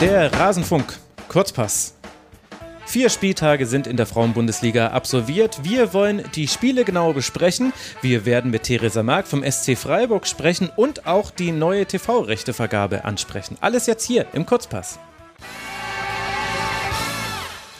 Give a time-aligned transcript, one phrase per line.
[0.00, 0.96] Der Rasenfunk.
[1.28, 1.94] Kurzpass.
[2.86, 5.64] Vier Spieltage sind in der Frauenbundesliga absolviert.
[5.64, 7.72] Wir wollen die Spiele genau besprechen.
[8.00, 13.58] Wir werden mit Theresa Mark vom SC Freiburg sprechen und auch die neue TV-Rechtevergabe ansprechen.
[13.60, 15.00] Alles jetzt hier im Kurzpass.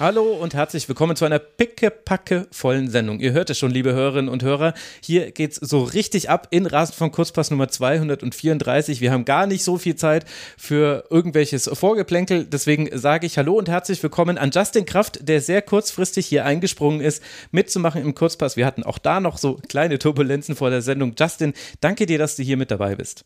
[0.01, 3.19] Hallo und herzlich willkommen zu einer pickepacke vollen Sendung.
[3.19, 4.73] Ihr hört es schon, liebe Hörerinnen und Hörer.
[5.03, 9.01] Hier geht's so richtig ab in Rasen von Kurzpass Nummer 234.
[9.01, 10.25] Wir haben gar nicht so viel Zeit
[10.56, 12.45] für irgendwelches Vorgeplänkel.
[12.45, 17.01] Deswegen sage ich Hallo und herzlich willkommen an Justin Kraft, der sehr kurzfristig hier eingesprungen
[17.01, 17.20] ist,
[17.51, 18.56] mitzumachen im Kurzpass.
[18.56, 21.17] Wir hatten auch da noch so kleine Turbulenzen vor der Sendung.
[21.19, 23.25] Justin, danke dir, dass du hier mit dabei bist.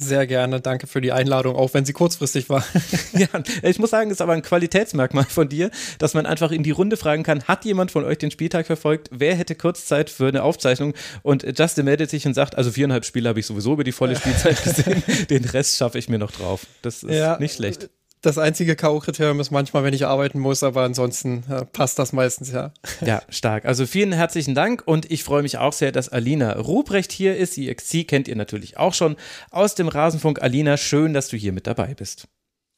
[0.00, 2.64] Sehr gerne, danke für die Einladung, auch wenn sie kurzfristig war.
[3.12, 3.26] ja,
[3.62, 6.70] ich muss sagen, es ist aber ein Qualitätsmerkmal von dir, dass man einfach in die
[6.70, 9.08] Runde fragen kann, hat jemand von euch den Spieltag verfolgt?
[9.10, 10.94] Wer hätte Kurzzeit für eine Aufzeichnung?
[11.22, 14.14] Und Justin meldet sich und sagt, also viereinhalb Spiele habe ich sowieso über die volle
[14.14, 16.66] Spielzeit gesehen, den Rest schaffe ich mir noch drauf.
[16.82, 17.90] Das ist ja, nicht schlecht.
[18.28, 22.52] Das einzige K.O.-Kriterium ist manchmal, wenn ich arbeiten muss, aber ansonsten äh, passt das meistens,
[22.52, 22.74] ja.
[23.00, 23.64] Ja, stark.
[23.64, 27.56] Also vielen herzlichen Dank und ich freue mich auch sehr, dass Alina Ruprecht hier ist.
[27.56, 29.16] Die XC kennt ihr natürlich auch schon
[29.50, 30.42] aus dem Rasenfunk.
[30.42, 32.28] Alina, schön, dass du hier mit dabei bist.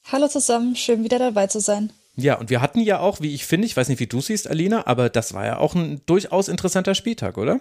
[0.09, 1.91] Hallo zusammen, schön wieder dabei zu sein.
[2.15, 4.49] Ja, und wir hatten ja auch, wie ich finde, ich weiß nicht, wie du siehst,
[4.49, 7.59] Alina, aber das war ja auch ein durchaus interessanter Spieltag, oder?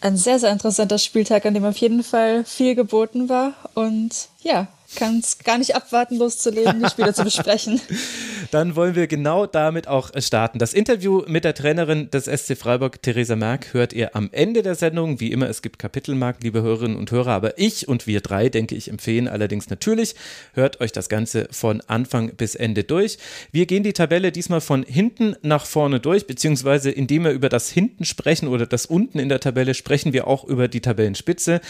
[0.00, 3.52] Ein sehr, sehr interessanter Spieltag, an dem auf jeden Fall viel geboten war.
[3.74, 7.80] Und ja, kann es gar nicht abwarten, loszulegen, die Spiele zu besprechen.
[8.50, 10.58] Dann wollen wir genau damit auch starten.
[10.58, 14.74] Das Interview mit der Trainerin des SC Freiburg, Theresa Merck, hört ihr am Ende der
[14.74, 15.20] Sendung.
[15.20, 18.74] Wie immer, es gibt Kapitelmarkt, liebe Hörerinnen und Hörer, aber ich und wir drei, denke
[18.74, 20.16] ich, empfehlen allerdings natürlich,
[20.54, 23.18] hört euch das Ganze von Anfang bis Ende durch.
[23.52, 27.70] Wir gehen die Tabelle diesmal von hinten nach vorne durch, beziehungsweise indem wir über das
[27.70, 31.60] Hinten sprechen oder das Unten in der Tabelle, sprechen wir auch über die Tabellenspitze.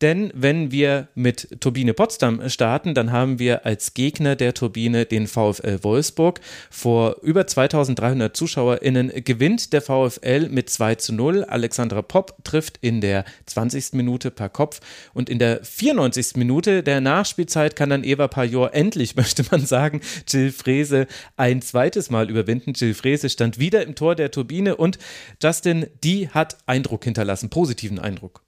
[0.00, 5.04] Denn wenn wir mit Turbine Potsdam starten, starten, dann haben wir als Gegner der Turbine
[5.04, 6.40] den VfL Wolfsburg.
[6.70, 11.42] Vor über 2300 ZuschauerInnen gewinnt der VfL mit 2 zu 0.
[11.42, 13.94] Alexandra Popp trifft in der 20.
[13.94, 14.78] Minute per Kopf
[15.14, 16.36] und in der 94.
[16.36, 22.08] Minute der Nachspielzeit kann dann Eva Pajor endlich, möchte man sagen, Jill Frese ein zweites
[22.08, 22.74] Mal überwinden.
[22.76, 24.96] Jill Frese stand wieder im Tor der Turbine und
[25.42, 28.42] Justin, die hat Eindruck hinterlassen, positiven Eindruck.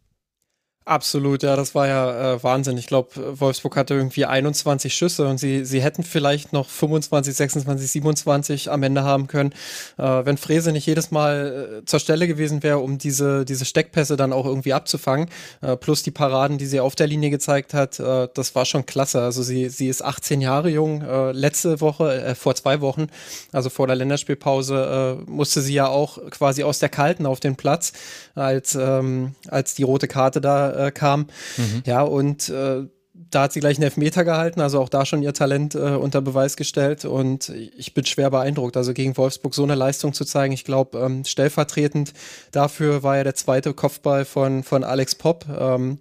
[0.85, 2.77] Absolut, ja, das war ja äh, Wahnsinn.
[2.77, 7.89] Ich glaube, Wolfsburg hatte irgendwie 21 Schüsse und sie, sie hätten vielleicht noch 25, 26,
[7.89, 9.53] 27 am Ende haben können,
[9.97, 14.17] äh, wenn Frese nicht jedes Mal äh, zur Stelle gewesen wäre, um diese, diese Steckpässe
[14.17, 15.29] dann auch irgendwie abzufangen.
[15.61, 18.85] Äh, plus die Paraden, die sie auf der Linie gezeigt hat, äh, das war schon
[18.85, 19.23] klasse.
[19.23, 21.03] Also sie, sie ist 18 Jahre jung.
[21.03, 23.07] Äh, letzte Woche, vor zwei Wochen,
[23.53, 27.93] also vor der Länderspielpause, musste sie ja auch quasi aus der Kalten auf den Platz,
[28.35, 31.27] als, ähm, als die rote Karte da äh, kam.
[31.57, 31.83] Mhm.
[31.87, 32.87] Ja, und äh,
[33.31, 36.21] da hat sie gleich einen Elfmeter gehalten, also auch da schon ihr Talent äh, unter
[36.21, 38.77] Beweis gestellt und ich bin schwer beeindruckt.
[38.77, 42.13] Also gegen Wolfsburg so eine Leistung zu zeigen, ich glaube, ähm, stellvertretend
[42.53, 45.47] dafür war ja der zweite Kopfball von, von Alex Popp.
[45.49, 45.99] Ähm,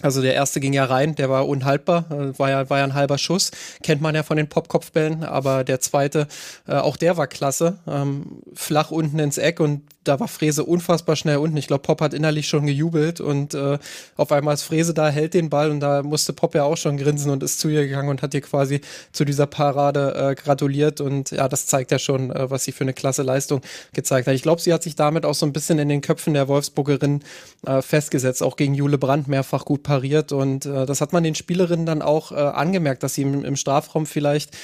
[0.00, 2.94] also der erste ging ja rein, der war unhaltbar, äh, war ja, war ja ein
[2.94, 3.52] halber Schuss,
[3.82, 6.26] kennt man ja von den Popkopfbällen, aber der zweite,
[6.66, 11.16] äh, auch der war klasse, ähm, flach unten ins Eck und da war Frese unfassbar
[11.16, 11.56] schnell unten.
[11.56, 13.78] Ich glaube, Pop hat innerlich schon gejubelt und äh,
[14.16, 16.96] auf einmal ist Frese da, hält den Ball und da musste Pop ja auch schon
[16.96, 18.80] grinsen und ist zu ihr gegangen und hat ihr quasi
[19.12, 22.84] zu dieser Parade äh, gratuliert und ja, das zeigt ja schon, äh, was sie für
[22.84, 23.60] eine klasse Leistung
[23.92, 24.34] gezeigt hat.
[24.34, 27.22] Ich glaube, sie hat sich damit auch so ein bisschen in den Köpfen der Wolfsburgerin
[27.66, 31.34] äh, festgesetzt, auch gegen Jule Brandt mehrfach gut pariert und äh, das hat man den
[31.34, 34.56] Spielerinnen dann auch äh, angemerkt, dass sie im, im Strafraum vielleicht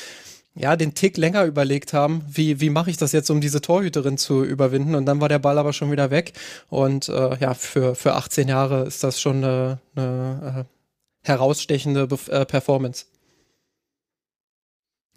[0.59, 4.19] ja, den Tick länger überlegt haben, wie, wie mache ich das jetzt, um diese Torhüterin
[4.19, 4.95] zu überwinden.
[4.95, 6.33] Und dann war der Ball aber schon wieder weg.
[6.69, 12.19] Und äh, ja, für, für 18 Jahre ist das schon eine, eine äh, herausstechende Be
[12.31, 13.07] äh, Performance.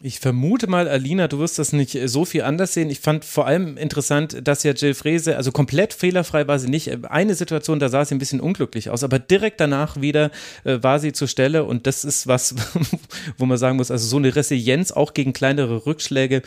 [0.04, 2.90] Ich vermute mal, Alina, du wirst das nicht so viel anders sehen.
[2.90, 7.06] Ich fand vor allem interessant, dass ja Jill Frese, also komplett fehlerfrei war sie nicht.
[7.06, 10.32] Eine Situation, da sah sie ein bisschen unglücklich aus, aber direkt danach wieder
[10.64, 12.56] äh, war sie zur Stelle und das ist was,
[13.38, 16.42] wo man sagen muss, also so eine Resilienz auch gegen kleinere Rückschläge,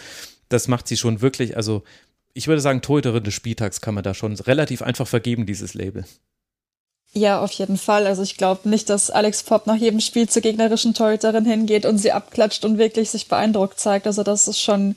[0.49, 1.85] das macht sie schon wirklich, also
[2.33, 6.05] ich würde sagen, Torhüterin des Spieltags kann man da schon relativ einfach vergeben, dieses Label.
[7.17, 8.09] Ja, auf jeden Fall.
[8.09, 11.99] Also ich glaube nicht, dass Alex Pop nach jedem Spiel zur gegnerischen Torhüterin hingeht und
[11.99, 14.09] sie abklatscht und wirklich sich beeindruckt zeigt.
[14.09, 14.97] Also das ist schon,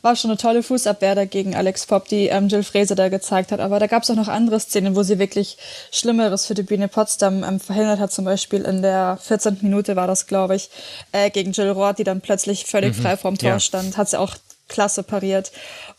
[0.00, 3.60] war schon eine tolle Fußabwehr dagegen Alex Pop, die ähm, Jill Frese da gezeigt hat.
[3.60, 5.58] Aber da gab es auch noch andere Szenen, wo sie wirklich
[5.92, 8.12] Schlimmeres für die Bühne Potsdam ähm, verhindert hat.
[8.12, 9.58] Zum Beispiel in der 14.
[9.60, 10.70] Minute war das, glaube ich,
[11.12, 13.02] äh, gegen Jill Roth, die dann plötzlich völlig mhm.
[13.02, 13.60] frei vorm Tor ja.
[13.60, 13.98] stand.
[13.98, 14.36] Hat sie auch
[14.68, 15.52] klasse pariert.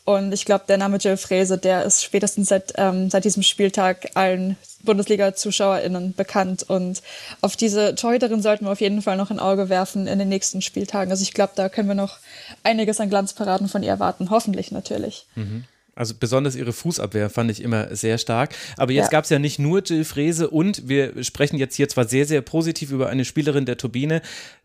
[0.04, 4.10] Und ich glaube, der Name Jill Frese, der ist spätestens seit, ähm, seit diesem Spieltag
[4.14, 6.62] allen Bundesliga-ZuschauerInnen bekannt.
[6.62, 7.02] Und
[7.40, 10.62] auf diese Torhüterin sollten wir auf jeden Fall noch ein Auge werfen in den nächsten
[10.62, 11.10] Spieltagen.
[11.10, 12.18] Also ich glaube, da können wir noch
[12.62, 14.30] einiges an Glanzparaden von ihr erwarten.
[14.30, 15.26] Hoffentlich natürlich.
[15.34, 15.64] Mhm.
[16.00, 18.54] Also besonders ihre Fußabwehr fand ich immer sehr stark.
[18.78, 19.10] Aber jetzt ja.
[19.10, 22.40] gab es ja nicht nur Jill Frese und wir sprechen jetzt hier zwar sehr, sehr
[22.40, 24.22] positiv über eine Spielerin der Turbine.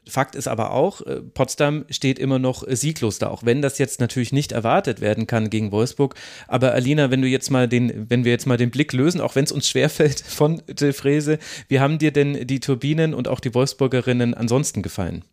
[0.07, 3.99] Fakt ist aber auch, äh, Potsdam steht immer noch sieglos da, auch wenn das jetzt
[3.99, 6.15] natürlich nicht erwartet werden kann gegen Wolfsburg.
[6.47, 9.35] Aber Alina, wenn du jetzt mal den, wenn wir jetzt mal den Blick lösen, auch
[9.35, 13.41] wenn es uns schwerfällt von Jill Frese, wie haben dir denn die Turbinen und auch
[13.41, 15.25] die Wolfsburgerinnen ansonsten gefallen?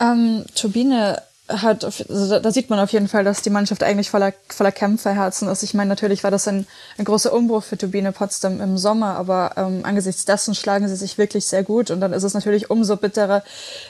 [0.00, 1.22] Ähm, Turbine
[1.60, 5.48] hat, also da sieht man auf jeden Fall, dass die Mannschaft eigentlich voller, voller Kämpferherzen
[5.48, 5.62] ist.
[5.62, 6.66] Ich meine, natürlich war das ein,
[6.98, 11.18] ein großer Umbruch für Turbine Potsdam im Sommer, aber ähm, angesichts dessen schlagen sie sich
[11.18, 13.42] wirklich sehr gut und dann ist es natürlich umso bitterer,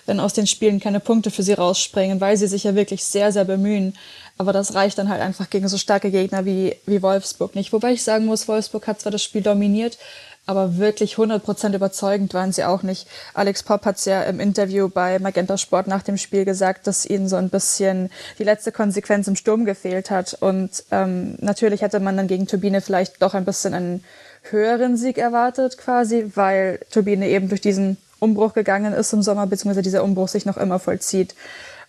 [0.07, 3.33] wenn aus den Spielen keine Punkte für sie rausspringen, weil sie sich ja wirklich sehr,
[3.33, 3.95] sehr bemühen.
[4.39, 7.73] Aber das reicht dann halt einfach gegen so starke Gegner wie, wie Wolfsburg nicht.
[7.73, 9.99] Wobei ich sagen muss, Wolfsburg hat zwar das Spiel dominiert,
[10.47, 13.07] aber wirklich 100% überzeugend waren sie auch nicht.
[13.33, 17.07] Alex Popp hat es ja im Interview bei Magenta Sport nach dem Spiel gesagt, dass
[17.07, 20.37] ihnen so ein bisschen die letzte Konsequenz im Sturm gefehlt hat.
[20.41, 24.05] Und ähm, natürlich hätte man dann gegen Turbine vielleicht doch ein bisschen einen
[24.51, 29.83] höheren Sieg erwartet quasi, weil Turbine eben durch diesen Umbruch gegangen ist im Sommer, beziehungsweise
[29.83, 31.35] dieser Umbruch sich noch immer vollzieht.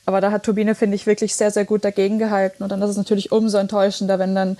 [0.06, 2.64] Aber da hat Turbine, finde ich, wirklich sehr, sehr gut dagegen gehalten.
[2.64, 4.58] Und dann ist es natürlich umso enttäuschender, wenn dann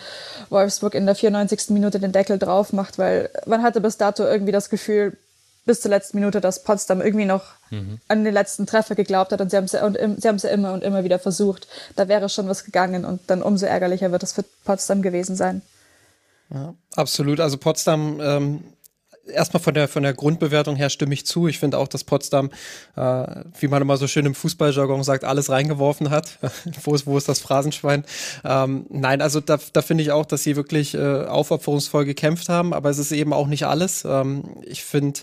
[0.50, 1.69] Wolfsburg in der 94.
[1.69, 5.18] Minute den Deckel drauf macht, weil man hatte bis dato irgendwie das Gefühl,
[5.66, 8.00] bis zur letzten Minute, dass Potsdam irgendwie noch mhm.
[8.07, 10.84] an den letzten Treffer geglaubt hat und sie haben es sie haben ja immer und
[10.84, 11.68] immer wieder versucht.
[11.96, 15.62] Da wäre schon was gegangen und dann umso ärgerlicher wird es für Potsdam gewesen sein.
[16.54, 17.39] Ja, absolut.
[17.39, 18.63] Also Potsdam ähm,
[19.28, 21.48] erstmal von der, von der Grundbewertung her stimme ich zu.
[21.48, 22.50] Ich finde auch, dass Potsdam,
[22.96, 23.25] äh,
[23.60, 26.40] wie man immer so schön im Fußballjargon sagt, alles reingeworfen hat.
[26.84, 28.04] wo, ist, wo ist das Phrasenschwein?
[28.44, 32.74] Ähm, nein, also da, da finde ich auch, dass sie wirklich äh, aufopferungsvoll gekämpft haben,
[32.74, 34.06] aber es ist eben auch nicht alles.
[34.06, 35.22] Ähm, ich finde,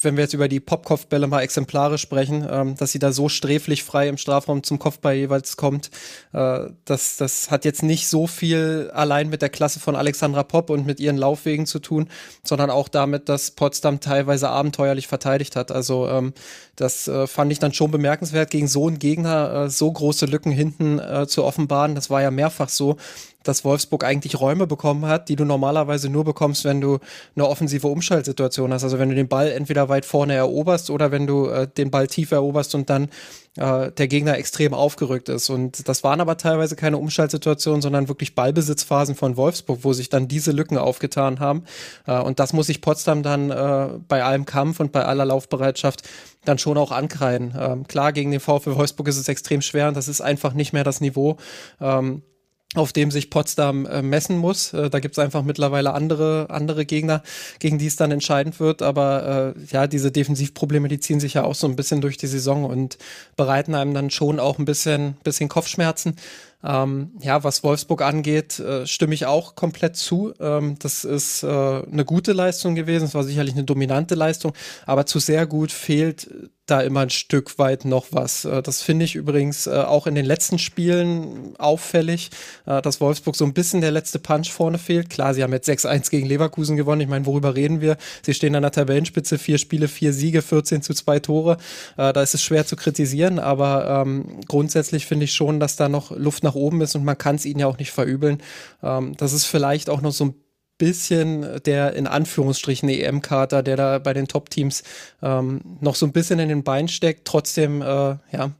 [0.00, 3.84] wenn wir jetzt über die Popkopfbälle mal exemplarisch sprechen, ähm, dass sie da so sträflich
[3.84, 5.90] frei im Strafraum zum Kopfball jeweils kommt,
[6.32, 10.70] äh, das, das hat jetzt nicht so viel allein mit der Klasse von Alexandra Popp
[10.70, 12.08] und mit ihren Laufwegen zu tun,
[12.44, 15.70] sondern auch damit, dass Potsdam teilweise abenteuerlich verteidigt hat.
[15.70, 16.32] Also ähm,
[16.76, 20.52] das äh, fand ich dann schon bemerkenswert, gegen so einen Gegner äh, so große Lücken
[20.52, 21.94] hinten äh, zu offenbaren.
[21.94, 22.96] Das war ja mehrfach so
[23.42, 26.98] dass Wolfsburg eigentlich Räume bekommen hat, die du normalerweise nur bekommst, wenn du
[27.34, 28.84] eine offensive Umschaltsituation hast.
[28.84, 32.06] Also wenn du den Ball entweder weit vorne eroberst oder wenn du äh, den Ball
[32.06, 33.08] tief eroberst und dann
[33.56, 35.50] äh, der Gegner extrem aufgerückt ist.
[35.50, 40.28] Und das waren aber teilweise keine Umschaltsituationen, sondern wirklich Ballbesitzphasen von Wolfsburg, wo sich dann
[40.28, 41.64] diese Lücken aufgetan haben.
[42.06, 46.02] Äh, und das muss sich Potsdam dann äh, bei allem Kampf und bei aller Laufbereitschaft
[46.44, 47.54] dann schon auch ankreiden.
[47.58, 50.72] Ähm, klar, gegen den VfL Wolfsburg ist es extrem schwer und das ist einfach nicht
[50.72, 51.36] mehr das Niveau.
[51.80, 52.22] Ähm,
[52.76, 54.72] auf dem sich Potsdam äh, messen muss.
[54.72, 57.22] Äh, da gibt es einfach mittlerweile andere, andere Gegner,
[57.58, 58.80] gegen die es dann entscheidend wird.
[58.80, 62.28] Aber äh, ja, diese Defensivprobleme, die ziehen sich ja auch so ein bisschen durch die
[62.28, 62.96] Saison und
[63.36, 66.14] bereiten einem dann schon auch ein bisschen, bisschen Kopfschmerzen.
[66.62, 70.32] Ähm, ja, was Wolfsburg angeht, äh, stimme ich auch komplett zu.
[70.38, 73.06] Ähm, das ist äh, eine gute Leistung gewesen.
[73.06, 74.52] Es war sicherlich eine dominante Leistung,
[74.86, 76.30] aber zu sehr gut fehlt
[76.70, 78.44] da immer ein Stück weit noch was.
[78.44, 82.30] Äh, das finde ich übrigens äh, auch in den letzten Spielen auffällig,
[82.66, 85.10] äh, dass Wolfsburg so ein bisschen der letzte Punch vorne fehlt.
[85.10, 87.00] Klar, sie haben jetzt 6-1 gegen Leverkusen gewonnen.
[87.00, 87.96] Ich meine, worüber reden wir?
[88.22, 91.56] Sie stehen an der Tabellenspitze, vier Spiele, vier Siege, 14 zu zwei Tore.
[91.96, 96.10] Da ist es schwer zu kritisieren, aber ähm, grundsätzlich finde ich schon, dass da noch
[96.10, 98.42] Luft nach oben ist und man kann es ihnen ja auch nicht verübeln.
[98.82, 100.34] Ähm, das ist vielleicht auch noch so ein
[100.80, 104.82] bisschen der in Anführungsstrichen EM-Kater, der da bei den Top-Teams
[105.22, 107.26] ähm, noch so ein bisschen in den Beinen steckt.
[107.26, 108.52] Trotzdem, äh, ja,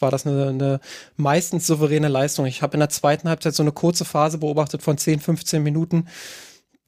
[0.00, 0.80] war das eine, eine
[1.16, 2.46] meistens souveräne Leistung.
[2.46, 6.06] Ich habe in der zweiten Halbzeit so eine kurze Phase beobachtet von 10, 15 Minuten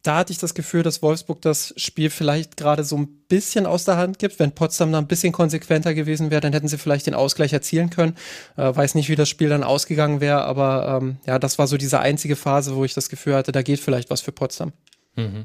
[0.09, 3.85] da hatte ich das Gefühl, dass Wolfsburg das Spiel vielleicht gerade so ein bisschen aus
[3.85, 4.39] der Hand gibt.
[4.39, 7.91] Wenn Potsdam da ein bisschen konsequenter gewesen wäre, dann hätten sie vielleicht den Ausgleich erzielen
[7.91, 8.17] können.
[8.57, 11.77] Äh, weiß nicht, wie das Spiel dann ausgegangen wäre, aber ähm, ja, das war so
[11.77, 14.73] diese einzige Phase, wo ich das Gefühl hatte, da geht vielleicht was für Potsdam.
[15.15, 15.45] Mhm.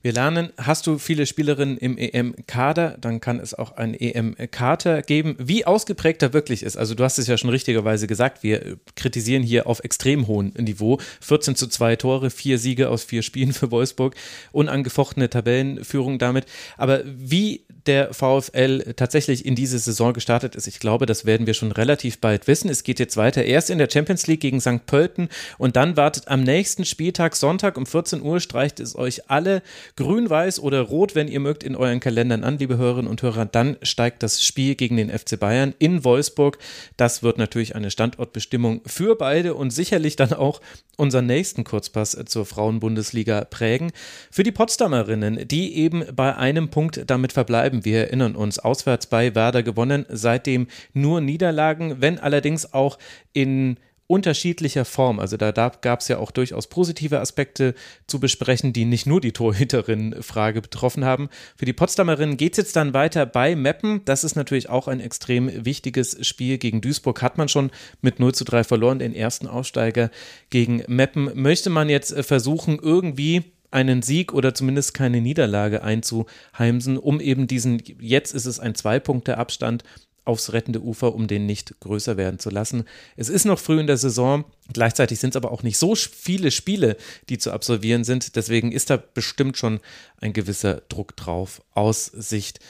[0.00, 5.34] Wir lernen, hast du viele Spielerinnen im EM-Kader, dann kann es auch einen EM-Kater geben.
[5.40, 9.42] Wie ausgeprägt er wirklich ist, also du hast es ja schon richtigerweise gesagt, wir kritisieren
[9.42, 11.00] hier auf extrem hohem Niveau.
[11.20, 14.14] 14 zu 2 Tore, vier Siege aus vier Spielen für Wolfsburg,
[14.52, 16.46] unangefochtene Tabellenführung damit.
[16.76, 20.66] Aber wie der VfL tatsächlich in diese Saison gestartet ist.
[20.66, 22.68] Ich glaube, das werden wir schon relativ bald wissen.
[22.68, 24.86] Es geht jetzt weiter erst in der Champions League gegen St.
[24.86, 29.62] Pölten und dann wartet am nächsten Spieltag Sonntag um 14 Uhr streicht es euch alle
[29.96, 33.46] grün, weiß oder rot, wenn ihr mögt, in euren Kalendern an, liebe Hörerinnen und Hörer.
[33.46, 36.58] Dann steigt das Spiel gegen den FC Bayern in Wolfsburg.
[36.96, 40.60] Das wird natürlich eine Standortbestimmung für beide und sicherlich dann auch
[40.96, 43.92] unseren nächsten Kurzpass zur Frauenbundesliga prägen.
[44.30, 47.77] Für die Potsdamerinnen, die eben bei einem Punkt damit verbleiben.
[47.84, 52.98] Wir erinnern uns, auswärts bei Werder gewonnen, seitdem nur Niederlagen, wenn allerdings auch
[53.32, 55.20] in unterschiedlicher Form.
[55.20, 57.74] Also da, gab es ja auch durchaus positive Aspekte
[58.06, 61.28] zu besprechen, die nicht nur die Torhüterin-Frage betroffen haben.
[61.56, 64.04] Für die Potsdamerinnen geht es jetzt dann weiter bei Meppen.
[64.06, 66.58] Das ist natürlich auch ein extrem wichtiges Spiel.
[66.58, 67.70] Gegen Duisburg hat man schon
[68.00, 70.10] mit 0 zu 3 verloren, den ersten Aussteiger
[70.48, 71.30] gegen Meppen.
[71.34, 77.82] Möchte man jetzt versuchen, irgendwie einen Sieg oder zumindest keine Niederlage einzuheimsen, um eben diesen,
[78.00, 79.84] jetzt ist es ein Zwei-Punkte-Abstand
[80.28, 82.84] aufs rettende Ufer, um den nicht größer werden zu lassen.
[83.16, 86.50] Es ist noch früh in der Saison, gleichzeitig sind es aber auch nicht so viele
[86.50, 86.98] Spiele,
[87.30, 88.36] die zu absolvieren sind.
[88.36, 89.80] Deswegen ist da bestimmt schon
[90.18, 92.60] ein gewisser Druck drauf aus Sicht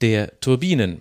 [0.00, 1.00] der Turbinen.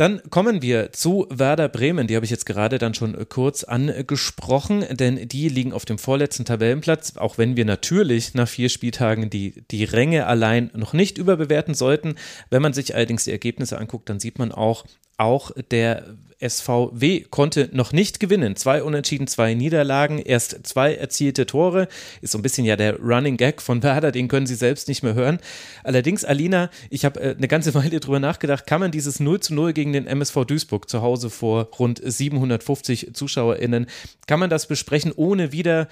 [0.00, 2.06] Dann kommen wir zu Werder Bremen.
[2.06, 6.46] Die habe ich jetzt gerade dann schon kurz angesprochen, denn die liegen auf dem vorletzten
[6.46, 11.74] Tabellenplatz, auch wenn wir natürlich nach vier Spieltagen die, die Ränge allein noch nicht überbewerten
[11.74, 12.14] sollten.
[12.48, 14.86] Wenn man sich allerdings die Ergebnisse anguckt, dann sieht man auch,
[15.20, 18.56] auch der SVW konnte noch nicht gewinnen.
[18.56, 21.88] Zwei Unentschieden, zwei Niederlagen, erst zwei erzielte Tore.
[22.22, 25.02] Ist so ein bisschen ja der Running Gag von Werder, den können Sie selbst nicht
[25.02, 25.38] mehr hören.
[25.84, 29.54] Allerdings, Alina, ich habe äh, eine ganze Weile drüber nachgedacht, kann man dieses 0 zu
[29.54, 33.86] 0 gegen den MSV Duisburg zu Hause vor rund 750 ZuschauerInnen,
[34.26, 35.88] kann man das besprechen, ohne wieder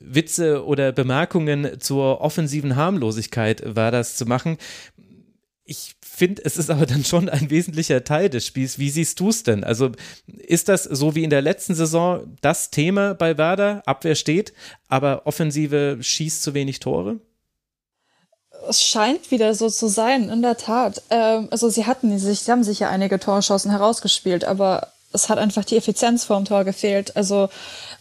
[0.00, 4.56] Witze oder Bemerkungen zur offensiven Harmlosigkeit Werders zu machen?
[5.64, 8.78] Ich finde, es ist aber dann schon ein wesentlicher Teil des Spiels.
[8.78, 9.64] Wie siehst du es denn?
[9.64, 9.90] Also
[10.26, 13.82] ist das so wie in der letzten Saison das Thema bei Werder?
[13.86, 14.52] Abwehr steht,
[14.88, 17.20] aber Offensive schießt zu wenig Tore?
[18.68, 21.00] Es scheint wieder so zu sein, in der Tat.
[21.08, 25.38] Ähm, also sie hatten sich, sie haben sich ja einige Torschancen herausgespielt, aber es hat
[25.38, 27.16] einfach die Effizienz vorm Tor gefehlt.
[27.16, 27.48] Also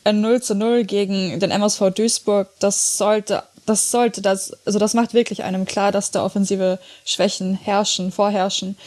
[0.03, 4.95] ein 0 zu 0 gegen den MSV Duisburg, das sollte das sollte das, also das
[4.95, 8.77] macht wirklich einem klar, dass da offensive Schwächen herrschen, vorherrschen.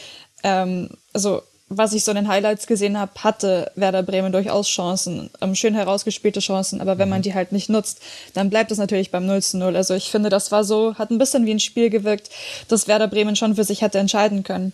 [0.43, 5.29] Ähm, also was ich so in den Highlights gesehen habe, hatte Werder Bremen durchaus Chancen,
[5.41, 7.23] ähm, schön herausgespielte Chancen, aber wenn man mhm.
[7.23, 8.01] die halt nicht nutzt,
[8.33, 9.75] dann bleibt es natürlich beim 0 zu 0.
[9.75, 12.29] Also ich finde, das war so, hat ein bisschen wie ein Spiel gewirkt,
[12.67, 14.73] das Werder Bremen schon für sich hätte entscheiden können.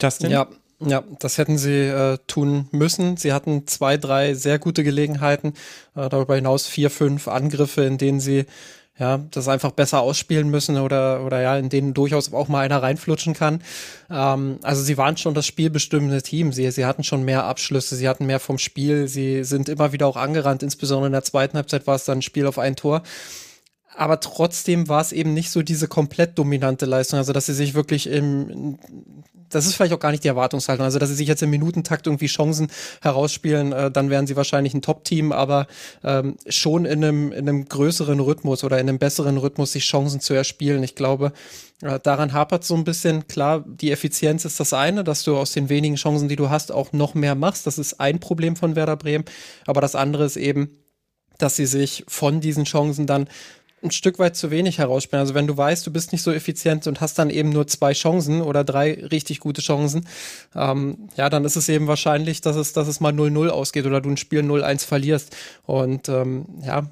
[0.00, 0.30] Justin?
[0.30, 0.48] Ja,
[0.80, 3.16] ja, das hätten sie äh, tun müssen.
[3.16, 5.54] Sie hatten zwei, drei sehr gute Gelegenheiten,
[5.94, 8.46] äh, darüber hinaus vier, fünf Angriffe, in denen sie
[8.96, 12.80] ja, das einfach besser ausspielen müssen oder, oder ja, in denen durchaus auch mal einer
[12.82, 13.60] reinflutschen kann.
[14.08, 16.52] Ähm, also sie waren schon das spielbestimmende Team.
[16.52, 20.06] Sie, sie hatten schon mehr Abschlüsse, sie hatten mehr vom Spiel, sie sind immer wieder
[20.06, 23.02] auch angerannt, insbesondere in der zweiten Halbzeit war es dann ein Spiel auf ein Tor
[23.96, 27.74] aber trotzdem war es eben nicht so diese komplett dominante Leistung, also dass sie sich
[27.74, 28.78] wirklich im,
[29.48, 32.06] das ist vielleicht auch gar nicht die Erwartungshaltung, also dass sie sich jetzt im Minutentakt
[32.06, 32.68] irgendwie Chancen
[33.02, 35.66] herausspielen, äh, dann wären sie wahrscheinlich ein Top-Team, aber
[36.02, 40.20] ähm, schon in einem, in einem größeren Rhythmus oder in einem besseren Rhythmus sich Chancen
[40.20, 40.82] zu erspielen.
[40.82, 41.32] Ich glaube,
[41.82, 45.52] äh, daran hapert so ein bisschen, klar, die Effizienz ist das eine, dass du aus
[45.52, 47.66] den wenigen Chancen, die du hast, auch noch mehr machst.
[47.66, 49.24] Das ist ein Problem von Werder Bremen,
[49.66, 50.78] aber das andere ist eben,
[51.38, 53.28] dass sie sich von diesen Chancen dann
[53.84, 55.20] ein Stück weit zu wenig herausspielen.
[55.20, 57.92] Also wenn du weißt, du bist nicht so effizient und hast dann eben nur zwei
[57.92, 60.06] Chancen oder drei richtig gute Chancen,
[60.54, 64.00] ähm, ja, dann ist es eben wahrscheinlich, dass es, dass es mal 0-0 ausgeht oder
[64.00, 65.36] du ein Spiel 0-1 verlierst.
[65.64, 66.90] Und ähm, ja,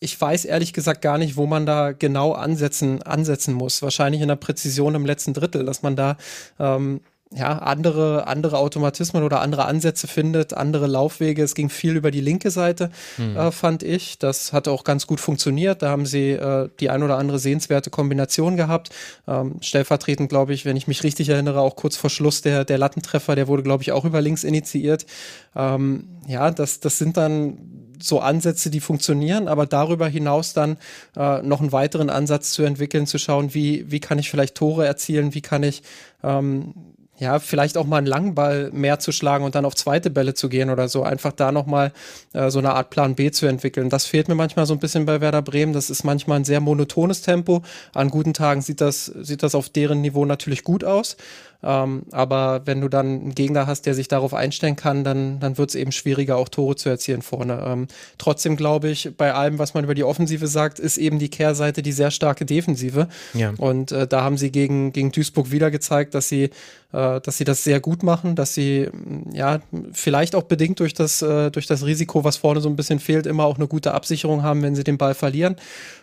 [0.00, 3.82] ich weiß ehrlich gesagt gar nicht, wo man da genau ansetzen, ansetzen muss.
[3.82, 6.16] Wahrscheinlich in der Präzision im letzten Drittel, dass man da
[6.58, 7.00] ähm,
[7.32, 11.44] ja, andere, andere Automatismen oder andere Ansätze findet, andere Laufwege.
[11.44, 13.36] Es ging viel über die linke Seite, mhm.
[13.36, 14.18] äh, fand ich.
[14.18, 15.82] Das hat auch ganz gut funktioniert.
[15.82, 18.90] Da haben sie äh, die ein oder andere sehenswerte Kombination gehabt.
[19.28, 22.78] Ähm, stellvertretend, glaube ich, wenn ich mich richtig erinnere, auch kurz vor Schluss der, der
[22.78, 25.06] Lattentreffer, der wurde, glaube ich, auch über links initiiert.
[25.54, 27.58] Ähm, ja, das, das sind dann
[28.02, 30.78] so Ansätze, die funktionieren, aber darüber hinaus dann
[31.16, 34.86] äh, noch einen weiteren Ansatz zu entwickeln, zu schauen, wie, wie kann ich vielleicht Tore
[34.86, 35.82] erzielen, wie kann ich
[36.22, 36.74] ähm,
[37.20, 40.32] ja, vielleicht auch mal einen langen Ball mehr zu schlagen und dann auf zweite Bälle
[40.32, 41.02] zu gehen oder so.
[41.02, 41.92] Einfach da nochmal
[42.32, 43.90] äh, so eine Art Plan B zu entwickeln.
[43.90, 45.74] Das fehlt mir manchmal so ein bisschen bei Werder Bremen.
[45.74, 47.62] Das ist manchmal ein sehr monotones Tempo.
[47.92, 51.18] An guten Tagen sieht das, sieht das auf deren Niveau natürlich gut aus.
[51.62, 55.58] Ähm, aber wenn du dann einen Gegner hast, der sich darauf einstellen kann, dann, dann
[55.58, 57.62] wird es eben schwieriger, auch Tore zu erzielen vorne.
[57.66, 57.88] Ähm,
[58.18, 61.82] trotzdem glaube ich, bei allem, was man über die Offensive sagt, ist eben die Kehrseite
[61.82, 63.08] die sehr starke Defensive.
[63.34, 63.52] Ja.
[63.58, 66.50] Und äh, da haben sie gegen, gegen Duisburg wieder gezeigt, dass sie
[66.92, 69.60] äh, dass sie das sehr gut machen, dass sie mm, ja
[69.92, 73.26] vielleicht auch bedingt durch das, äh, durch das Risiko, was vorne so ein bisschen fehlt,
[73.26, 75.54] immer auch eine gute Absicherung haben, wenn sie den Ball verlieren.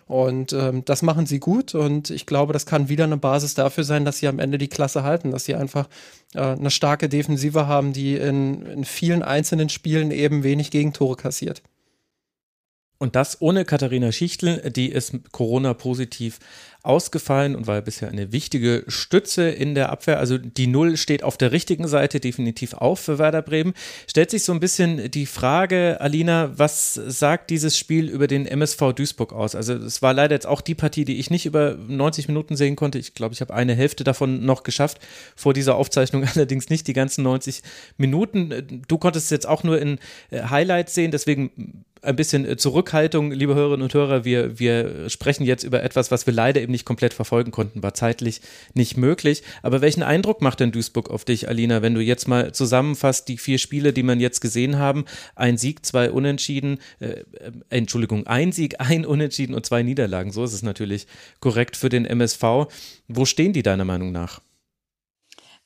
[0.08, 3.84] Und ähm, das machen sie gut und ich glaube, das kann wieder eine Basis dafür
[3.84, 5.90] sein, dass sie am Ende die Klasse halten, dass sie einfach
[6.34, 11.62] äh, eine starke Defensive haben, die in, in vielen einzelnen Spielen eben wenig Gegentore kassiert.
[13.00, 16.40] Und das ohne Katharina Schichtel, die ist Corona-positiv
[16.88, 20.20] ausgefallen und war bisher eine wichtige Stütze in der Abwehr.
[20.20, 23.74] Also die Null steht auf der richtigen Seite definitiv auf für Werder Bremen.
[24.08, 28.94] Stellt sich so ein bisschen die Frage, Alina, was sagt dieses Spiel über den MSV
[28.96, 29.54] Duisburg aus?
[29.54, 32.78] Also es war leider jetzt auch die Partie, die ich nicht über 90 Minuten sehen
[32.78, 33.00] konnte.
[33.00, 35.00] Ich glaube, ich habe eine Hälfte davon noch geschafft,
[35.36, 37.64] vor dieser Aufzeichnung allerdings nicht die ganzen 90
[37.98, 38.82] Minuten.
[38.88, 40.00] Du konntest es jetzt auch nur in
[40.30, 44.24] äh, Highlights sehen, deswegen ein bisschen äh, Zurückhaltung, liebe Hörerinnen und Hörer.
[44.24, 47.94] Wir, wir sprechen jetzt über etwas, was wir leider eben nicht komplett verfolgen konnten, war
[47.94, 48.42] zeitlich
[48.74, 49.44] nicht möglich.
[49.62, 53.38] Aber welchen Eindruck macht denn Duisburg auf dich, Alina, wenn du jetzt mal zusammenfasst, die
[53.38, 55.06] vier Spiele, die man jetzt gesehen haben?
[55.36, 57.24] Ein Sieg, zwei Unentschieden, äh, äh
[57.70, 60.32] Entschuldigung, ein Sieg, ein Unentschieden und zwei Niederlagen.
[60.32, 61.08] So ist es natürlich
[61.42, 62.68] korrekt für den MSV.
[63.10, 64.42] Wo stehen die deiner Meinung nach?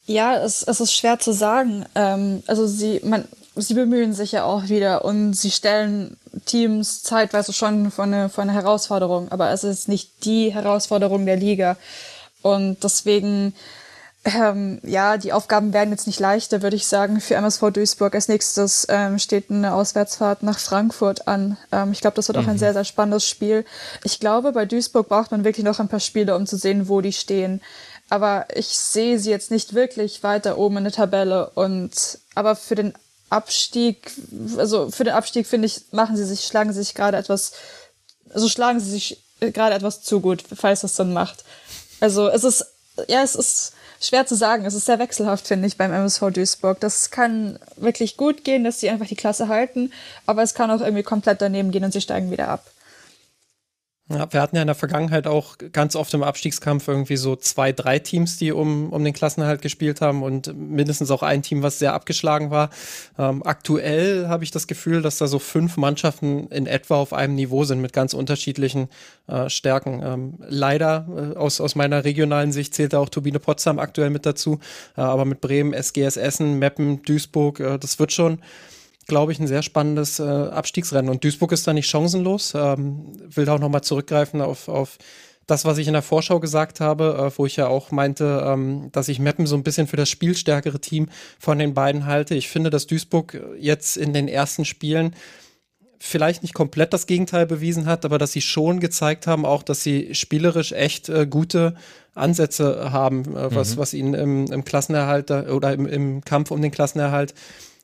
[0.06, 1.86] Ja, es, es ist schwer zu sagen.
[1.94, 7.54] Ähm, also sie, man, sie bemühen sich ja auch wieder und sie stellen Teams zeitweise
[7.54, 11.76] schon vor eine, vor eine Herausforderung, aber es ist nicht die Herausforderung der Liga.
[12.42, 13.54] Und deswegen,
[14.24, 18.16] ähm, ja, die Aufgaben werden jetzt nicht leichter, würde ich sagen, für MSV Duisburg.
[18.16, 21.58] Als nächstes ähm, steht eine Auswärtsfahrt nach Frankfurt an.
[21.72, 22.60] Ähm, ich glaube, das wird auch ein mhm.
[22.60, 23.66] sehr, sehr spannendes Spiel.
[24.04, 27.02] Ich glaube, bei Duisburg braucht man wirklich noch ein paar Spiele, um zu sehen, wo
[27.02, 27.62] die stehen.
[28.10, 31.52] Aber ich sehe sie jetzt nicht wirklich weiter oben in der Tabelle.
[31.54, 32.94] Und aber für den
[33.32, 34.12] Abstieg,
[34.58, 37.54] also für den Abstieg finde ich, machen sie sich, schlagen sie sich gerade etwas,
[38.30, 41.44] also schlagen sie sich gerade etwas zu gut, falls das dann macht.
[42.00, 42.66] Also es ist,
[43.08, 44.66] ja, es ist schwer zu sagen.
[44.66, 46.80] Es ist sehr wechselhaft, finde ich, beim MSV Duisburg.
[46.80, 49.94] Das kann wirklich gut gehen, dass sie einfach die Klasse halten,
[50.26, 52.66] aber es kann auch irgendwie komplett daneben gehen und sie steigen wieder ab.
[54.14, 57.72] Ja, wir hatten ja in der Vergangenheit auch ganz oft im Abstiegskampf irgendwie so zwei,
[57.72, 61.80] drei Teams, die um, um den Klassenerhalt gespielt haben und mindestens auch ein Team, was
[61.80, 62.70] sehr abgeschlagen war.
[63.18, 67.36] Ähm, aktuell habe ich das Gefühl, dass da so fünf Mannschaften in etwa auf einem
[67.36, 68.90] Niveau sind mit ganz unterschiedlichen
[69.28, 70.02] äh, Stärken.
[70.04, 74.26] Ähm, leider äh, aus, aus meiner regionalen Sicht zählt da auch Turbine Potsdam aktuell mit
[74.26, 74.60] dazu,
[74.98, 78.40] äh, aber mit Bremen, SGS Essen, Meppen, Duisburg, äh, das wird schon
[79.08, 81.10] glaube ich, ein sehr spannendes äh, Abstiegsrennen.
[81.10, 82.54] Und Duisburg ist da nicht chancenlos.
[82.56, 84.98] Ähm, will da auch nochmal zurückgreifen auf, auf
[85.48, 88.90] das, was ich in der Vorschau gesagt habe, äh, wo ich ja auch meinte, ähm,
[88.92, 91.10] dass ich Meppen so ein bisschen für das spielstärkere Team
[91.40, 92.36] von den beiden halte.
[92.36, 95.16] Ich finde, dass Duisburg jetzt in den ersten Spielen
[96.00, 99.84] vielleicht nicht komplett das Gegenteil bewiesen hat, aber dass sie schon gezeigt haben, auch dass
[99.84, 101.76] sie spielerisch echt äh, gute
[102.16, 103.80] Ansätze haben, äh, was, mhm.
[103.80, 107.34] was ihnen im, im Klassenerhalt oder im, im Kampf um den Klassenerhalt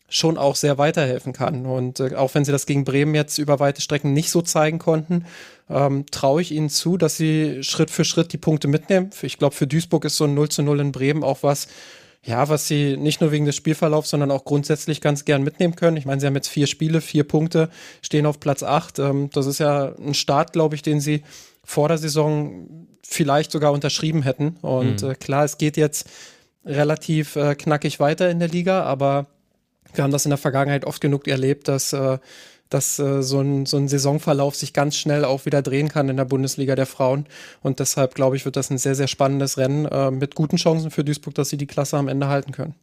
[0.09, 1.65] schon auch sehr weiterhelfen kann.
[1.65, 4.79] Und äh, auch wenn sie das gegen Bremen jetzt über weite Strecken nicht so zeigen
[4.79, 5.25] konnten,
[5.69, 9.09] ähm, traue ich ihnen zu, dass sie Schritt für Schritt die Punkte mitnehmen.
[9.21, 11.67] Ich glaube, für Duisburg ist so ein 0 zu 0 in Bremen auch was,
[12.23, 15.97] ja, was sie nicht nur wegen des Spielverlaufs, sondern auch grundsätzlich ganz gern mitnehmen können.
[15.97, 17.69] Ich meine, sie haben jetzt vier Spiele, vier Punkte,
[18.01, 18.99] stehen auf Platz acht.
[18.99, 21.23] Ähm, das ist ja ein Start, glaube ich, den sie
[21.63, 24.57] vor der Saison vielleicht sogar unterschrieben hätten.
[24.61, 25.11] Und mhm.
[25.11, 26.09] äh, klar, es geht jetzt
[26.65, 29.27] relativ äh, knackig weiter in der Liga, aber
[29.97, 32.17] wir haben das in der Vergangenheit oft genug erlebt, dass, äh,
[32.69, 36.17] dass äh, so, ein, so ein Saisonverlauf sich ganz schnell auch wieder drehen kann in
[36.17, 37.25] der Bundesliga der Frauen.
[37.61, 40.91] Und deshalb, glaube ich, wird das ein sehr, sehr spannendes Rennen äh, mit guten Chancen
[40.91, 42.75] für Duisburg, dass sie die Klasse am Ende halten können.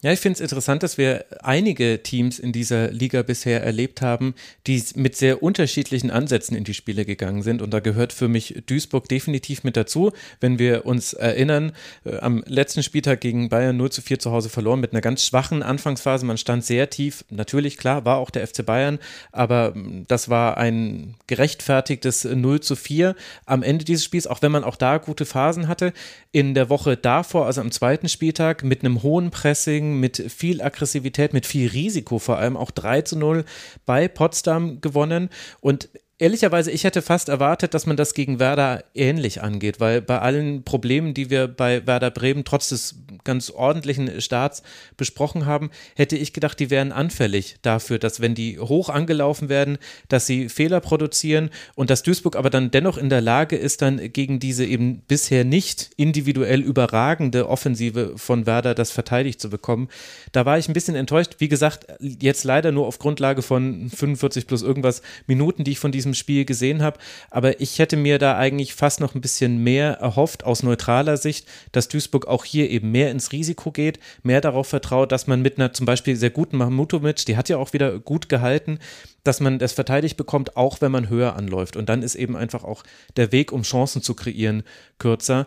[0.00, 4.36] Ja, ich finde es interessant, dass wir einige Teams in dieser Liga bisher erlebt haben,
[4.68, 7.62] die mit sehr unterschiedlichen Ansätzen in die Spiele gegangen sind.
[7.62, 10.12] Und da gehört für mich Duisburg definitiv mit dazu.
[10.38, 11.72] Wenn wir uns erinnern,
[12.04, 15.26] äh, am letzten Spieltag gegen Bayern 0 zu 4 zu Hause verloren mit einer ganz
[15.26, 16.24] schwachen Anfangsphase.
[16.24, 17.24] Man stand sehr tief.
[17.28, 19.00] Natürlich, klar, war auch der FC Bayern,
[19.32, 24.52] aber mm, das war ein gerechtfertigtes 0 zu 4 am Ende dieses Spiels, auch wenn
[24.52, 25.92] man auch da gute Phasen hatte.
[26.30, 31.32] In der Woche davor, also am zweiten Spieltag, mit einem hohen Pressing, mit viel Aggressivität,
[31.32, 33.44] mit viel Risiko vor allem, auch 3 zu 0
[33.86, 35.30] bei Potsdam gewonnen.
[35.60, 35.88] Und
[36.20, 40.64] Ehrlicherweise, ich hätte fast erwartet, dass man das gegen Werder ähnlich angeht, weil bei allen
[40.64, 44.64] Problemen, die wir bei Werder Bremen trotz des ganz ordentlichen Starts
[44.96, 49.78] besprochen haben, hätte ich gedacht, die wären anfällig dafür, dass wenn die hoch angelaufen werden,
[50.08, 54.12] dass sie Fehler produzieren und dass Duisburg aber dann dennoch in der Lage ist, dann
[54.12, 59.88] gegen diese eben bisher nicht individuell überragende Offensive von Werder das verteidigt zu bekommen.
[60.32, 61.36] Da war ich ein bisschen enttäuscht.
[61.38, 65.92] Wie gesagt, jetzt leider nur auf Grundlage von 45 plus irgendwas Minuten, die ich von
[65.92, 66.98] diesem Spiel gesehen habe.
[67.30, 71.46] Aber ich hätte mir da eigentlich fast noch ein bisschen mehr erhofft aus neutraler Sicht,
[71.72, 75.58] dass Duisburg auch hier eben mehr ins Risiko geht, mehr darauf vertraut, dass man mit
[75.58, 78.78] einer zum Beispiel sehr guten Mahmutovic, die hat ja auch wieder gut gehalten,
[79.24, 81.76] dass man das verteidigt bekommt, auch wenn man höher anläuft.
[81.76, 82.82] Und dann ist eben einfach auch
[83.16, 84.62] der Weg, um Chancen zu kreieren,
[84.98, 85.46] kürzer.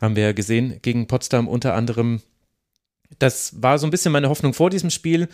[0.00, 2.20] Haben wir ja gesehen gegen Potsdam unter anderem.
[3.18, 5.28] Das war so ein bisschen meine Hoffnung vor diesem Spiel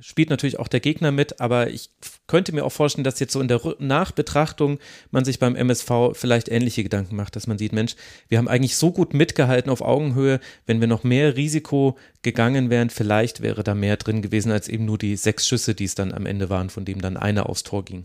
[0.00, 1.90] spielt natürlich auch der Gegner mit, aber ich
[2.26, 4.78] könnte mir auch vorstellen, dass jetzt so in der Nachbetrachtung
[5.10, 7.96] man sich beim MSV vielleicht ähnliche Gedanken macht, dass man sieht, Mensch,
[8.28, 12.90] wir haben eigentlich so gut mitgehalten auf Augenhöhe, wenn wir noch mehr Risiko gegangen wären,
[12.90, 16.12] vielleicht wäre da mehr drin gewesen als eben nur die sechs Schüsse, die es dann
[16.12, 18.04] am Ende waren, von dem dann einer aufs Tor ging.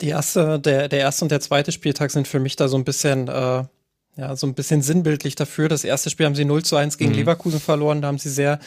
[0.00, 2.84] Die erste, der, der erste und der zweite Spieltag sind für mich da so ein
[2.84, 3.64] bisschen äh
[4.16, 5.68] ja, so ein bisschen sinnbildlich dafür.
[5.68, 7.18] Das erste Spiel haben sie 0 zu 1 gegen mhm.
[7.18, 8.02] Leverkusen verloren.
[8.02, 8.58] Da haben sie sehr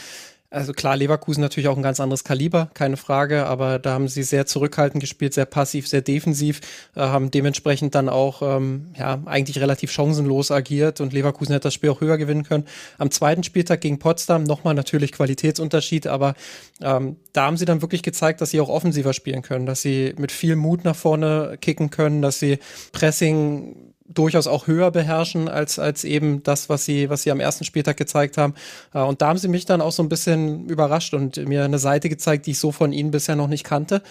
[0.53, 4.21] also klar, Leverkusen natürlich auch ein ganz anderes Kaliber, keine Frage, aber da haben sie
[4.21, 6.61] sehr zurückhaltend gespielt, sehr passiv, sehr defensiv,
[6.95, 11.73] äh, haben dementsprechend dann auch ähm, ja eigentlich relativ chancenlos agiert und Leverkusen hätte das
[11.73, 12.65] Spiel auch höher gewinnen können.
[12.99, 16.35] Am zweiten Spieltag gegen Potsdam nochmal natürlich Qualitätsunterschied, aber
[16.81, 20.13] ähm, da haben sie dann wirklich gezeigt, dass sie auch offensiver spielen können, dass sie
[20.17, 22.59] mit viel Mut nach vorne kicken können, dass sie
[22.91, 27.63] Pressing durchaus auch höher beherrschen als, als eben das, was sie, was sie am ersten
[27.63, 28.53] Spieltag gezeigt haben.
[28.93, 31.79] Äh, und da haben sie mich dann auch so ein bisschen überrascht und mir eine
[31.79, 34.01] Seite gezeigt, die ich so von ihnen bisher noch nicht kannte.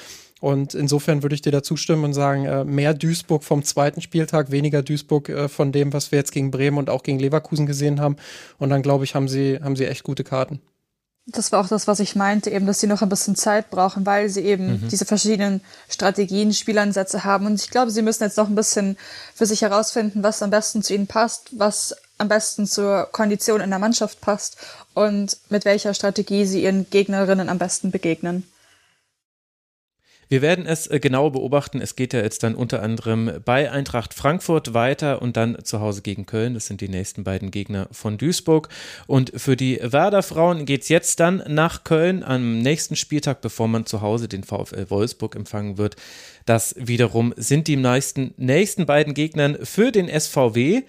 [0.40, 4.50] Und insofern würde ich dir da zustimmen und sagen, äh, mehr Duisburg vom zweiten Spieltag,
[4.50, 8.00] weniger Duisburg äh, von dem, was wir jetzt gegen Bremen und auch gegen Leverkusen gesehen
[8.00, 8.16] haben.
[8.58, 10.60] Und dann glaube ich, haben sie, haben sie echt gute Karten.
[11.26, 14.04] Das war auch das, was ich meinte, eben, dass sie noch ein bisschen Zeit brauchen,
[14.04, 14.88] weil sie eben mhm.
[14.88, 17.46] diese verschiedenen Strategien, Spielansätze haben.
[17.46, 18.96] Und ich glaube, sie müssen jetzt noch ein bisschen
[19.34, 23.70] für sich herausfinden, was am besten zu ihnen passt, was am besten zur Kondition in
[23.70, 24.56] der Mannschaft passt
[24.94, 28.44] und mit welcher Strategie sie ihren Gegnerinnen am besten begegnen.
[30.32, 31.82] Wir werden es äh, genau beobachten.
[31.82, 36.00] Es geht ja jetzt dann unter anderem bei Eintracht Frankfurt weiter und dann zu Hause
[36.00, 36.54] gegen Köln.
[36.54, 38.70] Das sind die nächsten beiden Gegner von Duisburg.
[39.06, 43.68] Und für die Werder Frauen geht es jetzt dann nach Köln am nächsten Spieltag, bevor
[43.68, 45.96] man zu Hause den VfL Wolfsburg empfangen wird.
[46.46, 50.82] Das wiederum sind die meisten, nächsten beiden Gegnern für den SVW.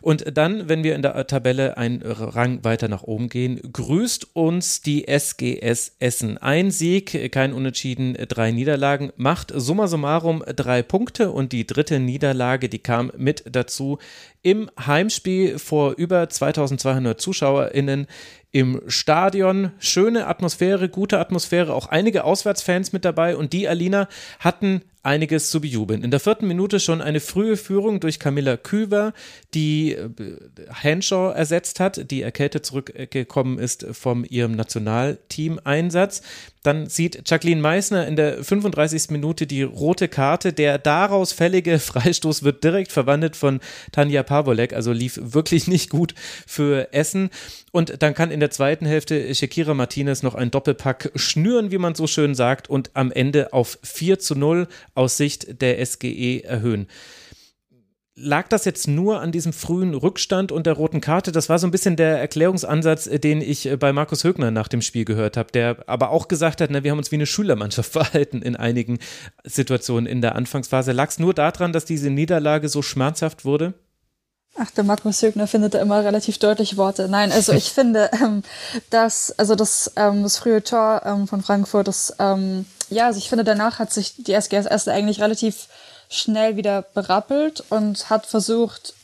[0.00, 4.82] Und dann, wenn wir in der Tabelle einen Rang weiter nach oben gehen, grüßt uns
[4.82, 6.36] die SGS Essen.
[6.36, 12.68] Ein Sieg, kein Unentschieden, drei Niederlagen, macht summa summarum drei Punkte und die dritte Niederlage,
[12.68, 13.98] die kam mit dazu
[14.42, 18.06] im Heimspiel vor über 2200 ZuschauerInnen
[18.52, 19.72] im Stadion.
[19.78, 24.06] Schöne Atmosphäre, gute Atmosphäre, auch einige Auswärtsfans mit dabei und die Alina
[24.38, 26.02] hatten einiges zu bejubeln.
[26.02, 29.12] In der vierten Minute schon eine frühe Führung durch Camilla Küver,
[29.52, 30.08] die äh,
[30.72, 36.22] Henshaw ersetzt hat, die erkältet zurückgekommen ist vom ihrem Nationalteam-Einsatz.
[36.64, 39.10] Dann sieht Jacqueline Meissner in der 35.
[39.10, 40.54] Minute die rote Karte.
[40.54, 43.60] Der daraus fällige Freistoß wird direkt verwandelt von
[43.92, 46.14] Tanja Pavolek, also lief wirklich nicht gut
[46.46, 47.28] für Essen.
[47.70, 51.94] Und dann kann in der zweiten Hälfte Shakira Martinez noch einen Doppelpack schnüren, wie man
[51.94, 56.88] so schön sagt, und am Ende auf 4 zu 0 aus Sicht der SGE erhöhen.
[58.16, 61.32] Lag das jetzt nur an diesem frühen Rückstand und der roten Karte?
[61.32, 64.82] Das war so ein bisschen der Erklärungsansatz, den ich äh, bei Markus Högner nach dem
[64.82, 67.90] Spiel gehört habe, der aber auch gesagt hat, na, wir haben uns wie eine Schülermannschaft
[67.92, 69.00] verhalten in einigen
[69.42, 70.92] Situationen in der Anfangsphase.
[70.92, 73.74] Lag es nur daran, dass diese Niederlage so schmerzhaft wurde?
[74.56, 77.08] Ach, der Markus Högner findet da immer relativ deutliche Worte.
[77.08, 78.44] Nein, also ich finde, ähm,
[78.90, 83.28] dass, also das, ähm, das frühe Tor ähm, von Frankfurt, das, ähm, ja, also ich
[83.28, 85.68] finde, danach hat sich die SGS eigentlich relativ
[86.08, 88.94] schnell wieder berappelt und hat versucht,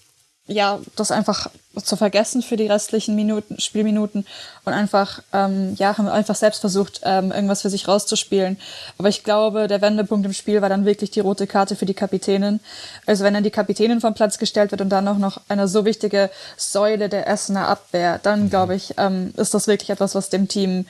[0.47, 1.49] ja, das einfach
[1.85, 4.27] zu vergessen für die restlichen Minuten, Spielminuten
[4.65, 8.59] und einfach, ähm, ja, haben einfach selbst versucht, ähm, irgendwas für sich rauszuspielen.
[8.99, 11.95] Aber ich glaube, der Wendepunkt im Spiel war dann wirklich die rote Karte für die
[11.95, 12.59] Kapitänin.
[13.07, 15.85] Also wenn dann die Kapitänin vom Platz gestellt wird und dann auch noch eine so
[15.85, 18.51] wichtige Säule der Essener Abwehr, dann mhm.
[18.51, 20.87] glaube ich, ähm, ist das wirklich etwas, was dem Team,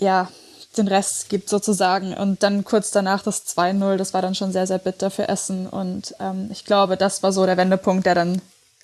[0.00, 0.28] ja,
[0.76, 2.14] den Rest gibt sozusagen.
[2.14, 5.66] Und dann kurz danach das 2-0, das war dann schon sehr, sehr bitter für Essen.
[5.66, 8.40] Und ähm, ich glaube, das war so der Wendepunkt, der dann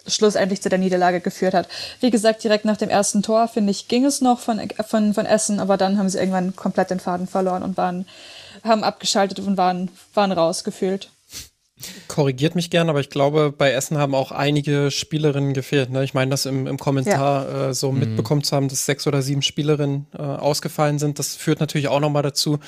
[0.07, 1.69] schlussendlich zu der Niederlage geführt hat.
[2.01, 5.27] Wie gesagt, direkt nach dem ersten Tor, finde ich, ging es noch von, von, von
[5.27, 8.07] Essen, aber dann haben sie irgendwann komplett den Faden verloren und waren,
[8.63, 11.11] haben abgeschaltet und waren, waren rausgefühlt.
[12.07, 15.91] Korrigiert mich gern, aber ich glaube, bei Essen haben auch einige Spielerinnen gefehlt.
[15.91, 16.05] Ne?
[16.05, 17.69] Ich meine, das im, im Kommentar ja.
[17.71, 17.99] äh, so mhm.
[17.99, 21.19] mitbekommen zu haben, dass sechs oder sieben Spielerinnen äh, ausgefallen sind.
[21.19, 22.61] Das führt natürlich auch nochmal dazu,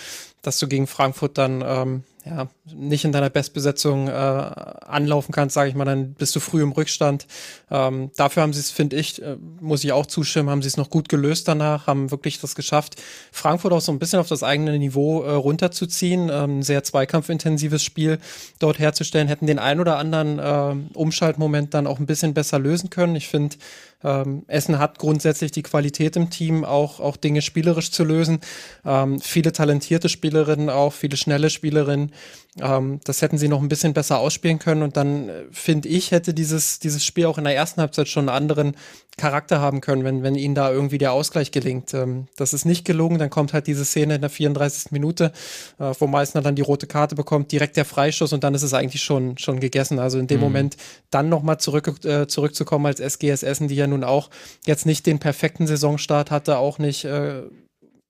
[0.42, 5.70] dass du gegen Frankfurt dann ähm, ja, nicht in deiner Bestbesetzung äh, anlaufen kannst, sage
[5.70, 7.26] ich mal, dann bist du früh im Rückstand.
[7.70, 10.76] Ähm, dafür haben sie es, finde ich, äh, muss ich auch zustimmen, haben sie es
[10.76, 14.42] noch gut gelöst danach, haben wirklich das geschafft, Frankfurt auch so ein bisschen auf das
[14.42, 18.18] eigene Niveau äh, runterzuziehen, ähm, sehr zweikampfintensives Spiel
[18.58, 22.90] dort herzustellen, hätten den ein oder anderen äh, Umschaltmoment dann auch ein bisschen besser lösen
[22.90, 23.14] können.
[23.14, 23.56] Ich finde,
[24.04, 28.40] ähm, Essen hat grundsätzlich die Qualität im Team, auch, auch Dinge spielerisch zu lösen.
[28.84, 32.12] Ähm, viele talentierte Spielerinnen auch, viele schnelle Spielerinnen.
[32.60, 34.82] Ähm, das hätten sie noch ein bisschen besser ausspielen können.
[34.82, 38.28] Und dann, äh, finde ich, hätte dieses, dieses Spiel auch in der ersten Halbzeit schon
[38.28, 38.76] einen anderen
[39.18, 41.94] Charakter haben können, wenn, wenn ihnen da irgendwie der Ausgleich gelingt.
[41.94, 43.18] Ähm, das ist nicht gelungen.
[43.18, 44.92] Dann kommt halt diese Szene in der 34.
[44.92, 45.32] Minute,
[45.78, 48.74] äh, wo Meißner dann die rote Karte bekommt, direkt der Freischuss und dann ist es
[48.74, 49.98] eigentlich schon, schon gegessen.
[49.98, 50.44] Also in dem mhm.
[50.44, 50.76] Moment
[51.10, 54.30] dann nochmal zurück, äh, zurückzukommen als SGS Essen, die ja nun auch
[54.66, 57.42] jetzt nicht den perfekten Saisonstart hatte, auch nicht äh,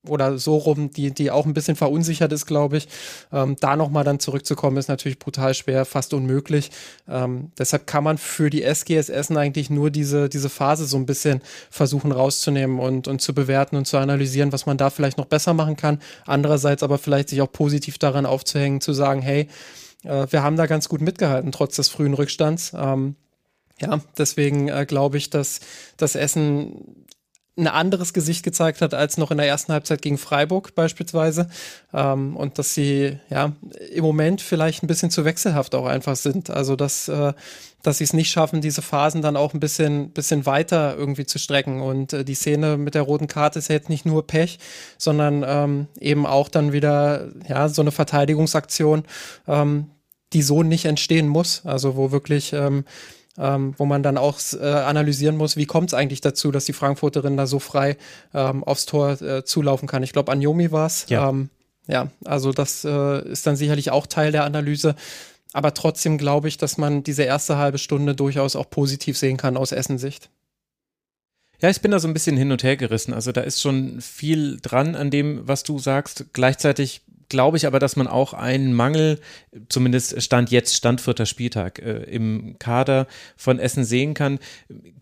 [0.08, 2.88] oder so rum, die, die auch ein bisschen verunsichert ist, glaube ich.
[3.32, 6.70] Ähm, da nochmal dann zurückzukommen, ist natürlich brutal schwer, fast unmöglich.
[7.08, 11.06] Ähm, deshalb kann man für die SGS Essen eigentlich nur diese, diese Phase so ein
[11.06, 11.40] bisschen
[11.70, 15.54] versuchen rauszunehmen und, und zu bewerten und zu analysieren, was man da vielleicht noch besser
[15.54, 16.00] machen kann.
[16.26, 19.48] Andererseits aber vielleicht sich auch positiv daran aufzuhängen, zu sagen, hey,
[20.04, 22.72] äh, wir haben da ganz gut mitgehalten, trotz des frühen Rückstands.
[22.76, 23.16] Ähm,
[23.80, 25.60] ja, deswegen äh, glaube ich, dass
[25.96, 27.05] das Essen
[27.58, 31.48] ein anderes Gesicht gezeigt hat als noch in der ersten Halbzeit gegen Freiburg beispielsweise.
[31.94, 33.52] Ähm, und dass sie ja
[33.92, 36.50] im Moment vielleicht ein bisschen zu wechselhaft auch einfach sind.
[36.50, 37.32] Also dass, äh,
[37.82, 41.38] dass sie es nicht schaffen, diese Phasen dann auch ein bisschen, bisschen weiter irgendwie zu
[41.38, 41.80] strecken.
[41.80, 44.58] Und äh, die Szene mit der roten Karte ist ja jetzt nicht nur Pech,
[44.98, 49.04] sondern ähm, eben auch dann wieder ja so eine Verteidigungsaktion,
[49.48, 49.86] ähm,
[50.34, 51.64] die so nicht entstehen muss.
[51.64, 52.84] Also wo wirklich ähm,
[53.38, 56.72] ähm, wo man dann auch äh, analysieren muss, wie kommt es eigentlich dazu, dass die
[56.72, 57.96] Frankfurterin da so frei
[58.34, 60.02] ähm, aufs Tor äh, zulaufen kann.
[60.02, 61.06] Ich glaube, Anjomi war es.
[61.08, 61.28] Ja.
[61.28, 61.50] Ähm,
[61.88, 64.96] ja, also das äh, ist dann sicherlich auch Teil der Analyse.
[65.52, 69.56] Aber trotzdem glaube ich, dass man diese erste halbe Stunde durchaus auch positiv sehen kann
[69.56, 70.28] aus Essensicht.
[71.62, 73.14] Ja, ich bin da so ein bisschen hin und her gerissen.
[73.14, 76.26] Also da ist schon viel dran an dem, was du sagst.
[76.34, 77.00] Gleichzeitig
[77.36, 79.20] glaube ich aber, dass man auch einen Mangel,
[79.68, 84.38] zumindest Stand jetzt, Stand vierter Spieltag, äh, im Kader von Essen sehen kann.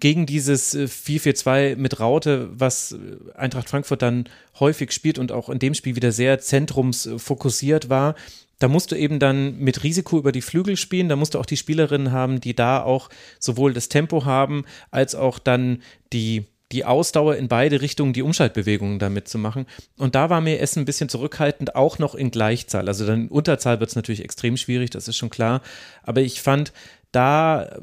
[0.00, 2.96] Gegen dieses 4-4-2 äh, mit Raute, was
[3.36, 4.24] Eintracht Frankfurt dann
[4.58, 8.16] häufig spielt und auch in dem Spiel wieder sehr zentrumsfokussiert war,
[8.58, 11.08] da musst du eben dann mit Risiko über die Flügel spielen.
[11.08, 15.14] Da musst du auch die Spielerinnen haben, die da auch sowohl das Tempo haben, als
[15.14, 19.66] auch dann die die Ausdauer in beide Richtungen, die Umschaltbewegungen damit zu machen.
[19.98, 22.88] Und da war mir Essen ein bisschen zurückhaltend, auch noch in Gleichzahl.
[22.88, 25.61] Also dann in Unterzahl wird es natürlich extrem schwierig, das ist schon klar.
[26.03, 26.72] Aber ich fand,
[27.14, 27.81] da,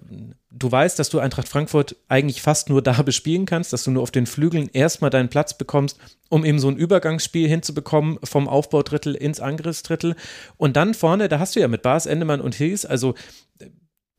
[0.51, 4.03] du weißt, dass du Eintracht Frankfurt eigentlich fast nur da bespielen kannst, dass du nur
[4.03, 5.97] auf den Flügeln erstmal deinen Platz bekommst,
[6.29, 10.15] um eben so ein Übergangsspiel hinzubekommen vom Aufbaudrittel ins Angriffsdrittel.
[10.57, 13.15] Und dann vorne, da hast du ja mit Bas, Endemann und Hills, also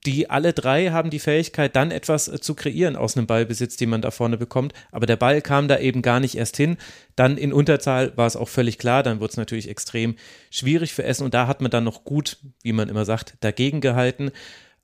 [0.05, 3.91] die alle drei haben die Fähigkeit, dann etwas äh, zu kreieren aus einem Ballbesitz, den
[3.91, 4.73] man da vorne bekommt.
[4.91, 6.77] Aber der Ball kam da eben gar nicht erst hin.
[7.15, 9.03] Dann in Unterzahl war es auch völlig klar.
[9.03, 10.17] Dann wurde es natürlich extrem
[10.51, 11.25] schwierig für Essen.
[11.25, 14.31] Und da hat man dann noch gut, wie man immer sagt, dagegen gehalten.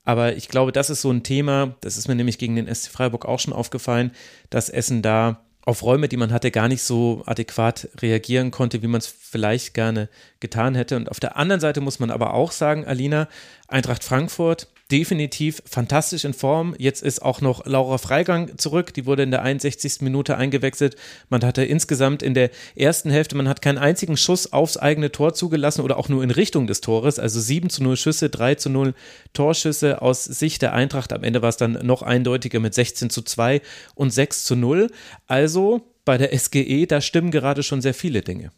[0.05, 2.91] Aber ich glaube, das ist so ein Thema, das ist mir nämlich gegen den SC
[2.91, 4.13] Freiburg auch schon aufgefallen,
[4.49, 8.87] dass Essen da auf Räume, die man hatte, gar nicht so adäquat reagieren konnte, wie
[8.87, 10.09] man es vielleicht gerne
[10.41, 10.97] getan hätte.
[10.97, 13.29] Und auf der anderen Seite muss man aber auch sagen, Alina,
[13.67, 16.75] Eintracht Frankfurt definitiv fantastisch in Form.
[16.79, 18.95] Jetzt ist auch noch Laura Freigang zurück.
[18.95, 20.01] Die wurde in der 61.
[20.01, 20.97] Minute eingewechselt.
[21.29, 25.35] Man hatte insgesamt in der ersten Hälfte, man hat keinen einzigen Schuss aufs eigene Tor
[25.35, 27.19] zugelassen oder auch nur in Richtung des Tores.
[27.19, 28.95] Also 7 zu 0 Schüsse, 3 zu 0
[29.35, 31.13] Torschüsse aus Sicht der Eintracht.
[31.13, 33.61] Am Ende war es dann noch eindeutiger mit 16 zu 2
[33.95, 34.91] und 6 zu 0.
[35.27, 38.51] Also bei der SGE, da stimmen gerade schon sehr viele Dinge.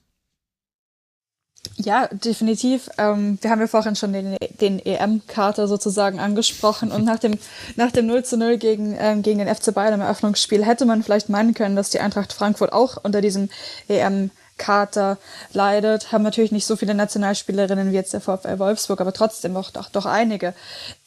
[1.76, 2.90] Ja, definitiv.
[2.98, 7.38] Ähm, wir haben ja vorhin schon den, den EM-Kater sozusagen angesprochen und nach dem,
[7.76, 11.02] nach dem 0 zu 0 gegen, ähm, gegen den FC Bayern im Eröffnungsspiel hätte man
[11.02, 13.48] vielleicht meinen können, dass die Eintracht Frankfurt auch unter diesem
[13.88, 15.16] EM Kater
[15.54, 19.70] leidet, haben natürlich nicht so viele Nationalspielerinnen wie jetzt der VfL Wolfsburg, aber trotzdem doch,
[19.70, 20.52] doch, doch einige.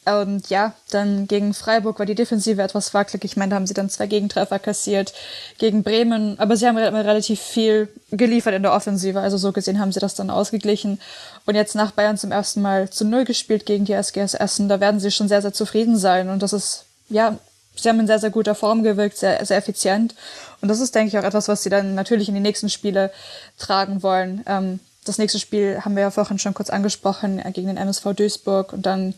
[0.06, 3.24] Und ja, dann gegen Freiburg war die Defensive etwas wackelig.
[3.24, 5.14] Ich meine, da haben sie dann zwei Gegentreffer kassiert
[5.58, 9.20] gegen Bremen, aber sie haben relativ viel geliefert in der Offensive.
[9.20, 11.00] Also so gesehen haben sie das dann ausgeglichen.
[11.46, 14.68] Und jetzt nach Bayern zum ersten Mal zu Null gespielt gegen die SGS Essen.
[14.68, 16.30] Da werden sie schon sehr, sehr zufrieden sein.
[16.30, 17.38] Und das ist, ja,
[17.76, 20.16] sie haben in sehr, sehr guter Form gewirkt, sehr, sehr effizient.
[20.62, 23.12] Und das ist, denke ich, auch etwas, was sie dann natürlich in die nächsten Spiele
[23.58, 24.44] tragen wollen.
[24.48, 28.14] Ähm, das nächste Spiel haben wir ja vorhin schon kurz angesprochen, äh, gegen den MSV
[28.14, 29.14] Duisburg und dann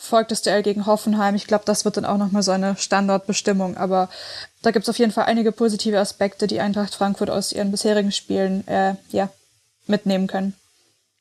[0.00, 1.34] folgt das Duell gegen Hoffenheim.
[1.34, 3.76] Ich glaube, das wird dann auch nochmal so eine Standardbestimmung.
[3.76, 4.08] Aber
[4.62, 8.10] da gibt es auf jeden Fall einige positive Aspekte, die Eintracht Frankfurt aus ihren bisherigen
[8.10, 9.28] Spielen äh, ja,
[9.86, 10.54] mitnehmen können.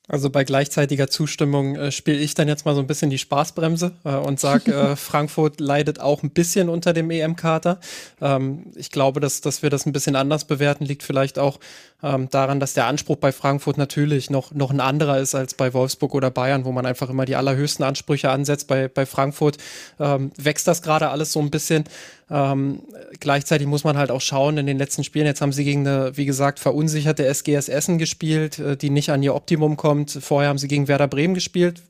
[0.07, 3.91] Also bei gleichzeitiger Zustimmung äh, spiele ich dann jetzt mal so ein bisschen die Spaßbremse
[4.05, 7.79] äh, und sage, äh, Frankfurt leidet auch ein bisschen unter dem EM-Kater.
[8.19, 11.59] Ähm, ich glaube, dass, dass wir das ein bisschen anders bewerten, liegt vielleicht auch
[12.01, 15.73] ähm, daran, dass der Anspruch bei Frankfurt natürlich noch, noch ein anderer ist als bei
[15.73, 18.67] Wolfsburg oder Bayern, wo man einfach immer die allerhöchsten Ansprüche ansetzt.
[18.67, 19.57] Bei, bei Frankfurt
[19.99, 21.83] ähm, wächst das gerade alles so ein bisschen.
[22.31, 22.83] Ähm,
[23.19, 25.25] gleichzeitig muss man halt auch schauen in den letzten Spielen.
[25.25, 29.21] Jetzt haben sie gegen eine, wie gesagt, verunsicherte SGS Essen gespielt, äh, die nicht an
[29.21, 30.11] ihr Optimum kommt.
[30.11, 31.81] Vorher haben sie gegen Werder Bremen gespielt.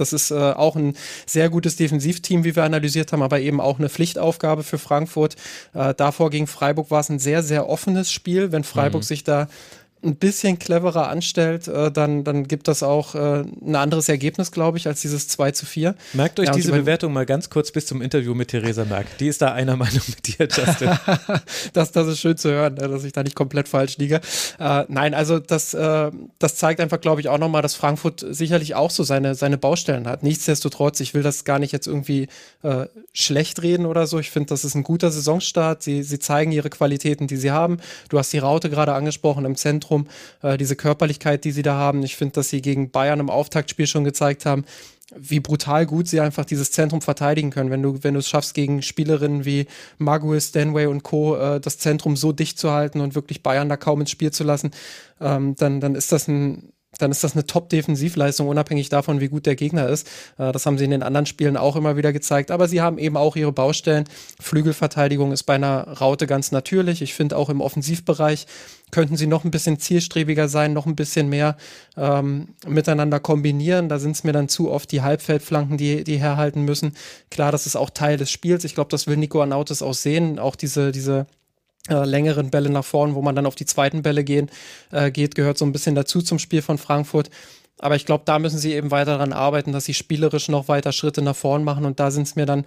[0.00, 0.94] Das ist äh, auch ein
[1.26, 5.36] sehr gutes Defensivteam, wie wir analysiert haben, aber eben auch eine Pflichtaufgabe für Frankfurt.
[5.74, 8.50] Äh, davor gegen Freiburg war es ein sehr, sehr offenes Spiel.
[8.50, 9.06] Wenn Freiburg mhm.
[9.06, 9.48] sich da
[10.02, 14.78] ein bisschen cleverer anstellt, äh, dann, dann gibt das auch äh, ein anderes Ergebnis, glaube
[14.78, 15.94] ich, als dieses 2 zu 4.
[16.14, 19.18] Merkt euch ja, diese Bewertung mal ganz kurz bis zum Interview mit Theresa Merck.
[19.18, 20.90] Die ist da einer Meinung mit dir, Justin.
[21.74, 24.20] das, das ist schön zu hören, ne, dass ich da nicht komplett falsch liege.
[24.58, 28.74] Äh, nein, also das, äh, das zeigt einfach, glaube ich, auch nochmal, dass Frankfurt sicherlich
[28.74, 30.22] auch so seine, seine Baustellen hat.
[30.22, 32.28] Nichtsdestotrotz, ich will das gar nicht jetzt irgendwie
[32.62, 34.18] äh, schlecht reden oder so.
[34.18, 35.82] Ich finde, das ist ein guter Saisonstart.
[35.82, 37.78] Sie, sie zeigen ihre Qualitäten, die sie haben.
[38.08, 39.89] Du hast die Raute gerade angesprochen im Zentrum.
[39.90, 40.06] Zentrum,
[40.42, 42.02] äh, diese Körperlichkeit, die sie da haben.
[42.02, 44.64] Ich finde, dass sie gegen Bayern im Auftaktspiel schon gezeigt haben,
[45.16, 47.70] wie brutal gut sie einfach dieses Zentrum verteidigen können.
[47.70, 49.66] Wenn du, wenn du es schaffst, gegen Spielerinnen wie
[49.98, 51.36] Maguire, Stanway und Co.
[51.36, 54.44] Äh, das Zentrum so dicht zu halten und wirklich Bayern da kaum ins Spiel zu
[54.44, 54.70] lassen,
[55.20, 59.46] ähm, dann, dann ist das ein dann ist das eine Top-Defensivleistung, unabhängig davon, wie gut
[59.46, 60.08] der Gegner ist.
[60.38, 62.50] Äh, das haben sie in den anderen Spielen auch immer wieder gezeigt.
[62.50, 64.04] Aber sie haben eben auch ihre Baustellen.
[64.40, 67.02] Flügelverteidigung ist bei einer Raute ganz natürlich.
[67.02, 68.46] Ich finde auch im Offensivbereich
[68.90, 71.56] könnten sie noch ein bisschen zielstrebiger sein, noch ein bisschen mehr
[71.96, 73.88] ähm, miteinander kombinieren.
[73.88, 76.96] Da sind es mir dann zu oft die Halbfeldflanken, die, die herhalten müssen.
[77.30, 78.64] Klar, das ist auch Teil des Spiels.
[78.64, 80.40] Ich glaube, das will Nico Anautis auch sehen.
[80.40, 81.26] Auch diese, diese
[81.88, 84.50] äh, längeren Bälle nach vorn, wo man dann auf die zweiten Bälle gehen,
[84.92, 87.30] äh, geht, gehört so ein bisschen dazu zum Spiel von Frankfurt.
[87.78, 90.92] Aber ich glaube, da müssen sie eben weiter daran arbeiten, dass sie spielerisch noch weiter
[90.92, 91.86] Schritte nach vorn machen.
[91.86, 92.66] Und da sind es mir dann,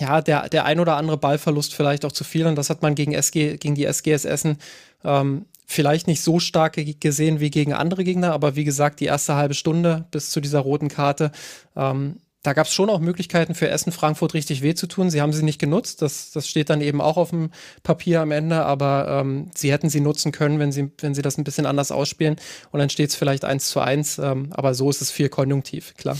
[0.00, 2.46] ja, der, der ein oder andere Ballverlust vielleicht auch zu viel.
[2.46, 4.58] Und das hat man gegen, SG, gegen die SGS Essen
[5.04, 8.32] ähm, vielleicht nicht so stark gesehen wie gegen andere Gegner.
[8.32, 11.30] Aber wie gesagt, die erste halbe Stunde bis zu dieser roten Karte
[11.76, 15.10] ähm, da gab es schon auch Möglichkeiten für Essen Frankfurt richtig weh zu tun.
[15.10, 16.02] Sie haben sie nicht genutzt.
[16.02, 17.50] Das, das steht dann eben auch auf dem
[17.84, 21.38] Papier am Ende, aber ähm, sie hätten sie nutzen können, wenn sie, wenn sie das
[21.38, 22.36] ein bisschen anders ausspielen.
[22.72, 24.18] Und dann steht es vielleicht eins zu eins.
[24.18, 26.16] Ähm, aber so ist es viel konjunktiv, klar.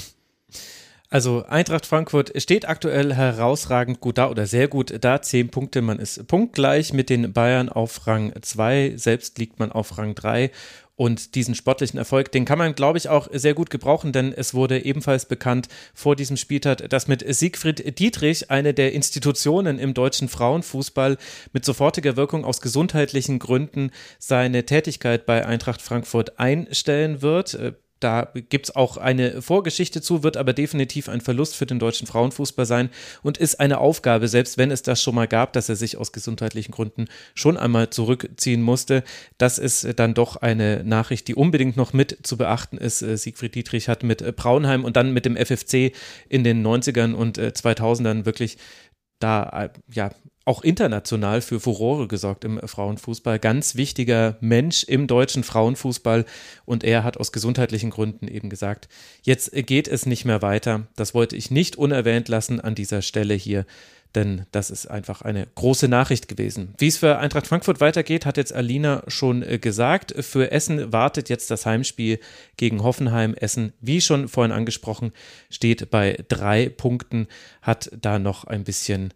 [1.12, 5.20] Also Eintracht Frankfurt steht aktuell herausragend gut da oder sehr gut da.
[5.20, 9.98] Zehn Punkte, man ist punktgleich mit den Bayern auf Rang 2, selbst liegt man auf
[9.98, 10.50] Rang 3
[10.96, 14.55] und diesen sportlichen Erfolg, den kann man, glaube ich, auch sehr gut gebrauchen, denn es
[14.55, 20.28] wurde ebenfalls bekannt vor diesem Spieltag, dass mit Siegfried Dietrich eine der Institutionen im deutschen
[20.28, 21.16] Frauenfußball
[21.52, 27.74] mit sofortiger Wirkung aus gesundheitlichen Gründen seine Tätigkeit bei Eintracht Frankfurt einstellen wird.
[28.02, 32.08] Da gibt es auch eine Vorgeschichte zu, wird aber definitiv ein Verlust für den deutschen
[32.08, 32.90] Frauenfußball sein
[33.22, 36.10] und ist eine Aufgabe, selbst wenn es das schon mal gab, dass er sich aus
[36.10, 39.04] gesundheitlichen Gründen schon einmal zurückziehen musste.
[39.38, 43.02] Das ist dann doch eine Nachricht, die unbedingt noch mit zu beachten ist.
[43.02, 45.92] Äh, Siegfried Dietrich hat mit äh, Braunheim und dann mit dem FFC
[46.28, 48.58] in den 90ern und 2000ern äh, wirklich
[49.20, 50.10] da ja
[50.44, 53.38] auch international für Furore gesorgt im Frauenfußball.
[53.38, 56.24] Ganz wichtiger Mensch im deutschen Frauenfußball.
[56.64, 58.88] Und er hat aus gesundheitlichen Gründen eben gesagt,
[59.22, 60.87] jetzt geht es nicht mehr weiter.
[60.96, 63.66] Das wollte ich nicht unerwähnt lassen an dieser Stelle hier.
[64.14, 66.74] Denn das ist einfach eine große Nachricht gewesen.
[66.76, 70.14] Wie es für Eintracht Frankfurt weitergeht, hat jetzt Alina schon äh, gesagt.
[70.22, 72.18] Für Essen wartet jetzt das Heimspiel
[72.59, 73.35] gegen Hoffenheim.
[73.35, 75.12] Essen, wie schon vorhin angesprochen,
[75.48, 77.26] steht bei drei Punkten,
[77.62, 79.14] hat da noch ein bisschen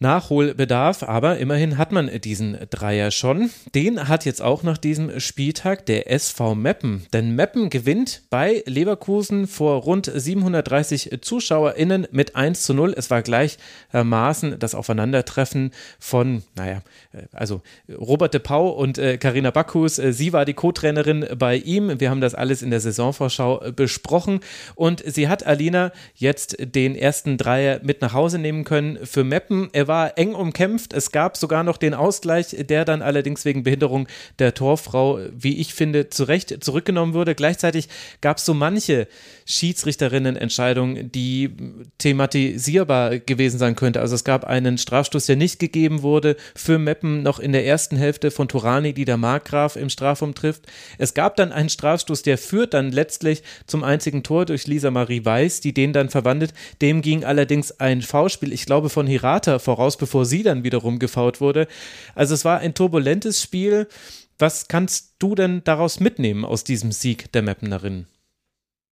[0.00, 3.50] Nachholbedarf, aber immerhin hat man diesen Dreier schon.
[3.74, 7.06] Den hat jetzt auch nach diesem Spieltag der SV Meppen.
[7.12, 12.94] Denn Meppen gewinnt bei Leverkusen vor rund 730 ZuschauerInnen mit 1 zu 0.
[12.96, 16.82] Es war gleichermaßen das Aufeinandertreffen von, naja,
[17.32, 19.98] also Robert de Pau und Karina äh, Bacchus.
[19.98, 21.98] Äh, sie war die Co-Trainerin bei ihm.
[21.98, 24.40] Wir haben das alles in der Saisonvorschau besprochen.
[24.76, 29.70] Und sie hat Alina jetzt den ersten Dreier mit nach Hause nehmen können für Meppen.
[29.72, 30.92] Er war eng umkämpft.
[30.92, 34.06] Es gab sogar noch den Ausgleich, der dann allerdings wegen Behinderung
[34.38, 37.34] der Torfrau, wie ich finde, zu Recht zurückgenommen wurde.
[37.34, 37.88] Gleichzeitig
[38.20, 39.08] gab es so manche
[39.48, 41.50] Schiedsrichterinnen-Entscheidungen, die
[41.96, 44.02] thematisierbar gewesen sein könnte.
[44.02, 47.96] Also es gab einen Strafstoß, der nicht gegeben wurde für Meppen noch in der ersten
[47.96, 50.66] Hälfte von Turani, die der Markgraf im Strafraum trifft.
[50.98, 55.24] Es gab dann einen Strafstoß, der führt dann letztlich zum einzigen Tor durch Lisa Marie
[55.24, 56.52] Weiß, die den dann verwandelt.
[56.82, 61.40] Dem ging allerdings ein V-Spiel, ich glaube, von Hirata voraus, bevor sie dann wiederum gefault
[61.40, 61.68] wurde.
[62.14, 63.88] Also es war ein turbulentes Spiel.
[64.38, 68.06] Was kannst du denn daraus mitnehmen aus diesem Sieg der Meppenerinnen?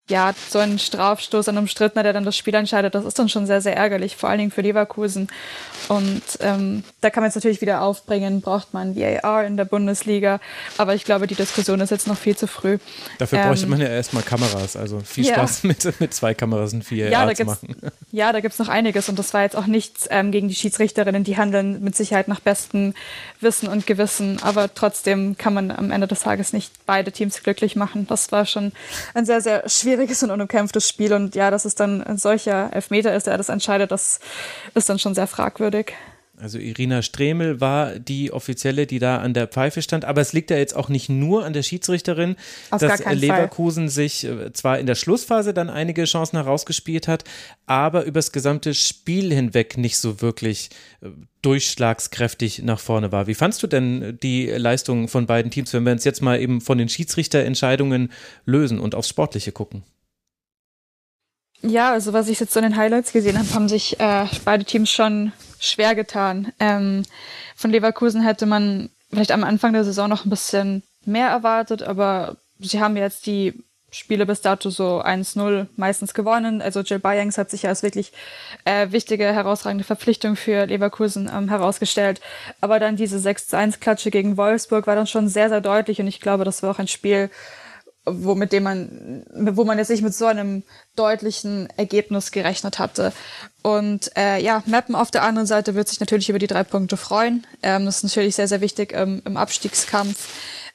[0.09, 3.29] Ja, so ein Strafstoß an einem Strittner, der dann das Spiel entscheidet, das ist dann
[3.29, 5.27] schon sehr, sehr ärgerlich, vor allen Dingen für Leverkusen.
[5.89, 10.39] Und ähm, da kann man jetzt natürlich wieder aufbringen, braucht man VAR in der Bundesliga.
[10.79, 12.79] Aber ich glaube, die Diskussion ist jetzt noch viel zu früh.
[13.19, 14.77] Dafür ähm, bräuchte man ja erstmal Kameras.
[14.77, 15.69] Also viel Spaß ja.
[15.69, 17.77] mit, mit zwei Kameras und vier ja, zu machen.
[18.13, 19.09] Ja, da gibt's noch einiges.
[19.09, 21.23] Und das war jetzt auch nichts ähm, gegen die Schiedsrichterinnen.
[21.25, 22.95] Die handeln mit Sicherheit nach bestem
[23.41, 24.43] Wissen und Gewissen.
[24.43, 28.07] Aber trotzdem kann man am Ende des Tages nicht beide Teams glücklich machen.
[28.07, 28.73] Das war schon
[29.13, 31.13] ein sehr, sehr schwieriges schwieriges und unumkämpftes Spiel.
[31.15, 34.21] Und ja, dass es dann ein solcher Elfmeter ist, der das entscheidet, das
[34.75, 35.95] ist dann schon sehr fragwürdig.
[36.39, 40.05] Also Irina Stremel war die Offizielle, die da an der Pfeife stand.
[40.05, 42.37] Aber es liegt ja jetzt auch nicht nur an der Schiedsrichterin,
[42.71, 43.91] Auf dass Leverkusen Fall.
[43.91, 47.25] sich äh, zwar in der Schlussphase dann einige Chancen herausgespielt hat,
[47.65, 50.71] aber übers gesamte Spiel hinweg nicht so wirklich
[51.01, 51.09] äh,
[51.41, 53.27] durchschlagskräftig nach vorne war.
[53.27, 56.61] Wie fandst du denn die Leistung von beiden Teams, wenn wir uns jetzt mal eben
[56.61, 58.13] von den Schiedsrichterentscheidungen
[58.45, 59.85] lösen und aufs Sportliche gucken?
[61.63, 64.65] Ja, also was ich jetzt so in den Highlights gesehen habe, haben sich äh, beide
[64.65, 66.53] Teams schon schwer getan.
[66.61, 67.05] Ähm,
[67.55, 72.37] von Leverkusen hätte man vielleicht am Anfang der Saison noch ein bisschen mehr erwartet, aber
[72.59, 73.55] sie haben jetzt die
[73.91, 76.61] Spiele bis dato so 1-0 meistens gewonnen.
[76.61, 78.13] Also Jill Bayings hat sich ja als wirklich
[78.65, 82.21] äh, wichtige, herausragende Verpflichtung für Leverkusen ähm, herausgestellt.
[82.61, 86.45] Aber dann diese 6-1-Klatsche gegen Wolfsburg war dann schon sehr, sehr deutlich und ich glaube,
[86.45, 87.31] das war auch ein Spiel,
[88.07, 90.63] wo mit dem man, wo man jetzt nicht mit so einem
[90.95, 93.13] deutlichen Ergebnis gerechnet hatte.
[93.63, 96.97] Und äh, ja, Mappen auf der anderen Seite wird sich natürlich über die drei Punkte
[96.97, 97.47] freuen.
[97.63, 100.29] Ähm, das ist natürlich sehr, sehr wichtig ähm, im Abstiegskampf.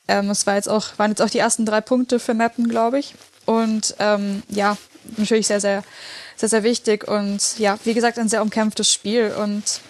[0.08, 3.00] Ähm, es war jetzt auch, waren jetzt auch die ersten drei Punkte für Mappen, glaube
[3.00, 3.16] ich.
[3.46, 4.78] Und ähm, ja,
[5.18, 5.84] natürlich sehr, sehr,
[6.36, 7.08] sehr, sehr wichtig.
[7.08, 9.34] Und ja, wie gesagt, ein sehr umkämpftes Spiel.
[9.40, 9.82] Und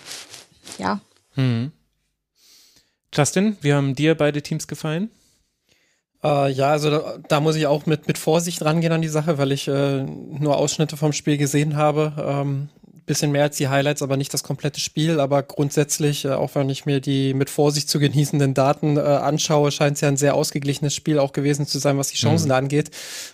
[0.77, 0.99] ja.
[1.33, 1.71] Hm.
[3.13, 5.09] Justin, wie haben dir beide Teams gefallen?
[6.23, 9.37] Äh, ja, also da, da, muss ich auch mit, mit Vorsicht rangehen an die Sache,
[9.37, 12.13] weil ich äh, nur Ausschnitte vom Spiel gesehen habe.
[12.17, 12.69] Ähm,
[13.11, 15.19] bisschen mehr als die Highlights, aber nicht das komplette Spiel.
[15.19, 19.71] Aber grundsätzlich, äh, auch wenn ich mir die mit Vorsicht zu genießenden Daten äh, anschaue,
[19.71, 22.53] scheint es ja ein sehr ausgeglichenes Spiel auch gewesen zu sein, was die Chancen mhm.
[22.53, 22.91] angeht.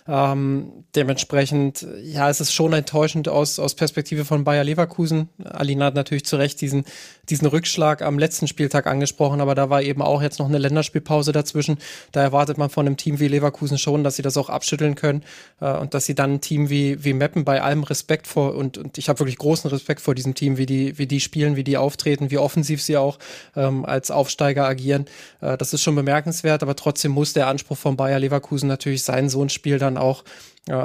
[0.08, 5.28] Ähm, dementsprechend, ja, es ist schon enttäuschend aus, aus Perspektive von Bayer Leverkusen.
[5.44, 6.84] Alina hat natürlich zu Recht diesen,
[7.30, 11.32] diesen Rückschlag am letzten Spieltag angesprochen, aber da war eben auch jetzt noch eine Länderspielpause
[11.32, 11.78] dazwischen.
[12.12, 15.22] Da erwartet man von einem Team wie Leverkusen schon, dass sie das auch abschütteln können
[15.60, 18.78] äh, und dass sie dann ein Team wie, wie Meppen bei allem Respekt vor und,
[18.78, 21.64] und ich habe wirklich großen Respekt vor diesem Team, wie die, wie die spielen, wie
[21.64, 23.18] die auftreten, wie offensiv sie auch
[23.56, 25.06] ähm, als Aufsteiger agieren.
[25.40, 29.28] Äh, das ist schon bemerkenswert, aber trotzdem muss der Anspruch von Bayer Leverkusen natürlich sein,
[29.28, 30.24] so ein Spiel dann auch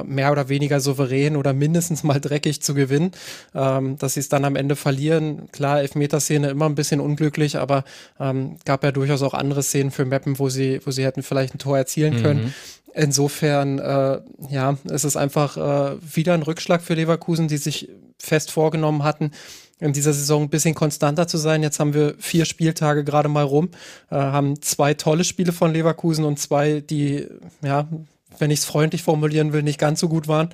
[0.06, 3.12] mehr oder weniger souverän oder mindestens mal dreckig zu gewinnen.
[3.54, 7.84] Ähm, dass sie es dann am Ende verlieren, klar, Elfmeterszene immer ein bisschen unglücklich, aber
[8.20, 11.56] ähm, gab ja durchaus auch andere Szenen für Meppen, wo sie, wo sie hätten vielleicht
[11.56, 12.46] ein Tor erzielen können.
[12.46, 12.54] Mhm.
[12.96, 18.52] Insofern, äh, ja, es ist einfach äh, wieder ein Rückschlag für Leverkusen, die sich fest
[18.52, 19.32] vorgenommen hatten,
[19.80, 21.64] in dieser Saison ein bisschen konstanter zu sein.
[21.64, 23.70] Jetzt haben wir vier Spieltage gerade mal rum,
[24.12, 27.28] äh, haben zwei tolle Spiele von Leverkusen und zwei, die,
[27.64, 27.88] ja,
[28.40, 30.50] wenn ich es freundlich formulieren will, nicht ganz so gut waren.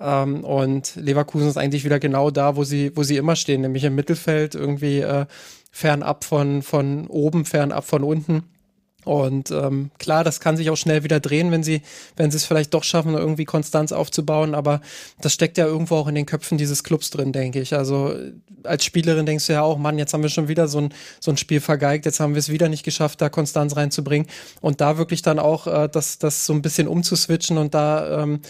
[0.00, 3.84] Ähm, und Leverkusen ist eigentlich wieder genau da, wo sie, wo sie immer stehen, nämlich
[3.84, 5.26] im Mittelfeld, irgendwie äh,
[5.70, 8.44] fernab von, von oben, fernab von unten.
[9.04, 11.82] Und ähm, klar, das kann sich auch schnell wieder drehen, wenn sie,
[12.16, 14.54] wenn sie es vielleicht doch schaffen, irgendwie Konstanz aufzubauen.
[14.54, 14.80] Aber
[15.20, 17.74] das steckt ja irgendwo auch in den Köpfen dieses Clubs drin, denke ich.
[17.74, 18.14] Also
[18.62, 21.30] als Spielerin denkst du ja auch, Mann, jetzt haben wir schon wieder so ein, so
[21.30, 24.28] ein Spiel vergeigt, jetzt haben wir es wieder nicht geschafft, da Konstanz reinzubringen.
[24.60, 28.40] Und da wirklich dann auch äh, das, das so ein bisschen umzuswitchen und da ähm,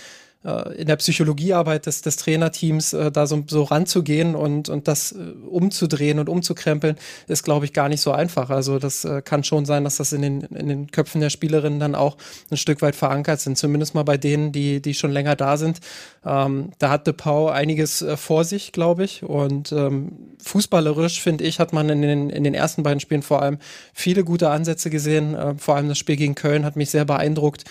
[0.45, 5.12] äh, in der Psychologiearbeit des, des Trainerteams äh, da so, so ranzugehen und, und das
[5.12, 5.16] äh,
[5.49, 6.97] umzudrehen und umzukrempeln,
[7.28, 8.51] ist, glaube ich, gar nicht so einfach.
[8.51, 11.80] Also das äh, kann schon sein, dass das in den, in den Köpfen der Spielerinnen
[11.80, 12.16] dann auch
[12.51, 15.80] ein Stück weit verankert sind, zumindest mal bei denen, die, die schon länger da sind.
[16.24, 19.22] Ähm, da hat De Pau einiges äh, vor sich, glaube ich.
[19.22, 23.42] Und ähm, fußballerisch, finde ich, hat man in den, in den ersten beiden Spielen vor
[23.42, 23.59] allem
[23.92, 25.34] viele gute Ansätze gesehen.
[25.34, 27.64] Äh, vor allem das Spiel gegen Köln hat mich sehr beeindruckt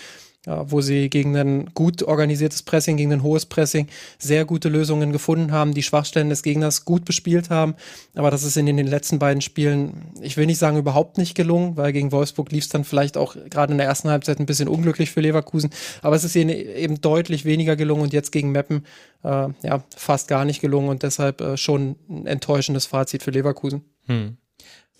[0.46, 3.88] ja, wo sie gegen ein gut organisiertes Pressing, gegen ein hohes Pressing
[4.18, 7.74] sehr gute Lösungen gefunden haben, die Schwachstellen des Gegners gut bespielt haben.
[8.14, 11.76] Aber das ist in den letzten beiden Spielen, ich will nicht sagen überhaupt nicht gelungen,
[11.76, 14.68] weil gegen Wolfsburg lief es dann vielleicht auch gerade in der ersten Halbzeit ein bisschen
[14.68, 15.70] unglücklich für Leverkusen.
[16.02, 18.84] Aber es ist ihnen eben deutlich weniger gelungen und jetzt gegen Meppen
[19.22, 23.82] äh, ja fast gar nicht gelungen und deshalb äh, schon ein enttäuschendes Fazit für Leverkusen.
[24.06, 24.36] Hm.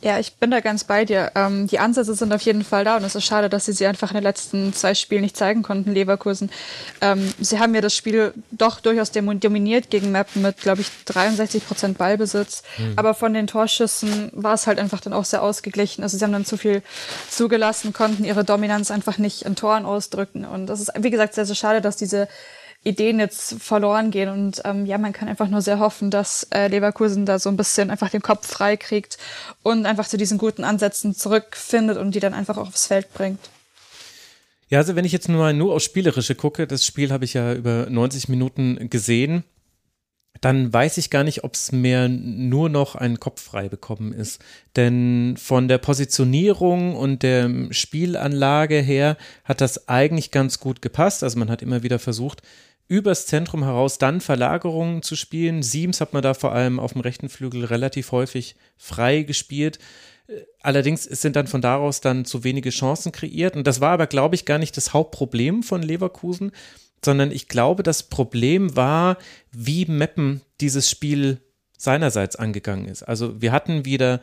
[0.04, 1.32] Ja, ich bin da ganz bei dir.
[1.34, 3.86] Ähm, die Ansätze sind auf jeden Fall da und es ist schade, dass sie sie
[3.86, 6.50] einfach in den letzten zwei Spielen nicht zeigen konnten, Leverkusen.
[7.00, 11.66] Ähm, sie haben ja das Spiel doch durchaus dominiert gegen Mappen mit, glaube ich, 63
[11.66, 12.64] Prozent Ballbesitz.
[12.76, 12.92] Mhm.
[12.96, 16.02] Aber von den Torschüssen war es halt einfach dann auch sehr ausgeglichen.
[16.02, 16.82] Also sie haben dann zu viel
[17.30, 20.44] zugelassen, konnten ihre Dominanz einfach nicht in Toren ausdrücken.
[20.44, 22.28] Und das ist, wie gesagt, sehr, sehr schade, dass diese
[22.84, 24.28] Ideen jetzt verloren gehen.
[24.28, 27.56] Und ähm, ja, man kann einfach nur sehr hoffen, dass äh, Leverkusen da so ein
[27.56, 29.18] bisschen einfach den Kopf frei kriegt
[29.62, 33.40] und einfach zu diesen guten Ansätzen zurückfindet und die dann einfach auch aufs Feld bringt.
[34.68, 37.34] Ja, also wenn ich jetzt nur mal nur aufs Spielerische gucke, das Spiel habe ich
[37.34, 39.44] ja über 90 Minuten gesehen,
[40.40, 44.42] dann weiß ich gar nicht, ob es mehr nur noch ein Kopf frei bekommen ist.
[44.76, 51.22] Denn von der Positionierung und der Spielanlage her hat das eigentlich ganz gut gepasst.
[51.22, 52.42] Also man hat immer wieder versucht,
[52.88, 55.62] übers Zentrum heraus dann Verlagerungen zu spielen.
[55.62, 59.78] Siems hat man da vor allem auf dem rechten Flügel relativ häufig frei gespielt.
[60.60, 63.56] Allerdings sind dann von daraus dann zu wenige Chancen kreiert.
[63.56, 66.52] Und das war aber, glaube ich, gar nicht das Hauptproblem von Leverkusen,
[67.04, 69.18] sondern ich glaube, das Problem war,
[69.50, 71.40] wie Meppen dieses Spiel
[71.76, 73.02] seinerseits angegangen ist.
[73.02, 74.20] Also wir hatten wieder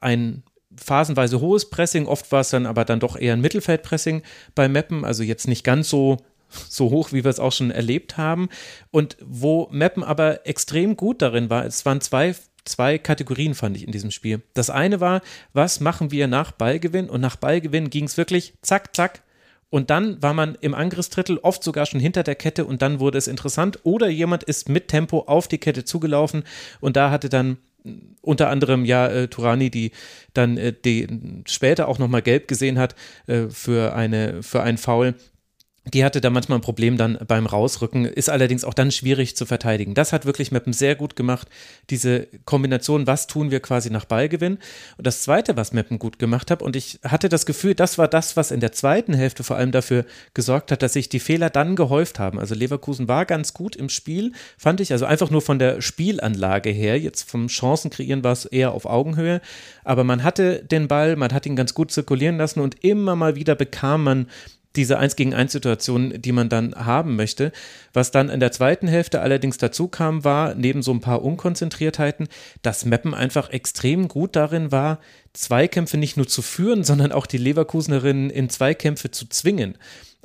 [0.00, 0.42] ein
[0.76, 4.22] phasenweise hohes Pressing, oft war es dann aber dann doch eher ein Mittelfeldpressing
[4.54, 6.18] bei Meppen, also jetzt nicht ganz so
[6.48, 8.48] so hoch, wie wir es auch schon erlebt haben.
[8.90, 12.34] Und wo Meppen aber extrem gut darin war, es waren zwei,
[12.64, 14.42] zwei Kategorien, fand ich in diesem Spiel.
[14.54, 15.22] Das eine war,
[15.52, 17.10] was machen wir nach Ballgewinn?
[17.10, 19.22] Und nach Ballgewinn ging es wirklich zack, zack.
[19.68, 23.18] Und dann war man im Angriffsdrittel oft sogar schon hinter der Kette und dann wurde
[23.18, 23.80] es interessant.
[23.82, 26.44] Oder jemand ist mit Tempo auf die Kette zugelaufen
[26.80, 27.58] und da hatte dann
[28.20, 29.92] unter anderem ja äh, Turani, die
[30.34, 31.06] dann äh, die
[31.46, 32.94] später auch nochmal gelb gesehen hat
[33.26, 35.14] äh, für eine für einen Foul
[35.92, 39.46] die hatte da manchmal ein Problem dann beim Rausrücken, ist allerdings auch dann schwierig zu
[39.46, 39.94] verteidigen.
[39.94, 41.48] Das hat wirklich Meppen sehr gut gemacht,
[41.90, 44.58] diese Kombination, was tun wir quasi nach Ballgewinn.
[44.96, 48.08] Und das Zweite, was Meppen gut gemacht hat, und ich hatte das Gefühl, das war
[48.08, 51.50] das, was in der zweiten Hälfte vor allem dafür gesorgt hat, dass sich die Fehler
[51.50, 52.40] dann gehäuft haben.
[52.40, 56.70] Also Leverkusen war ganz gut im Spiel, fand ich, also einfach nur von der Spielanlage
[56.70, 59.40] her, jetzt vom Chancen kreieren war es eher auf Augenhöhe,
[59.84, 63.36] aber man hatte den Ball, man hat ihn ganz gut zirkulieren lassen und immer mal
[63.36, 64.26] wieder bekam man
[64.76, 67.52] diese 1 gegen 1 Situation, die man dann haben möchte.
[67.92, 72.28] Was dann in der zweiten Hälfte allerdings dazu kam, war, neben so ein paar Unkonzentriertheiten,
[72.62, 75.00] dass Meppen einfach extrem gut darin war,
[75.32, 79.76] Zweikämpfe nicht nur zu führen, sondern auch die Leverkusenerinnen in Zweikämpfe zu zwingen.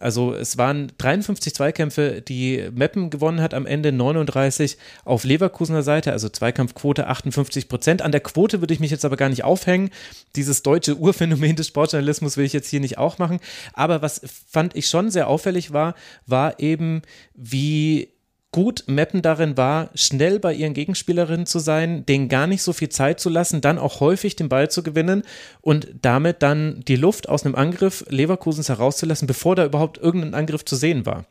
[0.02, 6.12] Also es waren 53 Zweikämpfe, die Meppen gewonnen hat, am Ende 39 auf Leverkusener Seite,
[6.12, 8.02] also Zweikampfquote 58 Prozent.
[8.02, 9.92] An der Quote würde ich mich jetzt aber gar nicht aufhängen.
[10.36, 13.40] Dieses deutsche Urphänomen des Sportjournalismus will ich jetzt hier nicht auch machen.
[13.74, 15.96] Aber was fand ich schon sehr auffällig war,
[16.26, 17.04] war eben,
[17.36, 18.10] wie
[18.52, 22.90] gut Meppen darin war, schnell bei ihren Gegenspielerinnen zu sein, denen gar nicht so viel
[22.90, 25.24] Zeit zu lassen, dann auch häufig den Ball zu gewinnen
[25.62, 30.66] und damit dann die Luft aus einem Angriff Leverkusens herauszulassen, bevor da überhaupt irgendein Angriff
[30.66, 31.26] zu sehen war.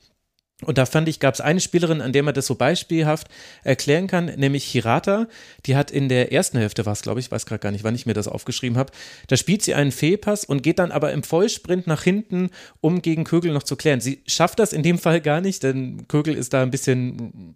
[0.65, 3.29] Und da fand ich, gab es eine Spielerin, an der man das so beispielhaft
[3.65, 5.27] erklären kann, nämlich Hirata.
[5.67, 7.95] Die hat in der ersten Hälfte, war es glaube ich, weiß gerade gar nicht, wann
[7.95, 8.93] ich mir das aufgeschrieben habe,
[9.29, 12.51] da spielt sie einen Fehlpass und geht dann aber im Vollsprint nach hinten,
[12.81, 14.01] um gegen Kögel noch zu klären.
[14.01, 17.55] Sie schafft das in dem Fall gar nicht, denn Kögel ist da ein bisschen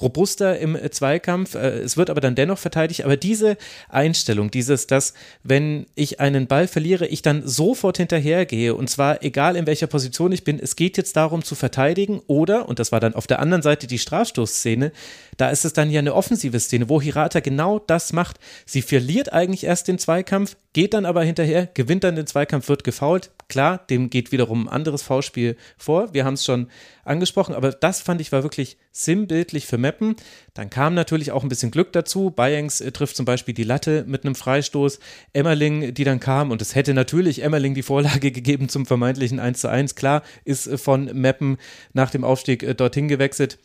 [0.00, 1.54] robuster im Zweikampf.
[1.54, 3.04] Äh, es wird aber dann dennoch verteidigt.
[3.04, 3.56] Aber diese
[3.88, 9.56] Einstellung, dieses, dass wenn ich einen Ball verliere, ich dann sofort hinterhergehe und zwar egal
[9.56, 13.00] in welcher Position ich bin, es geht jetzt darum zu verteidigen oder, und das war
[13.00, 14.92] dann auf der anderen Seite die Strafstoßszene,
[15.36, 18.38] da ist es dann ja eine offensive Szene, wo Hirata genau das macht.
[18.66, 22.84] Sie verliert eigentlich erst den Zweikampf, geht dann aber hinterher, gewinnt dann den Zweikampf, wird
[22.84, 23.30] gefault.
[23.48, 26.12] Klar, dem geht wiederum ein anderes Foulspiel vor.
[26.14, 26.68] Wir haben es schon
[27.04, 30.16] angesprochen, aber das fand ich war wirklich sinnbildlich für Meppen.
[30.54, 32.30] Dann kam natürlich auch ein bisschen Glück dazu.
[32.30, 35.00] Bayengs äh, trifft zum Beispiel die Latte mit einem Freistoß.
[35.32, 39.60] Emmerling, die dann kam, und es hätte natürlich Emmerling die Vorlage gegeben zum vermeintlichen 1
[39.60, 39.94] zu 1.
[39.94, 41.58] Klar, ist äh, von Meppen
[41.92, 43.58] nach dem Aufstieg äh, dorthin gewechselt.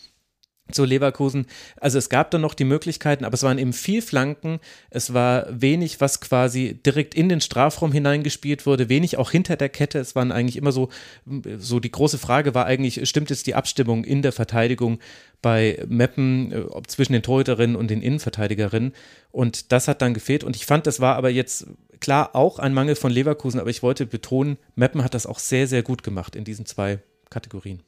[0.72, 1.46] Zu Leverkusen.
[1.80, 4.60] Also es gab dann noch die Möglichkeiten, aber es waren eben viel Flanken.
[4.90, 9.70] Es war wenig, was quasi direkt in den Strafraum hineingespielt wurde, wenig auch hinter der
[9.70, 10.00] Kette.
[10.00, 10.90] Es waren eigentlich immer so,
[11.58, 15.00] so die große Frage war eigentlich, stimmt jetzt die Abstimmung in der Verteidigung
[15.42, 18.94] bei Meppen äh, zwischen den Torhüterinnen und den Innenverteidigerinnen?
[19.32, 20.44] Und das hat dann gefehlt.
[20.44, 21.68] Und ich fand, das war aber jetzt
[22.00, 25.68] klar auch ein Mangel von Leverkusen, aber ich wollte betonen, Meppen hat das auch sehr,
[25.68, 27.00] sehr gut gemacht in diesen zwei
[27.30, 27.82] Kategorien.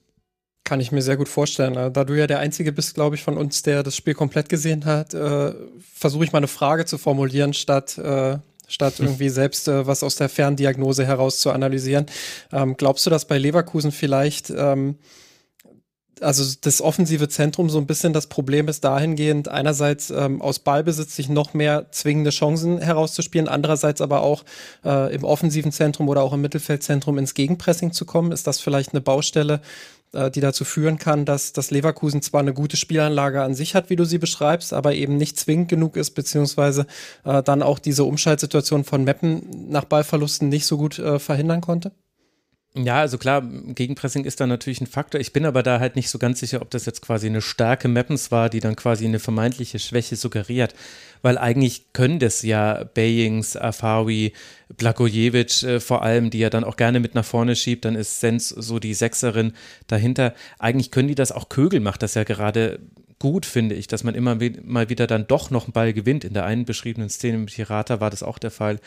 [0.67, 1.77] Kann ich mir sehr gut vorstellen.
[1.77, 4.49] Äh, da du ja der Einzige bist, glaube ich, von uns, der das Spiel komplett
[4.49, 5.53] gesehen hat, äh,
[5.93, 10.17] versuche ich mal eine Frage zu formulieren, statt, äh, statt irgendwie selbst äh, was aus
[10.17, 12.07] der Ferndiagnose heraus zu analysieren.
[12.51, 14.97] Ähm, glaubst du, dass bei Leverkusen vielleicht ähm,
[16.21, 21.15] also das offensive Zentrum so ein bisschen das Problem ist dahingehend, einerseits ähm, aus Ballbesitz
[21.15, 24.43] sich noch mehr zwingende Chancen herauszuspielen, andererseits aber auch
[24.83, 28.31] äh, im offensiven Zentrum oder auch im Mittelfeldzentrum ins Gegenpressing zu kommen.
[28.31, 29.61] Ist das vielleicht eine Baustelle,
[30.13, 33.95] die dazu führen kann, dass das Leverkusen zwar eine gute Spielanlage an sich hat, wie
[33.95, 36.87] du sie beschreibst, aber eben nicht zwingend genug ist, beziehungsweise
[37.23, 41.91] äh, dann auch diese Umschaltsituation von Meppen nach Ballverlusten nicht so gut äh, verhindern konnte?
[42.73, 45.19] Ja, also klar, Gegenpressing ist da natürlich ein Faktor.
[45.19, 47.87] Ich bin aber da halt nicht so ganz sicher, ob das jetzt quasi eine starke
[47.87, 50.75] Mappens war, die dann quasi eine vermeintliche Schwäche suggeriert.
[51.21, 54.33] Weil eigentlich können das ja Bayings, Afawi,
[54.75, 58.19] Blagojevic äh, vor allem, die ja dann auch gerne mit nach vorne schiebt, dann ist
[58.19, 59.53] Sens so die Sechserin
[59.87, 60.33] dahinter.
[60.59, 62.79] Eigentlich können die das auch Kögel macht das ja gerade
[63.19, 66.23] gut, finde ich, dass man immer mal wieder dann doch noch einen Ball gewinnt.
[66.23, 68.79] In der einen beschriebenen Szene mit Hirata war das auch der Fall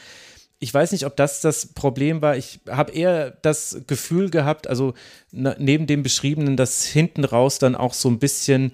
[0.62, 2.36] ich weiß nicht, ob das das Problem war.
[2.36, 4.92] Ich habe eher das Gefühl gehabt, also
[5.32, 8.72] neben dem Beschriebenen, dass hinten raus dann auch so ein bisschen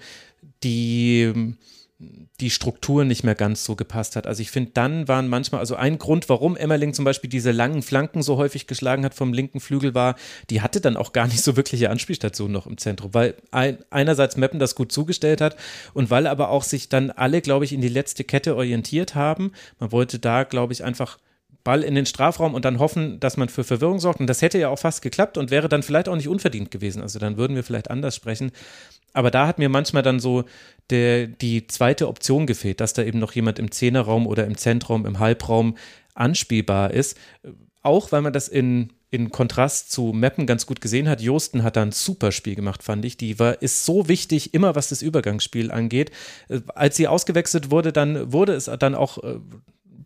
[0.65, 1.55] die,
[1.99, 4.27] die Struktur nicht mehr ganz so gepasst hat.
[4.27, 7.81] Also ich finde, dann waren manchmal, also ein Grund, warum Emmerling zum Beispiel diese langen
[7.81, 10.17] Flanken so häufig geschlagen hat vom linken Flügel war,
[10.51, 14.37] die hatte dann auch gar nicht so wirkliche Anspielstationen noch im Zentrum, weil ein, einerseits
[14.37, 15.57] Meppen das gut zugestellt hat
[15.95, 19.53] und weil aber auch sich dann alle, glaube ich, in die letzte Kette orientiert haben.
[19.79, 21.19] Man wollte da, glaube ich, einfach
[21.67, 24.21] Ball in den Strafraum und dann hoffen, dass man für Verwirrung sorgt.
[24.21, 27.03] Und das hätte ja auch fast geklappt und wäre dann vielleicht auch nicht unverdient gewesen.
[27.03, 28.53] Also dann würden wir vielleicht anders sprechen.
[29.17, 30.45] Aber da hat mir manchmal dann so
[30.91, 35.07] der, die zweite Option gefehlt, dass da eben noch jemand im Zehnerraum oder im Zentraum,
[35.07, 35.79] im Halbraum
[36.15, 37.17] anspielbar ist.
[37.83, 41.23] Auch weil man das in, in Kontrast zu Meppen ganz gut gesehen hat.
[41.23, 43.17] Josten hat da ein super Spiel gemacht, fand ich.
[43.17, 46.11] Die war, ist so wichtig, immer was das Übergangsspiel angeht.
[46.51, 49.39] Äh, als sie ausgewechselt wurde, dann wurde es dann auch äh,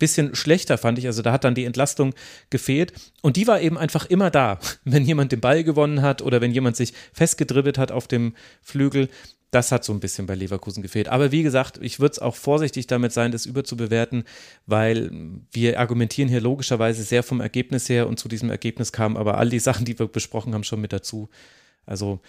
[0.01, 1.07] bisschen schlechter, fand ich.
[1.07, 2.13] Also da hat dann die Entlastung
[2.51, 2.93] gefehlt.
[3.23, 4.59] Und die war eben einfach immer da.
[4.85, 9.09] Wenn jemand den Ball gewonnen hat oder wenn jemand sich festgedribbelt hat auf dem Flügel,
[9.51, 11.09] das hat so ein bisschen bei Leverkusen gefehlt.
[11.09, 14.25] Aber wie gesagt, ich würde es auch vorsichtig damit sein, das überzubewerten,
[14.67, 15.11] weil
[15.51, 19.49] wir argumentieren hier logischerweise sehr vom Ergebnis her und zu diesem Ergebnis kamen aber all
[19.49, 21.29] die Sachen, die wir besprochen haben, schon mit dazu.
[21.85, 22.21] Also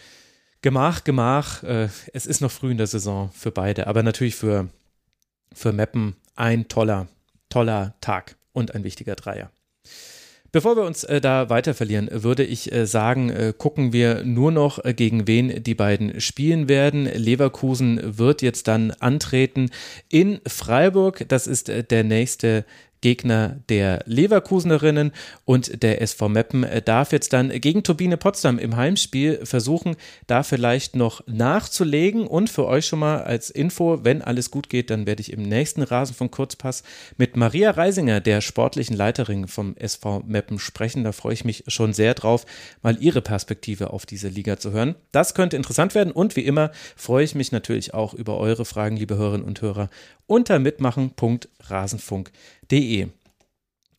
[0.62, 4.70] Gemach, Gemach, äh, es ist noch früh in der Saison für beide, aber natürlich für,
[5.54, 7.08] für Meppen ein toller
[7.52, 9.52] toller Tag und ein wichtiger Dreier.
[10.54, 14.52] Bevor wir uns äh, da weiter verlieren, würde ich äh, sagen, äh, gucken wir nur
[14.52, 17.06] noch, gegen wen die beiden spielen werden.
[17.06, 19.70] Leverkusen wird jetzt dann antreten
[20.10, 21.24] in Freiburg.
[21.30, 22.66] Das ist der nächste
[23.02, 25.12] Gegner der Leverkusenerinnen
[25.44, 29.96] und der SV Meppen darf jetzt dann gegen Turbine Potsdam im Heimspiel versuchen,
[30.28, 34.90] da vielleicht noch nachzulegen und für euch schon mal als Info, wenn alles gut geht,
[34.90, 36.84] dann werde ich im nächsten Rasen von Kurzpass
[37.18, 41.04] mit Maria Reisinger, der sportlichen Leiterin vom SV Meppen sprechen.
[41.04, 42.46] Da freue ich mich schon sehr drauf,
[42.82, 44.96] mal ihre Perspektive auf diese Liga zu hören.
[45.12, 48.96] Das könnte interessant werden und wie immer freue ich mich natürlich auch über eure Fragen,
[48.98, 49.90] liebe Hörerinnen und Hörer,
[50.28, 50.60] unter
[51.62, 53.12] mitmachen.rasenfunk.de.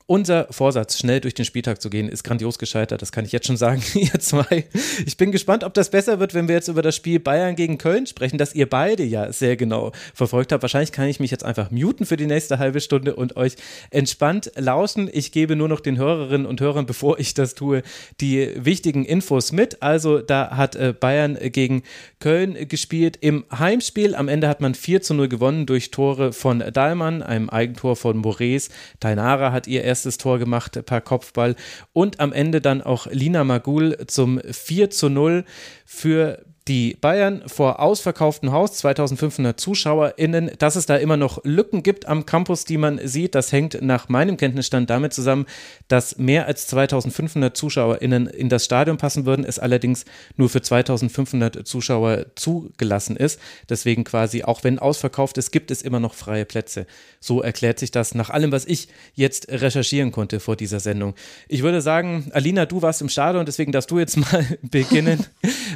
[0.06, 3.02] Unser Vorsatz, schnell durch den Spieltag zu gehen, ist grandios gescheitert.
[3.02, 4.64] Das kann ich jetzt schon sagen, ihr zwei.
[5.06, 7.78] Ich bin gespannt, ob das besser wird, wenn wir jetzt über das Spiel Bayern gegen
[7.78, 10.62] Köln sprechen, das ihr beide ja sehr genau verfolgt habt.
[10.62, 13.54] Wahrscheinlich kann ich mich jetzt einfach muten für die nächste halbe Stunde und euch
[13.90, 15.08] entspannt lauschen.
[15.12, 17.82] Ich gebe nur noch den Hörerinnen und Hörern, bevor ich das tue,
[18.20, 19.82] die wichtigen Infos mit.
[19.82, 21.82] Also, da hat äh, Bayern gegen
[22.18, 24.14] Köln gespielt im Heimspiel.
[24.14, 28.16] Am Ende hat man 4 zu 0 gewonnen durch Tore von Dahlmann, einem Eigentor von
[28.16, 28.68] Mores.
[29.00, 31.54] Tainara hat ihr erstes Tor gemacht per Kopfball.
[31.92, 35.44] Und am Ende dann auch Lina Magul zum 4 zu 0
[35.84, 42.06] für die Bayern vor ausverkauftem Haus, 2500 ZuschauerInnen, dass es da immer noch Lücken gibt
[42.06, 45.46] am Campus, die man sieht, das hängt nach meinem Kenntnisstand damit zusammen,
[45.88, 50.04] dass mehr als 2500 ZuschauerInnen in das Stadion passen würden, es allerdings
[50.36, 53.40] nur für 2500 Zuschauer zugelassen ist.
[53.68, 56.86] Deswegen quasi, auch wenn ausverkauft ist, gibt es immer noch freie Plätze.
[57.18, 61.14] So erklärt sich das nach allem, was ich jetzt recherchieren konnte vor dieser Sendung.
[61.48, 65.26] Ich würde sagen, Alina, du warst im Stadion, deswegen darfst du jetzt mal beginnen.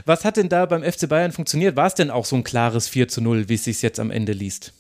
[0.05, 1.77] Was hat denn da bei beim FC Bayern funktioniert.
[1.77, 4.11] War es denn auch so ein klares 4 zu 0, wie es sich jetzt am
[4.11, 4.73] Ende liest?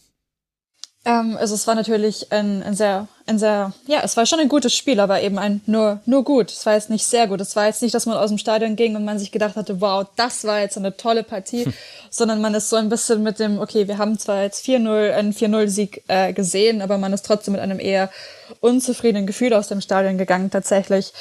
[1.06, 4.48] Ähm, also es war natürlich ein, ein sehr, ein sehr, ja, es war schon ein
[4.48, 6.50] gutes Spiel, aber eben ein nur, nur gut.
[6.50, 7.40] Es war jetzt nicht sehr gut.
[7.40, 9.80] Es war jetzt nicht, dass man aus dem Stadion ging und man sich gedacht hatte,
[9.80, 11.72] wow, das war jetzt eine tolle Partie, hm.
[12.10, 15.32] sondern man ist so ein bisschen mit dem, okay, wir haben zwar jetzt 4-0, einen
[15.32, 18.10] 4-0-Sieg äh, gesehen, aber man ist trotzdem mit einem eher
[18.60, 21.12] unzufriedenen Gefühl aus dem Stadion gegangen tatsächlich.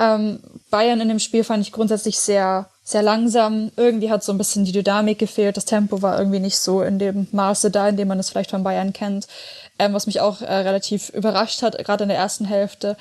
[0.00, 3.72] Ähm, Bayern in dem Spiel fand ich grundsätzlich sehr, sehr langsam.
[3.76, 5.56] Irgendwie hat so ein bisschen die Dynamik gefehlt.
[5.56, 8.50] Das Tempo war irgendwie nicht so in dem Maße da, in dem man es vielleicht
[8.50, 9.26] von Bayern kennt.
[9.78, 12.96] Ähm, was mich auch äh, relativ überrascht hat, gerade in der ersten Hälfte.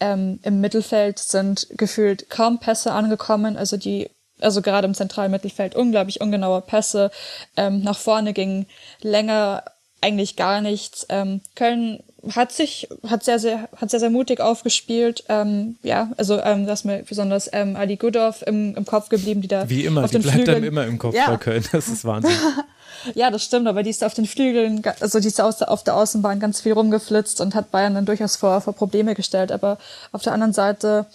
[0.00, 3.56] Ähm, Im Mittelfeld sind gefühlt kaum Pässe angekommen.
[3.56, 4.10] Also die
[4.40, 7.10] also gerade im zentralen Mittelfeld unglaublich ungenaue Pässe.
[7.56, 8.66] Ähm, nach vorne ging
[9.00, 9.64] länger
[10.00, 11.06] eigentlich gar nichts.
[11.08, 12.02] Ähm, Köln
[12.34, 15.24] hat sich, hat sehr, sehr, hat sehr, sehr mutig aufgespielt.
[15.28, 19.42] Ähm, ja, also ähm, das ist mir besonders ähm, Ali Gudorf im, im Kopf geblieben,
[19.42, 21.30] die da Wie immer, auf die den bleibt Flügeln, einem immer im Kopf ja.
[21.30, 21.64] bei Köln.
[21.72, 22.32] Das ist Wahnsinn.
[23.14, 26.40] ja, das stimmt, aber die ist auf den Flügeln, also die ist auf der Außenbahn
[26.40, 29.52] ganz viel rumgeflitzt und hat Bayern dann durchaus vor, vor Probleme gestellt.
[29.52, 29.78] Aber
[30.12, 31.06] auf der anderen Seite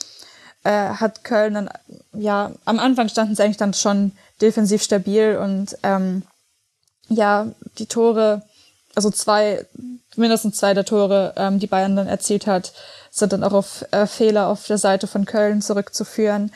[0.64, 1.70] äh, hat Köln dann,
[2.14, 6.24] ja, am Anfang standen sie eigentlich dann schon defensiv stabil und ähm,
[7.10, 7.48] ja,
[7.78, 8.44] die Tore,
[8.96, 9.66] also zwei
[10.16, 12.74] mindestens zwei der Tore, ähm, die Bayern dann erzielt hat,
[13.10, 16.52] sind dann auch auf äh, Fehler auf der Seite von Köln zurückzuführen,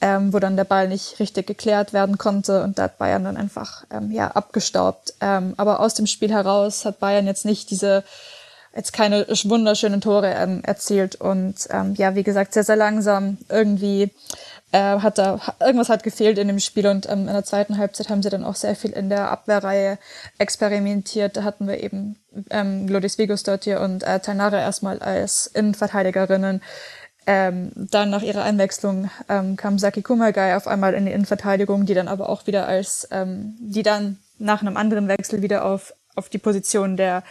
[0.00, 3.36] ähm, wo dann der Ball nicht richtig geklärt werden konnte und da hat Bayern dann
[3.36, 5.14] einfach ähm, ja abgestaubt.
[5.20, 8.04] Ähm, aber aus dem Spiel heraus hat Bayern jetzt nicht diese
[8.74, 14.10] jetzt keine wunderschönen Tore ähm, erzielt und ähm, ja, wie gesagt, sehr, sehr langsam irgendwie
[14.76, 18.10] äh, hat da irgendwas hat gefehlt in dem Spiel und ähm, in der zweiten Halbzeit
[18.10, 19.98] haben sie dann auch sehr viel in der Abwehrreihe
[20.36, 21.38] experimentiert.
[21.38, 22.16] Da hatten wir eben
[22.50, 26.60] ähm, Glodis Vigosdottir und äh, Tainara erstmal als Innenverteidigerinnen.
[27.26, 31.94] Ähm, dann nach ihrer Einwechslung ähm, kam Saki Kumagai auf einmal in die Innenverteidigung, die
[31.94, 36.28] dann aber auch wieder als, ähm, die dann nach einem anderen Wechsel wieder auf, auf
[36.28, 37.24] die Position der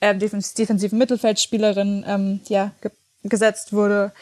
[0.00, 2.72] äh, defensiven Mittelfeldspielerin ähm, ja,
[3.22, 4.12] gesetzt wurde.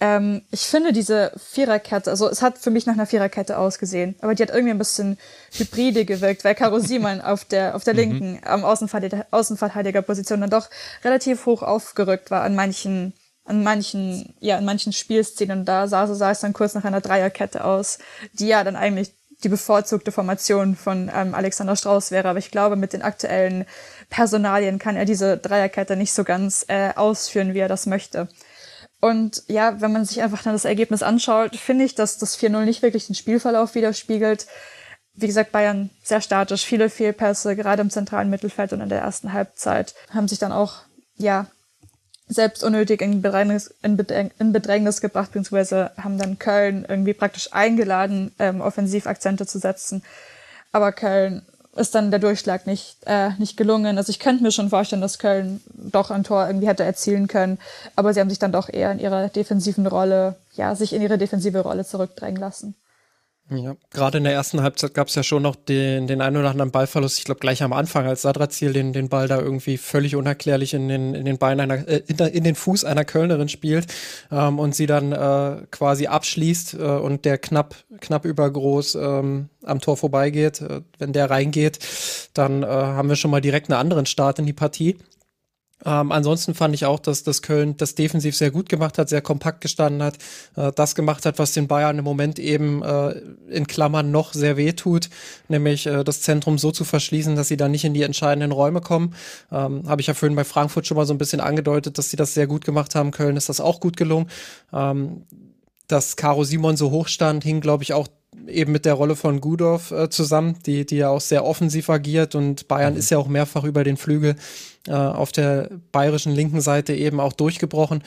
[0.00, 4.34] Ähm, ich finde diese Viererkette, also es hat für mich nach einer Viererkette ausgesehen, aber
[4.34, 5.18] die hat irgendwie ein bisschen
[5.52, 8.00] hybride gewirkt, weil Karo Siemann auf der, auf der mhm.
[8.00, 10.70] linken, am Außenverteidiger, Außenverteidigerposition dann doch
[11.02, 13.12] relativ hoch aufgerückt war an manchen,
[13.44, 15.64] an manchen, ja, an manchen Spielszenen.
[15.64, 17.98] Da sah, so sah es dann kurz nach einer Dreierkette aus,
[18.32, 19.12] die ja dann eigentlich
[19.44, 22.28] die bevorzugte Formation von ähm, Alexander Strauß wäre.
[22.28, 23.66] Aber ich glaube, mit den aktuellen
[24.10, 28.28] Personalien kann er diese Dreierkette nicht so ganz äh, ausführen, wie er das möchte.
[29.04, 32.64] Und ja, wenn man sich einfach dann das Ergebnis anschaut, finde ich, dass das 4-0
[32.64, 34.46] nicht wirklich den Spielverlauf widerspiegelt.
[35.12, 39.34] Wie gesagt, Bayern sehr statisch, viele Fehlpässe, gerade im zentralen Mittelfeld und in der ersten
[39.34, 40.84] Halbzeit, haben sich dann auch,
[41.18, 41.48] ja,
[42.28, 48.62] selbst unnötig in Bedrängnis, in Bedrängnis gebracht, beziehungsweise haben dann Köln irgendwie praktisch eingeladen, ähm,
[48.62, 50.02] Offensivakzente zu setzen.
[50.72, 51.42] Aber Köln
[51.76, 53.98] ist dann der Durchschlag nicht, äh, nicht gelungen.
[53.98, 57.58] Also ich könnte mir schon vorstellen, dass Köln doch ein Tor irgendwie hätte erzielen können,
[57.96, 61.18] aber sie haben sich dann doch eher in ihrer defensiven Rolle, ja, sich in ihre
[61.18, 62.74] defensive Rolle zurückdrängen lassen.
[63.50, 66.48] Ja, gerade in der ersten Halbzeit gab es ja schon noch den, den einen oder
[66.48, 67.18] anderen Ballverlust.
[67.18, 70.88] Ich glaube, gleich am Anfang, als Sadrazil den, den Ball da irgendwie völlig unerklärlich in
[70.88, 73.86] den, in den Bein einer, äh, in, in, den Fuß einer Kölnerin spielt
[74.32, 79.80] ähm, und sie dann äh, quasi abschließt äh, und der knapp, knapp übergroß ähm, am
[79.80, 80.62] Tor vorbeigeht.
[80.62, 81.80] Äh, wenn der reingeht,
[82.32, 84.96] dann äh, haben wir schon mal direkt einen anderen Start in die Partie.
[85.84, 89.22] Ähm, ansonsten fand ich auch, dass das Köln das defensiv sehr gut gemacht hat, sehr
[89.22, 90.16] kompakt gestanden hat,
[90.56, 94.56] äh, das gemacht hat, was den Bayern im Moment eben äh, in Klammern noch sehr
[94.56, 95.10] weh tut,
[95.48, 98.80] nämlich äh, das Zentrum so zu verschließen, dass sie dann nicht in die entscheidenden Räume
[98.80, 99.14] kommen.
[99.52, 102.16] Ähm, Habe ich ja vorhin bei Frankfurt schon mal so ein bisschen angedeutet, dass sie
[102.16, 103.10] das sehr gut gemacht haben.
[103.10, 104.28] Köln ist das auch gut gelungen.
[104.72, 105.24] Ähm,
[105.86, 108.08] dass Caro Simon so hoch stand, hing, glaube ich, auch
[108.46, 112.34] eben mit der Rolle von Gudorf äh, zusammen, die, die ja auch sehr offensiv agiert
[112.34, 112.98] und Bayern mhm.
[112.98, 114.36] ist ja auch mehrfach über den Flügel
[114.86, 118.02] äh, auf der bayerischen linken Seite eben auch durchgebrochen.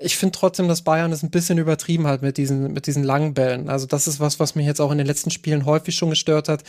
[0.00, 3.32] Ich finde trotzdem, dass Bayern es ein bisschen übertrieben hat mit diesen, mit diesen langen
[3.32, 3.70] Bällen.
[3.70, 6.48] Also das ist was, was mich jetzt auch in den letzten Spielen häufig schon gestört
[6.48, 6.64] hat,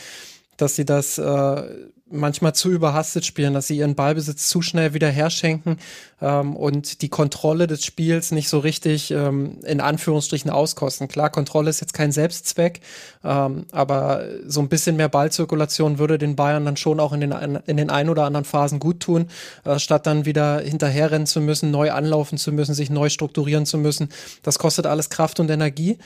[0.56, 1.62] dass sie das äh,
[2.10, 5.76] manchmal zu überhastet spielen, dass sie ihren Ballbesitz zu schnell wieder herschenken
[6.20, 11.08] ähm, und die Kontrolle des Spiels nicht so richtig ähm, in Anführungsstrichen auskosten.
[11.08, 12.80] Klar, Kontrolle ist jetzt kein Selbstzweck,
[13.24, 17.32] ähm, aber so ein bisschen mehr Ballzirkulation würde den Bayern dann schon auch in den,
[17.66, 19.28] in den ein oder anderen Phasen gut tun,
[19.64, 23.78] äh, statt dann wieder hinterherrennen zu müssen, neu anlaufen zu müssen, sich neu strukturieren zu
[23.78, 24.08] müssen.
[24.42, 25.98] Das kostet alles Kraft und Energie.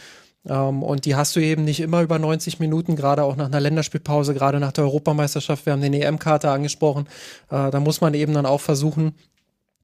[0.49, 3.61] Ähm, und die hast du eben nicht immer über 90 Minuten, gerade auch nach einer
[3.61, 5.67] Länderspielpause, gerade nach der Europameisterschaft.
[5.67, 7.07] Wir haben den EM-Kater angesprochen.
[7.51, 9.15] Äh, da muss man eben dann auch versuchen,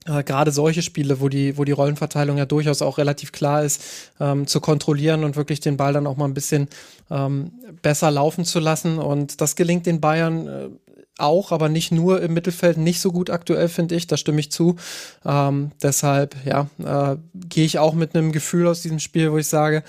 [0.06, 3.82] äh, gerade solche Spiele, wo die, wo die Rollenverteilung ja durchaus auch relativ klar ist,
[4.20, 6.68] ähm, zu kontrollieren und wirklich den Ball dann auch mal ein bisschen
[7.10, 7.52] ähm,
[7.82, 8.98] besser laufen zu lassen.
[8.98, 10.68] Und das gelingt den Bayern äh,
[11.18, 14.06] auch, aber nicht nur im Mittelfeld, nicht so gut aktuell, finde ich.
[14.06, 14.76] Da stimme ich zu.
[15.24, 19.48] Ähm, deshalb, ja, äh, gehe ich auch mit einem Gefühl aus diesem Spiel, wo ich
[19.48, 19.82] sage,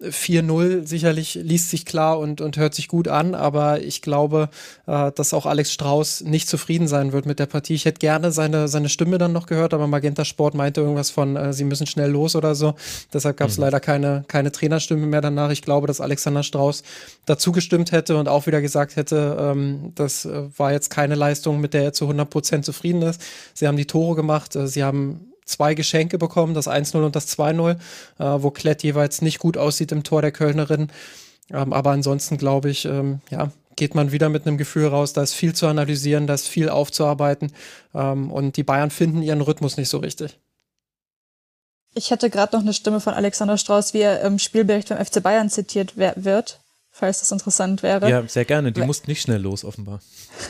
[0.00, 4.48] 4-0 sicherlich liest sich klar und, und hört sich gut an, aber ich glaube,
[4.86, 7.74] äh, dass auch Alex Strauß nicht zufrieden sein wird mit der Partie.
[7.74, 11.34] Ich hätte gerne seine, seine Stimme dann noch gehört, aber Magenta Sport meinte irgendwas von,
[11.34, 12.74] äh, sie müssen schnell los oder so.
[13.12, 13.64] Deshalb gab es mhm.
[13.64, 15.50] leider keine, keine Trainerstimme mehr danach.
[15.50, 16.84] Ich glaube, dass Alexander Strauß
[17.26, 21.60] dazu gestimmt hätte und auch wieder gesagt hätte, ähm, das äh, war jetzt keine Leistung,
[21.60, 23.20] mit der er zu 100 Prozent zufrieden ist.
[23.52, 27.28] Sie haben die Tore gemacht, äh, sie haben zwei Geschenke bekommen, das 1-0 und das
[27.36, 27.72] 2-0,
[28.18, 30.88] äh, wo Klett jeweils nicht gut aussieht im Tor der Kölnerin.
[31.50, 35.22] Ähm, aber ansonsten glaube ich, ähm, ja, geht man wieder mit einem Gefühl raus, da
[35.22, 37.52] ist viel zu analysieren, da ist viel aufzuarbeiten
[37.94, 40.38] ähm, und die Bayern finden ihren Rhythmus nicht so richtig.
[41.94, 45.22] Ich hätte gerade noch eine Stimme von Alexander Strauß, wie er im Spielbericht beim FC
[45.22, 46.60] Bayern zitiert wird
[46.98, 48.08] falls das interessant wäre.
[48.10, 48.72] Ja, sehr gerne.
[48.72, 50.00] Die mussten nicht schnell los, offenbar.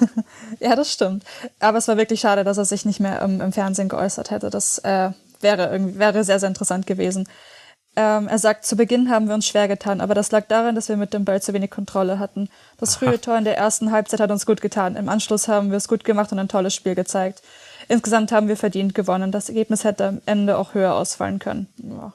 [0.60, 1.24] ja, das stimmt.
[1.60, 4.50] Aber es war wirklich schade, dass er sich nicht mehr im, im Fernsehen geäußert hätte.
[4.50, 7.28] Das äh, wäre, wäre sehr, sehr interessant gewesen.
[7.96, 10.88] Ähm, er sagt, zu Beginn haben wir uns schwer getan, aber das lag daran, dass
[10.88, 12.48] wir mit dem Ball zu wenig Kontrolle hatten.
[12.78, 12.98] Das Aha.
[13.06, 14.96] frühe Tor in der ersten Halbzeit hat uns gut getan.
[14.96, 17.42] Im Anschluss haben wir es gut gemacht und ein tolles Spiel gezeigt.
[17.88, 19.32] Insgesamt haben wir verdient gewonnen.
[19.32, 21.66] Das Ergebnis hätte am Ende auch höher ausfallen können.
[21.78, 22.12] Ja.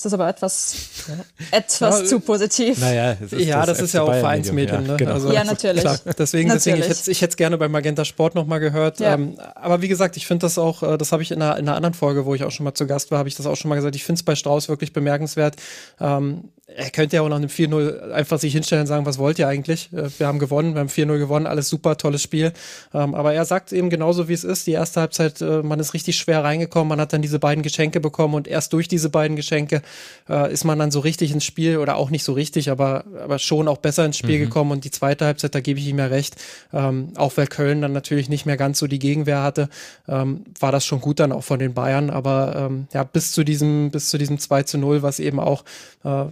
[0.00, 0.74] Das ist aber etwas,
[1.50, 2.80] etwas ja, zu positiv.
[2.80, 4.86] Naja, das ist ja, das, das ist ja auch Vereinsmedium.
[4.86, 4.96] Ja, ne?
[4.96, 5.12] genau.
[5.12, 5.82] also, ja, natürlich.
[5.82, 6.62] Klar, deswegen, natürlich.
[6.62, 8.98] deswegen, ich hätte ich es gerne bei Magenta Sport nochmal gehört.
[8.98, 9.12] Ja.
[9.12, 11.68] Ähm, aber wie gesagt, ich finde das auch, äh, das habe ich in einer, in
[11.68, 13.56] einer anderen Folge, wo ich auch schon mal zu Gast war, habe ich das auch
[13.56, 13.94] schon mal gesagt.
[13.94, 15.56] Ich finde es bei Strauß wirklich bemerkenswert.
[16.00, 16.44] Ähm,
[16.76, 19.48] er könnte ja auch nach einem 4-0 einfach sich hinstellen und sagen, was wollt ihr
[19.48, 19.92] eigentlich?
[19.92, 22.52] Äh, wir haben gewonnen, wir haben 4-0 gewonnen, alles super, tolles Spiel.
[22.94, 24.66] Ähm, aber er sagt eben genauso, wie es ist.
[24.66, 28.00] Die erste Halbzeit, äh, man ist richtig schwer reingekommen, man hat dann diese beiden Geschenke
[28.00, 29.82] bekommen und erst durch diese beiden Geschenke
[30.28, 33.38] äh, ist man dann so richtig ins Spiel oder auch nicht so richtig, aber, aber
[33.38, 34.44] schon auch besser ins Spiel mhm.
[34.44, 34.70] gekommen.
[34.72, 36.36] Und die zweite Halbzeit, da gebe ich ihm ja recht,
[36.72, 39.68] ähm, auch weil Köln dann natürlich nicht mehr ganz so die Gegenwehr hatte,
[40.08, 42.10] ähm, war das schon gut dann auch von den Bayern.
[42.10, 45.64] Aber ja, bis zu diesem, bis zu diesem 2 zu 0, was eben auch
[46.04, 46.26] äh,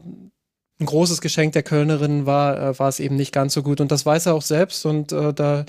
[0.81, 3.81] ein großes Geschenk der Kölnerin war, äh, war es eben nicht ganz so gut.
[3.81, 5.65] Und das weiß er auch selbst und äh, da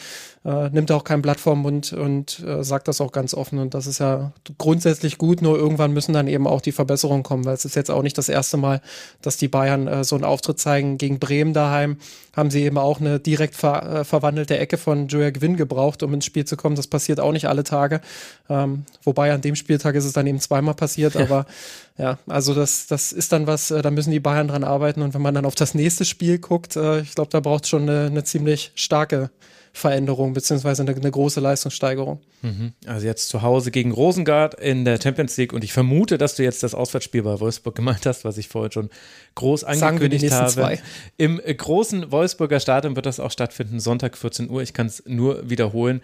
[0.45, 3.59] äh, nimmt auch kein Blatt vom Mund und äh, sagt das auch ganz offen.
[3.59, 7.43] Und das ist ja grundsätzlich gut, nur irgendwann müssen dann eben auch die Verbesserungen kommen,
[7.43, 8.81] weil es ist jetzt auch nicht das erste Mal,
[9.21, 10.97] dass die Bayern äh, so einen Auftritt zeigen.
[10.97, 11.97] Gegen Bremen daheim
[12.35, 16.13] haben sie eben auch eine direkt ver äh, verwandelte Ecke von Joya Gwynn gebraucht, um
[16.13, 16.77] ins Spiel zu kommen.
[16.77, 17.99] Das passiert auch nicht alle Tage.
[18.49, 21.21] Ähm, wobei an dem Spieltag ist es dann eben zweimal passiert, ja.
[21.21, 21.45] aber
[21.97, 25.01] ja, also das, das ist dann was, äh, da müssen die Bayern dran arbeiten.
[25.01, 27.69] Und wenn man dann auf das nächste Spiel guckt, äh, ich glaube, da braucht es
[27.69, 29.31] schon eine, eine ziemlich starke
[29.73, 32.19] Veränderung beziehungsweise eine, eine große Leistungssteigerung.
[32.41, 32.73] Mhm.
[32.85, 36.43] Also jetzt zu Hause gegen Rosengard in der Champions League und ich vermute, dass du
[36.43, 38.89] jetzt das Auswärtsspiel bei Wolfsburg gemeint hast, was ich vorhin schon
[39.35, 40.51] groß angekündigt habe.
[40.51, 40.79] Zwei.
[41.17, 44.61] Im großen Wolfsburger Stadion wird das auch stattfinden, Sonntag 14 Uhr.
[44.61, 46.01] Ich kann es nur wiederholen.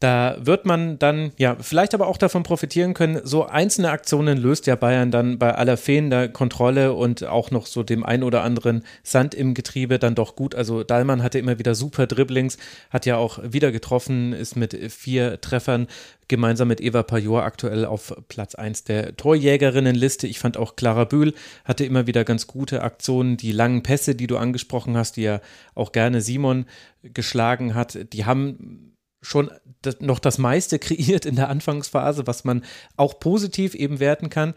[0.00, 3.20] Da wird man dann, ja, vielleicht aber auch davon profitieren können.
[3.24, 7.82] So einzelne Aktionen löst ja Bayern dann bei aller fehlender Kontrolle und auch noch so
[7.82, 10.54] dem ein oder anderen Sand im Getriebe dann doch gut.
[10.54, 12.58] Also Dallmann hatte immer wieder super Dribblings,
[12.90, 15.86] hat ja auch wieder getroffen, ist mit vier Treffern
[16.28, 20.26] gemeinsam mit Eva Pajor aktuell auf Platz 1 der Torjägerinnenliste.
[20.26, 21.34] Ich fand auch Clara Bühl
[21.64, 23.36] hatte immer wieder ganz gute Aktionen.
[23.36, 25.40] Die langen Pässe, die du angesprochen hast, die ja
[25.74, 26.66] auch gerne Simon
[27.02, 28.95] geschlagen hat, die haben
[29.26, 29.50] schon
[29.82, 32.64] das, noch das meiste kreiert in der Anfangsphase, was man
[32.96, 34.54] auch positiv eben werten kann.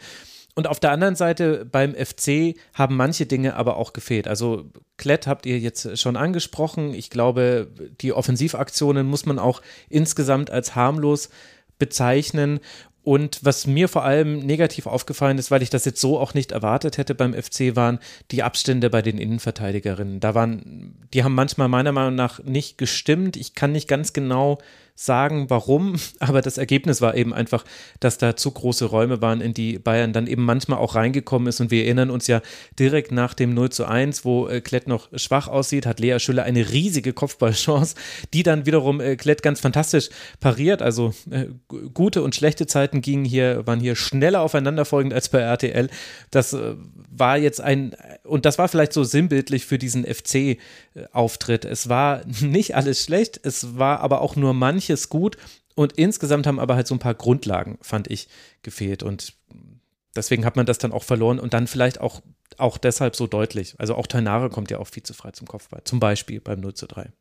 [0.55, 4.27] Und auf der anderen Seite beim FC haben manche Dinge aber auch gefehlt.
[4.27, 4.65] Also
[4.97, 6.93] Klett habt ihr jetzt schon angesprochen.
[6.93, 11.29] Ich glaube, die Offensivaktionen muss man auch insgesamt als harmlos
[11.77, 12.59] bezeichnen.
[13.09, 16.51] Und was mir vor allem negativ aufgefallen ist, weil ich das jetzt so auch nicht
[16.51, 17.97] erwartet hätte beim FC, waren
[18.29, 20.19] die Abstände bei den Innenverteidigerinnen.
[20.19, 23.35] Da waren, die haben manchmal meiner Meinung nach nicht gestimmt.
[23.35, 24.59] Ich kann nicht ganz genau
[25.01, 27.63] sagen, warum, aber das Ergebnis war eben einfach,
[28.01, 31.61] dass da zu große Räume waren, in die Bayern dann eben manchmal auch reingekommen ist.
[31.61, 32.41] Und wir erinnern uns ja
[32.77, 36.43] direkt nach dem 0 zu 1, wo äh, Klett noch schwach aussieht, hat Lea Schüller
[36.43, 37.95] eine riesige Kopfballchance,
[38.33, 40.09] die dann wiederum äh, Klett ganz fantastisch
[40.41, 40.81] pariert.
[40.81, 41.45] Also äh,
[41.93, 45.89] gute und schlechte Zeiten gingen hier, waren hier schneller aufeinanderfolgend als bei RTL.
[46.29, 46.55] Das
[47.09, 51.65] war jetzt ein, und das war vielleicht so sinnbildlich für diesen FC-Auftritt.
[51.65, 55.37] Es war nicht alles schlecht, es war aber auch nur manche manches gut
[55.75, 58.27] und insgesamt haben aber halt so ein paar Grundlagen, fand ich,
[58.63, 59.33] gefehlt und
[60.15, 62.21] deswegen hat man das dann auch verloren und dann vielleicht auch,
[62.57, 63.75] auch deshalb so deutlich.
[63.77, 66.73] Also auch Tainare kommt ja auch viel zu frei zum Kopfball, zum Beispiel beim 0
[66.73, 67.11] zu 3.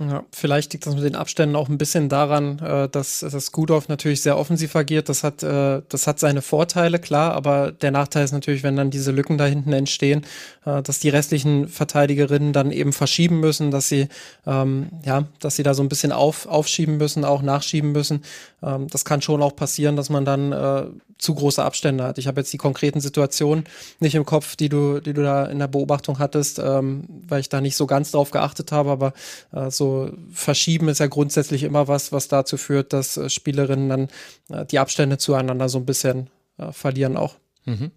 [0.00, 3.88] Ja, vielleicht liegt das mit den Abständen auch ein bisschen daran, äh, dass, dass Gudorf
[3.88, 5.08] natürlich sehr offensiv agiert.
[5.08, 8.90] Das hat, äh, das hat seine Vorteile, klar, aber der Nachteil ist natürlich, wenn dann
[8.90, 10.24] diese Lücken da hinten entstehen,
[10.64, 14.06] äh, dass die restlichen Verteidigerinnen dann eben verschieben müssen, dass sie,
[14.46, 18.22] ähm, ja, dass sie da so ein bisschen auf, aufschieben müssen, auch nachschieben müssen.
[18.62, 20.86] Ähm, das kann schon auch passieren, dass man dann äh,
[21.18, 22.18] zu große Abstände hat.
[22.18, 23.64] Ich habe jetzt die konkreten Situationen
[24.00, 27.48] nicht im Kopf, die du, die du da in der Beobachtung hattest, ähm, weil ich
[27.48, 29.12] da nicht so ganz drauf geachtet habe, aber
[29.52, 34.08] äh, so verschieben ist ja grundsätzlich immer was, was dazu führt, dass äh, Spielerinnen dann
[34.50, 37.36] äh, die Abstände zueinander so ein bisschen äh, verlieren auch.
[37.64, 37.90] Mhm.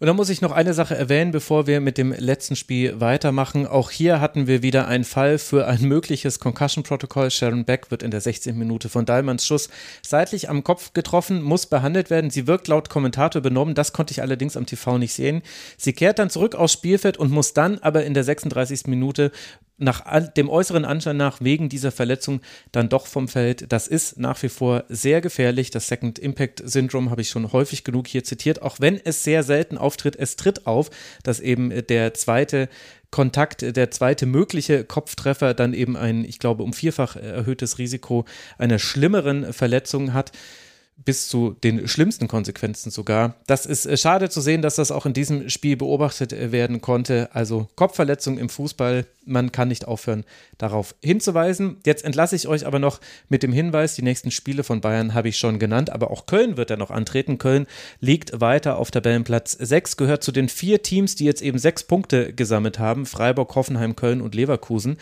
[0.00, 3.66] Und dann muss ich noch eine Sache erwähnen, bevor wir mit dem letzten Spiel weitermachen.
[3.66, 7.30] Auch hier hatten wir wieder einen Fall für ein mögliches Concussion-Protokoll.
[7.32, 8.56] Sharon Beck wird in der 16.
[8.56, 9.68] Minute von Dahlmanns Schuss
[10.02, 12.30] seitlich am Kopf getroffen, muss behandelt werden.
[12.30, 13.74] Sie wirkt laut Kommentator übernommen.
[13.74, 15.42] Das konnte ich allerdings am TV nicht sehen.
[15.76, 18.86] Sie kehrt dann zurück aufs Spielfeld und muss dann aber in der 36.
[18.86, 19.32] Minute
[19.78, 22.40] nach dem äußeren Anschein nach wegen dieser Verletzung
[22.72, 23.72] dann doch vom Feld.
[23.72, 25.70] Das ist nach wie vor sehr gefährlich.
[25.70, 29.42] Das Second Impact Syndrome habe ich schon häufig genug hier zitiert, auch wenn es sehr
[29.42, 30.16] selten auftritt.
[30.16, 30.90] Es tritt auf,
[31.22, 32.68] dass eben der zweite
[33.10, 38.26] Kontakt, der zweite mögliche Kopftreffer dann eben ein, ich glaube, um vierfach erhöhtes Risiko
[38.58, 40.32] einer schlimmeren Verletzung hat
[41.04, 43.36] bis zu den schlimmsten Konsequenzen sogar.
[43.46, 46.80] Das ist äh, schade zu sehen, dass das auch in diesem Spiel beobachtet äh, werden
[46.80, 47.30] konnte.
[47.32, 50.24] Also Kopfverletzung im Fußball, man kann nicht aufhören,
[50.58, 51.76] darauf hinzuweisen.
[51.86, 55.28] Jetzt entlasse ich euch aber noch mit dem Hinweis, die nächsten Spiele von Bayern habe
[55.28, 57.38] ich schon genannt, aber auch Köln wird ja noch antreten.
[57.38, 57.66] Köln
[58.00, 62.32] liegt weiter auf Tabellenplatz 6, gehört zu den vier Teams, die jetzt eben sechs Punkte
[62.32, 63.06] gesammelt haben.
[63.06, 64.98] Freiburg, Hoffenheim, Köln und Leverkusen.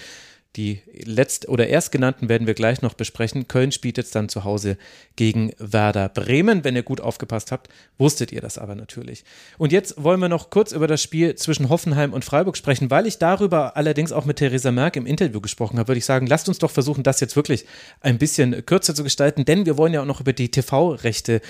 [0.56, 3.46] Die letzt- oder erstgenannten werden wir gleich noch besprechen.
[3.46, 4.78] Köln spielt jetzt dann zu Hause
[5.14, 6.64] gegen Werder Bremen.
[6.64, 9.24] Wenn ihr gut aufgepasst habt, wusstet ihr das aber natürlich.
[9.58, 12.90] Und jetzt wollen wir noch kurz über das Spiel zwischen Hoffenheim und Freiburg sprechen.
[12.90, 16.26] Weil ich darüber allerdings auch mit Theresa Merck im Interview gesprochen habe, würde ich sagen,
[16.26, 17.66] lasst uns doch versuchen, das jetzt wirklich
[18.00, 21.42] ein bisschen kürzer zu gestalten, denn wir wollen ja auch noch über die TV-Rechte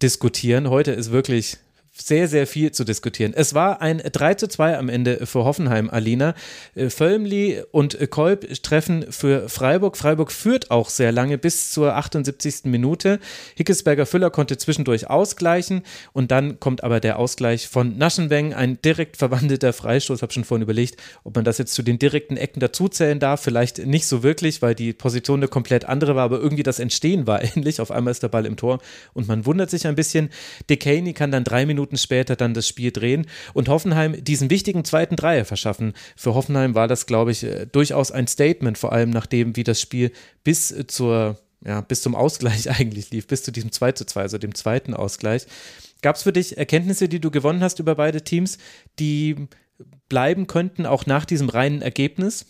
[0.00, 0.70] diskutieren.
[0.70, 1.58] Heute ist wirklich
[1.96, 3.32] sehr, sehr viel zu diskutieren.
[3.34, 6.34] Es war ein 3 zu 2 am Ende für Hoffenheim, Alina.
[6.74, 9.96] Äh, Völmli und Kolb treffen für Freiburg.
[9.96, 12.64] Freiburg führt auch sehr lange bis zur 78.
[12.64, 13.20] Minute.
[13.54, 15.82] Hickesberger Füller konnte zwischendurch ausgleichen
[16.12, 20.18] und dann kommt aber der Ausgleich von Naschenweng, ein direkt verwandelter Freistoß.
[20.18, 23.40] Ich habe schon vorhin überlegt, ob man das jetzt zu den direkten Ecken dazuzählen darf.
[23.40, 27.28] Vielleicht nicht so wirklich, weil die Position eine komplett andere war, aber irgendwie das Entstehen
[27.28, 27.80] war ähnlich.
[27.80, 28.80] Auf einmal ist der Ball im Tor
[29.12, 30.30] und man wundert sich ein bisschen.
[30.68, 34.84] Dekaney kann dann drei Minuten Minuten später dann das Spiel drehen und Hoffenheim diesen wichtigen
[34.84, 35.92] zweiten Dreier verschaffen.
[36.16, 39.80] Für Hoffenheim war das, glaube ich, äh, durchaus ein Statement, vor allem nachdem, wie das
[39.80, 40.12] Spiel
[40.42, 44.20] bis äh, zur ja, bis zum Ausgleich eigentlich lief, bis zu diesem 2 zu 2,
[44.20, 45.46] also dem zweiten Ausgleich.
[46.02, 48.58] Gab es für dich Erkenntnisse, die du gewonnen hast über beide Teams,
[48.98, 49.48] die
[50.08, 52.46] bleiben könnten, auch nach diesem reinen Ergebnis?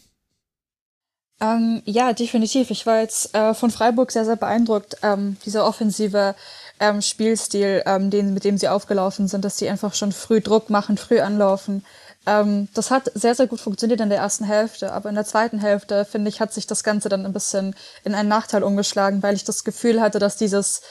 [1.40, 2.70] Ähm, ja, definitiv.
[2.70, 4.96] Ich war jetzt äh, von Freiburg sehr, sehr beeindruckt.
[5.02, 6.34] Ähm, dieser offensive
[6.80, 10.70] ähm, Spielstil, ähm, den, mit dem sie aufgelaufen sind, dass sie einfach schon früh Druck
[10.70, 11.84] machen, früh anlaufen.
[12.26, 15.58] Ähm, das hat sehr, sehr gut funktioniert in der ersten Hälfte, aber in der zweiten
[15.58, 19.34] Hälfte, finde ich, hat sich das Ganze dann ein bisschen in einen Nachteil umgeschlagen, weil
[19.34, 20.82] ich das Gefühl hatte, dass dieses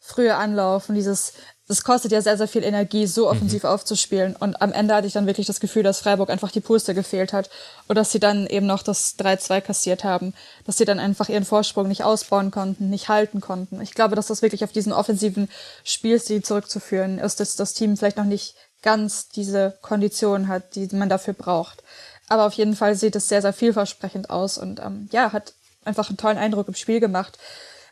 [0.00, 1.34] frühe Anlaufen, dieses
[1.70, 3.30] das kostet ja sehr, sehr viel Energie, so mhm.
[3.30, 3.68] offensiv mhm.
[3.68, 4.34] aufzuspielen.
[4.34, 7.32] Und am Ende hatte ich dann wirklich das Gefühl, dass Freiburg einfach die Puste gefehlt
[7.32, 7.48] hat.
[7.86, 10.34] Und dass sie dann eben noch das 3-2 kassiert haben.
[10.64, 13.80] Dass sie dann einfach ihren Vorsprung nicht ausbauen konnten, nicht halten konnten.
[13.82, 15.48] Ich glaube, dass das wirklich auf diesen offensiven
[15.84, 21.08] Spielstil zurückzuführen ist, dass das Team vielleicht noch nicht ganz diese Kondition hat, die man
[21.08, 21.84] dafür braucht.
[22.28, 25.54] Aber auf jeden Fall sieht es sehr, sehr vielversprechend aus und ähm, ja, hat
[25.84, 27.38] einfach einen tollen Eindruck im Spiel gemacht.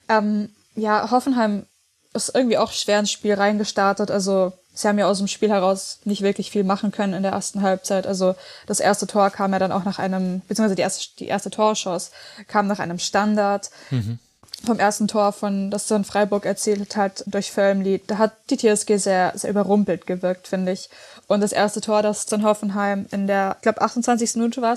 [0.09, 1.67] Ähm, ja, Hoffenheim
[2.15, 4.11] ist irgendwie auch schwer ins Spiel reingestartet.
[4.11, 7.33] Also sie haben ja aus dem Spiel heraus nicht wirklich viel machen können in der
[7.33, 8.07] ersten Halbzeit.
[8.07, 8.35] Also
[8.67, 12.11] das erste Tor kam ja dann auch nach einem, beziehungsweise die erste, die erste Torschuss
[12.47, 13.71] kam nach einem Standard.
[13.91, 14.19] Mhm.
[14.65, 18.97] Vom ersten Tor von, das dann Freiburg erzählt hat, durch Völmli, da hat die TSG
[18.97, 20.91] sehr, sehr überrumpelt gewirkt, finde ich.
[21.29, 24.35] Und das erste Tor, das dann Hoffenheim in der, ich glaube, 28.
[24.35, 24.75] Minute war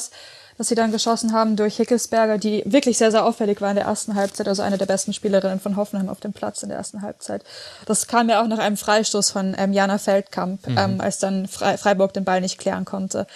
[0.57, 3.85] das sie dann geschossen haben durch Hickelsberger, die wirklich sehr, sehr auffällig war in der
[3.85, 7.01] ersten Halbzeit, also eine der besten Spielerinnen von Hoffenheim auf dem Platz in der ersten
[7.01, 7.43] Halbzeit.
[7.85, 10.77] Das kam ja auch nach einem Freistoß von ähm, Jana Feldkamp, mhm.
[10.77, 13.27] ähm, als dann Fre Freiburg den Ball nicht klären konnte.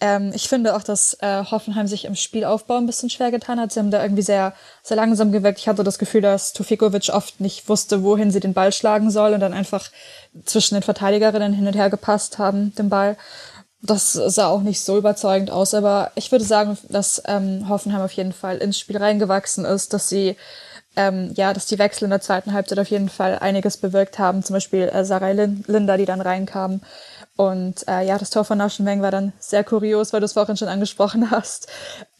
[0.00, 3.72] Ähm, ich finde auch, dass äh, Hoffenheim sich im Spielaufbau ein bisschen schwer getan hat.
[3.72, 4.52] Sie haben da irgendwie sehr,
[4.82, 5.60] sehr langsam gewirkt.
[5.60, 9.34] Ich hatte das Gefühl, dass Tufikovic oft nicht wusste, wohin sie den Ball schlagen soll
[9.34, 9.90] und dann einfach
[10.44, 13.16] zwischen den Verteidigerinnen hin und her gepasst haben, den Ball
[13.84, 18.12] das sah auch nicht so überzeugend aus, aber ich würde sagen, dass ähm, Hoffenheim auf
[18.12, 20.36] jeden Fall ins Spiel reingewachsen ist, dass sie
[20.96, 24.42] ähm, ja, dass die Wechsel in der zweiten Halbzeit auf jeden Fall einiges bewirkt haben.
[24.42, 26.80] Zum Beispiel äh, Sarah Linda, die dann reinkam.
[27.36, 30.56] Und äh, ja, das Tor von Naschenweng war dann sehr kurios, weil du es vorhin
[30.56, 31.66] schon angesprochen hast.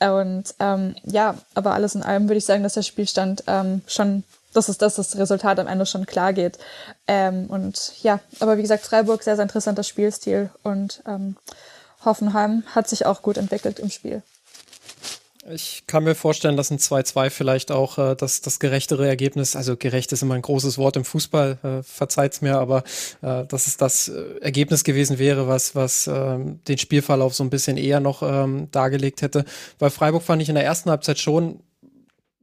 [0.00, 4.24] Und ähm, ja, aber alles in allem würde ich sagen, dass der Spielstand ähm, schon,
[4.54, 6.58] dass es, dass das Resultat am Ende schon klar geht.
[7.06, 11.36] Ähm, und ja, aber wie gesagt, Freiburg sehr, sehr interessanter Spielstil und ähm,
[12.04, 14.22] Hoffenheim hat sich auch gut entwickelt im Spiel.
[15.50, 19.76] Ich kann mir vorstellen, dass ein 2-2 vielleicht auch äh, das, das gerechtere Ergebnis, also
[19.76, 22.82] gerecht ist immer ein großes Wort im Fußball, äh, verzeiht's mir, aber
[23.20, 27.50] äh, dass es das äh, Ergebnis gewesen wäre, was, was äh, den Spielverlauf so ein
[27.50, 29.44] bisschen eher noch ähm, dargelegt hätte.
[29.78, 31.60] Weil Freiburg fand ich in der ersten Halbzeit schon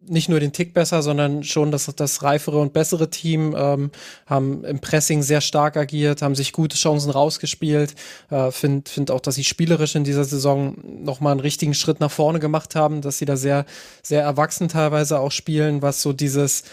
[0.08, 3.92] nicht nur den Tick besser, sondern schon das, das reifere und bessere Team, ähm,
[4.26, 7.96] haben im Pressing sehr stark agiert, haben sich gute Chancen rausgespielt.
[8.30, 12.12] Äh, Finde find auch, dass sie spielerisch in dieser Saison nochmal einen richtigen Schritt nach
[12.12, 13.66] vorne gemacht haben, dass sie da sehr,
[14.02, 16.64] sehr erwachsen teilweise auch spielen, was so dieses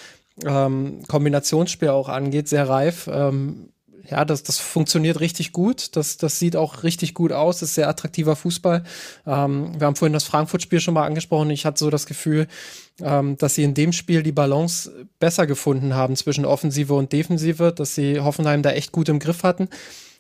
[0.47, 3.09] ähm, Kombinationsspiel auch angeht, sehr reif.
[3.13, 3.71] Ähm,
[4.11, 5.97] ja, das, das funktioniert richtig gut.
[5.97, 7.61] Das, das sieht auch richtig gut aus.
[7.61, 8.83] Das ist sehr attraktiver Fußball.
[9.27, 11.51] Ähm, wir haben vorhin das Frankfurt-Spiel schon mal angesprochen.
[11.51, 12.47] Ich hatte so das Gefühl,
[13.03, 17.73] ähm, dass sie in dem Spiel die Balance besser gefunden haben zwischen Offensive und Defensive,
[17.73, 19.69] dass sie Hoffenheim da echt gut im Griff hatten.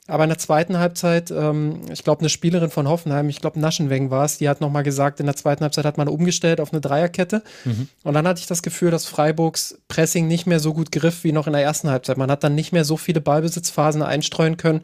[0.09, 4.11] Aber in der zweiten Halbzeit, ähm, ich glaube, eine Spielerin von Hoffenheim, ich glaube, Naschenweng
[4.11, 6.81] war es, die hat nochmal gesagt, in der zweiten Halbzeit hat man umgestellt auf eine
[6.81, 7.43] Dreierkette.
[7.67, 7.89] Mhm.
[8.05, 11.33] Und dann hatte ich das Gefühl, dass Freiburgs Pressing nicht mehr so gut griff wie
[11.33, 12.17] noch in der ersten Halbzeit.
[12.17, 14.81] Man hat dann nicht mehr so viele Ballbesitzphasen einstreuen können,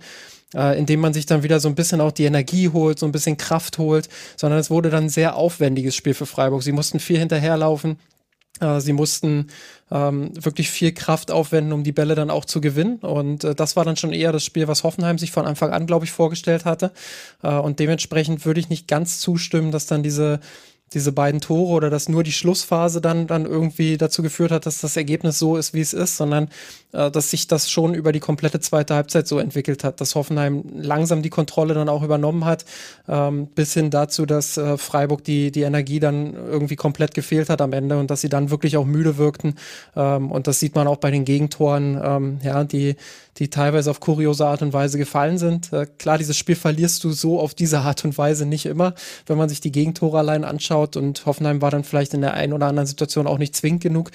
[0.54, 3.12] äh, indem man sich dann wieder so ein bisschen auch die Energie holt, so ein
[3.12, 6.62] bisschen Kraft holt, sondern es wurde dann ein sehr aufwendiges Spiel für Freiburg.
[6.62, 7.98] Sie mussten viel hinterherlaufen.
[8.60, 9.48] Äh, sie mussten
[9.90, 12.96] ähm, wirklich viel Kraft aufwenden, um die Bälle dann auch zu gewinnen.
[12.96, 15.86] Und äh, das war dann schon eher das Spiel, was Hoffenheim sich von Anfang an,
[15.86, 16.92] glaube ich, vorgestellt hatte.
[17.42, 20.40] Äh, und dementsprechend würde ich nicht ganz zustimmen, dass dann diese
[20.94, 24.80] diese beiden Tore oder dass nur die Schlussphase dann, dann irgendwie dazu geführt hat, dass
[24.80, 26.48] das Ergebnis so ist, wie es ist, sondern
[26.92, 30.64] äh, dass sich das schon über die komplette zweite Halbzeit so entwickelt hat, dass Hoffenheim
[30.74, 32.64] langsam die Kontrolle dann auch übernommen hat,
[33.08, 37.60] ähm, bis hin dazu, dass äh, Freiburg die, die Energie dann irgendwie komplett gefehlt hat
[37.60, 39.56] am Ende und dass sie dann wirklich auch müde wirkten.
[39.96, 42.96] Ähm, und das sieht man auch bei den Gegentoren, ähm, ja, die,
[43.38, 45.72] die teilweise auf kuriose Art und Weise gefallen sind.
[45.72, 48.94] Äh, klar, dieses Spiel verlierst du so auf diese Art und Weise nicht immer,
[49.26, 50.96] wenn man sich die Gegentore allein anschaut.
[50.96, 54.10] Und Hoffenheim war dann vielleicht in der einen oder anderen Situation auch nicht zwingend genug.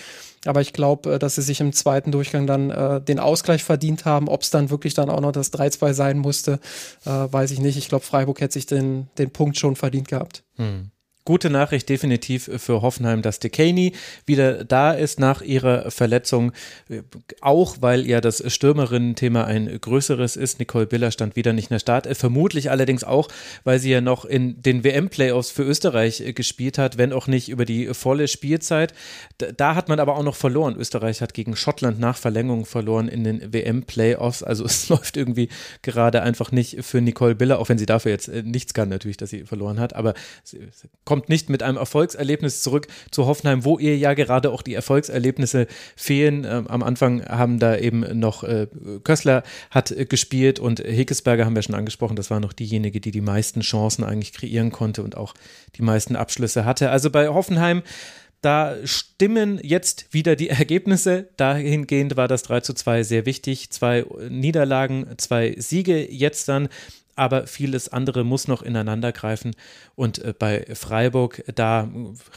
[0.46, 4.06] Aber ich glaube, äh, dass sie sich im zweiten Durchgang dann äh, den Ausgleich verdient
[4.06, 4.28] haben.
[4.28, 6.60] Ob es dann wirklich dann auch noch das 3-2 sein musste,
[7.06, 7.78] äh, weiß ich nicht.
[7.78, 10.44] Ich glaube, Freiburg hätte sich den, den Punkt schon verdient gehabt.
[10.56, 10.92] Hm
[11.26, 13.94] gute Nachricht definitiv für Hoffenheim, dass Dekaney
[14.26, 16.54] wieder da ist nach ihrer Verletzung.
[17.42, 20.60] Auch weil ja das Stürmerinnen-Thema ein größeres ist.
[20.60, 22.08] Nicole Biller stand wieder nicht in der Start.
[22.18, 23.28] Vermutlich allerdings auch,
[23.64, 27.66] weil sie ja noch in den WM-Playoffs für Österreich gespielt hat, wenn auch nicht über
[27.66, 28.94] die volle Spielzeit.
[29.58, 30.76] Da hat man aber auch noch verloren.
[30.78, 34.42] Österreich hat gegen Schottland nach Verlängerung verloren in den WM-Playoffs.
[34.42, 35.50] Also es läuft irgendwie
[35.82, 39.30] gerade einfach nicht für Nicole Biller, auch wenn sie dafür jetzt nichts kann, natürlich, dass
[39.30, 39.96] sie verloren hat.
[39.96, 40.14] Aber
[41.06, 44.74] kommt kommt nicht mit einem Erfolgserlebnis zurück zu Hoffenheim, wo ihr ja gerade auch die
[44.74, 45.68] Erfolgserlebnisse
[45.98, 46.46] fehlen.
[46.50, 48.68] Ähm, am Anfang haben da eben noch äh,
[49.04, 52.16] Kössler hat äh, gespielt und Hekesberger haben wir schon angesprochen.
[52.16, 55.34] Das war noch diejenige, die die meisten Chancen eigentlich kreieren konnte und auch
[55.76, 56.90] die meisten Abschlüsse hatte.
[56.90, 57.84] Also bei Hoffenheim
[58.42, 61.28] da stimmen jetzt wieder die Ergebnisse.
[61.36, 63.72] Dahingehend war das 3 zu 2 sehr wichtig.
[63.72, 66.70] Zwei Niederlagen, zwei Siege jetzt dann
[67.20, 69.56] aber vieles andere muss noch ineinander greifen.
[69.96, 71.90] Und äh, bei Freiburg, da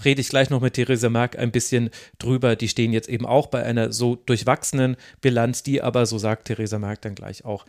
[0.05, 2.57] rede ich gleich noch mit Theresa Mark ein bisschen drüber.
[2.57, 6.81] Die stehen jetzt eben auch bei einer so durchwachsenen Bilanz, die aber, so sagt Theresa
[6.81, 7.65] Mark dann gleich auch,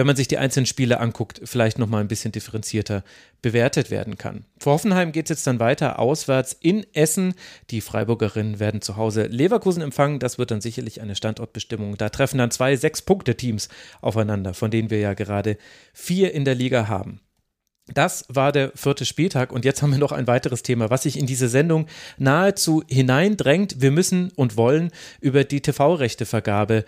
[0.00, 3.04] wenn man sich die einzelnen Spiele anguckt, vielleicht nochmal ein bisschen differenzierter
[3.42, 4.46] bewertet werden kann.
[4.58, 7.34] Vor Hoffenheim geht es jetzt dann weiter auswärts in Essen.
[7.68, 10.18] Die Freiburgerinnen werden zu Hause Leverkusen empfangen.
[10.18, 11.98] Das wird dann sicherlich eine Standortbestimmung.
[11.98, 13.68] Da treffen dann zwei Sechs-Punkte-Teams
[14.00, 15.58] aufeinander, von denen wir ja gerade
[15.92, 17.20] vier in der Liga haben.
[17.92, 21.18] Das war der vierte Spieltag und jetzt haben wir noch ein weiteres Thema, was sich
[21.18, 21.86] in diese Sendung
[22.18, 23.80] nahezu hineindrängt.
[23.80, 26.84] Wir müssen und wollen über die TV-Rechtevergabe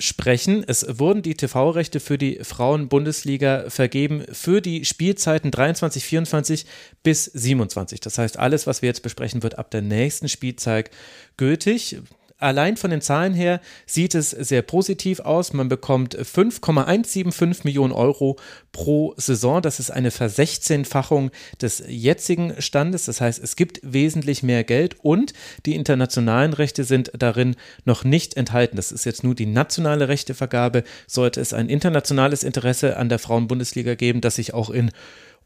[0.00, 0.64] sprechen.
[0.66, 6.66] Es wurden die TV-Rechte für die Frauen-Bundesliga vergeben für die Spielzeiten 23, 24
[7.02, 8.00] bis 27.
[8.00, 10.90] Das heißt, alles, was wir jetzt besprechen, wird ab der nächsten Spielzeit
[11.36, 11.98] gültig
[12.40, 15.52] allein von den Zahlen her sieht es sehr positiv aus.
[15.52, 18.36] Man bekommt 5,175 Millionen Euro
[18.72, 19.62] pro Saison.
[19.62, 21.30] Das ist eine Versechzehnfachung
[21.60, 23.04] des jetzigen Standes.
[23.04, 25.32] Das heißt, es gibt wesentlich mehr Geld und
[25.66, 28.76] die internationalen Rechte sind darin noch nicht enthalten.
[28.76, 30.84] Das ist jetzt nur die nationale Rechtevergabe.
[31.06, 34.90] Sollte es ein internationales Interesse an der Frauenbundesliga geben, das sich auch in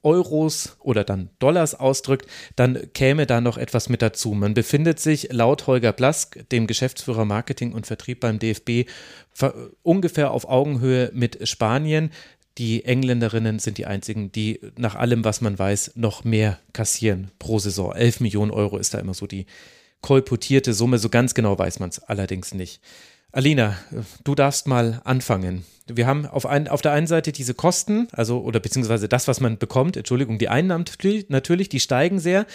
[0.04, 4.32] Euros oder dann Dollars ausdrückt, dann käme da noch etwas mit dazu.
[4.32, 8.88] Man befindet sich laut Holger Blask, dem Geschäftsführer Marketing und Vertrieb beim DFB,
[9.82, 12.10] ungefähr auf Augenhöhe mit Spanien.
[12.58, 17.58] Die Engländerinnen sind die einzigen, die nach allem, was man weiß, noch mehr kassieren pro
[17.58, 17.92] Saison.
[17.92, 19.46] 11 Millionen Euro ist da immer so die
[20.02, 20.98] kolportierte Summe.
[20.98, 22.80] So ganz genau weiß man es allerdings nicht.
[23.34, 23.76] Alina,
[24.22, 25.64] du darfst mal anfangen.
[25.88, 29.40] Wir haben auf, ein, auf der einen Seite diese Kosten, also oder beziehungsweise das, was
[29.40, 30.84] man bekommt, Entschuldigung, die Einnahmen
[31.28, 32.46] natürlich, die steigen sehr.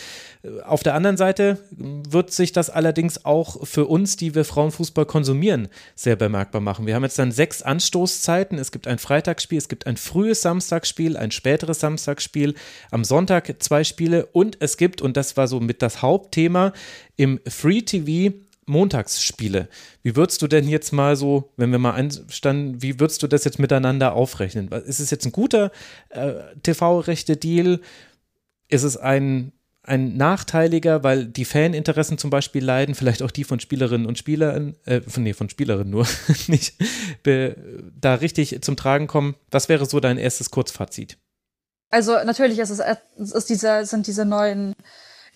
[0.65, 5.67] Auf der anderen Seite wird sich das allerdings auch für uns, die wir Frauenfußball konsumieren,
[5.95, 6.87] sehr bemerkbar machen.
[6.87, 8.57] Wir haben jetzt dann sechs Anstoßzeiten.
[8.57, 12.55] Es gibt ein Freitagsspiel, es gibt ein frühes Samstagsspiel, ein späteres Samstagsspiel,
[12.89, 16.71] am Sonntag zwei Spiele und es gibt, und das war so mit das Hauptthema,
[17.17, 18.33] im Free TV
[18.69, 19.67] Montagsspiele.
[20.03, 23.43] Wie würdest du denn jetzt mal so, wenn wir mal einstanden, wie würdest du das
[23.43, 24.69] jetzt miteinander aufrechnen?
[24.69, 25.71] Ist es jetzt ein guter
[26.09, 26.33] äh,
[26.63, 27.81] TV-Rechte-Deal?
[28.69, 29.51] Ist es ein,
[29.83, 34.75] ein nachteiliger, weil die Faninteressen zum Beispiel leiden, vielleicht auch die von Spielerinnen und Spielern,
[34.85, 36.07] äh, von, nee, von Spielerinnen nur,
[36.47, 36.75] nicht
[37.23, 37.55] be,
[37.99, 39.35] da richtig zum Tragen kommen?
[39.51, 41.17] Was wäre so dein erstes Kurzfazit?
[41.89, 42.79] Also natürlich ist es
[43.33, 44.75] ist diese, sind diese neuen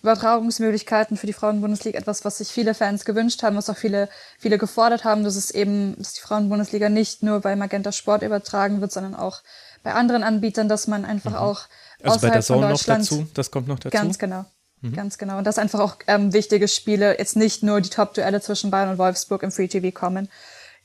[0.04, 4.58] Übertragungsmöglichkeiten für die Frauenbundesliga etwas, was sich viele Fans gewünscht haben, was auch viele, viele
[4.58, 8.92] gefordert haben, dass es eben, dass die Frauenbundesliga nicht nur bei Magenta Sport übertragen wird,
[8.92, 9.40] sondern auch
[9.82, 11.36] bei anderen Anbietern, dass man einfach mhm.
[11.36, 11.62] auch
[12.02, 13.96] also bei der Zone noch dazu, das kommt noch dazu.
[13.96, 14.44] Ganz genau.
[14.82, 14.92] Mhm.
[14.92, 15.38] Ganz genau.
[15.38, 18.98] Und dass einfach auch ähm, wichtige Spiele, jetzt nicht nur die Top-Duelle zwischen Bayern und
[18.98, 20.28] Wolfsburg im Free TV kommen,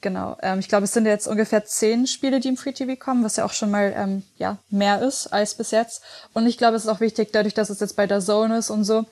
[0.01, 0.37] Genau.
[0.41, 3.35] Ähm, ich glaube, es sind jetzt ungefähr zehn Spiele, die im Free TV kommen, was
[3.35, 6.01] ja auch schon mal ähm, ja mehr ist als bis jetzt.
[6.33, 8.69] Und ich glaube, es ist auch wichtig, dadurch, dass es jetzt bei der Zone ist
[8.69, 9.05] und so,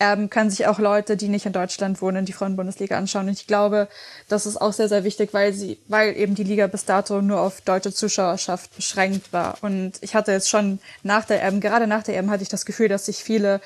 [0.00, 3.26] ähm, können sich auch Leute, die nicht in Deutschland wohnen, die Frauen-Bundesliga anschauen.
[3.26, 3.86] Und ich glaube,
[4.28, 7.40] das ist auch sehr, sehr wichtig, weil sie, weil eben die Liga bis dato nur
[7.40, 9.58] auf deutsche Zuschauerschaft beschränkt war.
[9.60, 12.64] Und ich hatte jetzt schon nach der EM, gerade nach der EM hatte ich das
[12.64, 13.60] Gefühl, dass sich viele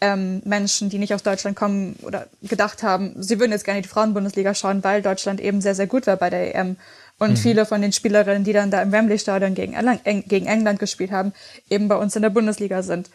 [0.00, 3.88] ähm, Menschen, die nicht aus Deutschland kommen oder gedacht haben, sie würden jetzt gerne die
[3.88, 6.76] Frauenbundesliga schauen, weil Deutschland eben sehr, sehr gut war bei der EM.
[7.18, 7.36] Und mhm.
[7.36, 9.76] viele von den Spielerinnen, die dann da im Wembley-Stadion gegen,
[10.26, 11.32] gegen England gespielt haben,
[11.70, 13.08] eben bei uns in der Bundesliga sind.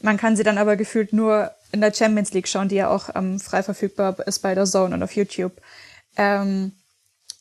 [0.00, 3.10] Man kann sie dann aber gefühlt nur in der Champions League schauen, die ja auch
[3.14, 5.52] ähm, frei verfügbar ist bei der Zone und auf YouTube.
[6.16, 6.72] Ähm,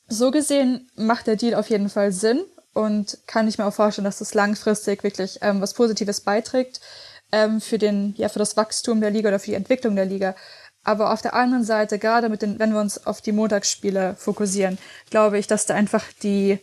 [0.08, 2.42] so gesehen macht der Deal auf jeden Fall Sinn
[2.74, 6.82] und kann ich mir auch vorstellen, dass das langfristig wirklich ähm, was Positives beiträgt
[7.32, 10.36] ähm, für den, ja, für das Wachstum der Liga oder für die Entwicklung der Liga.
[10.84, 14.78] Aber auf der anderen Seite, gerade mit den, wenn wir uns auf die Montagsspiele fokussieren,
[15.10, 16.60] glaube ich, dass da einfach die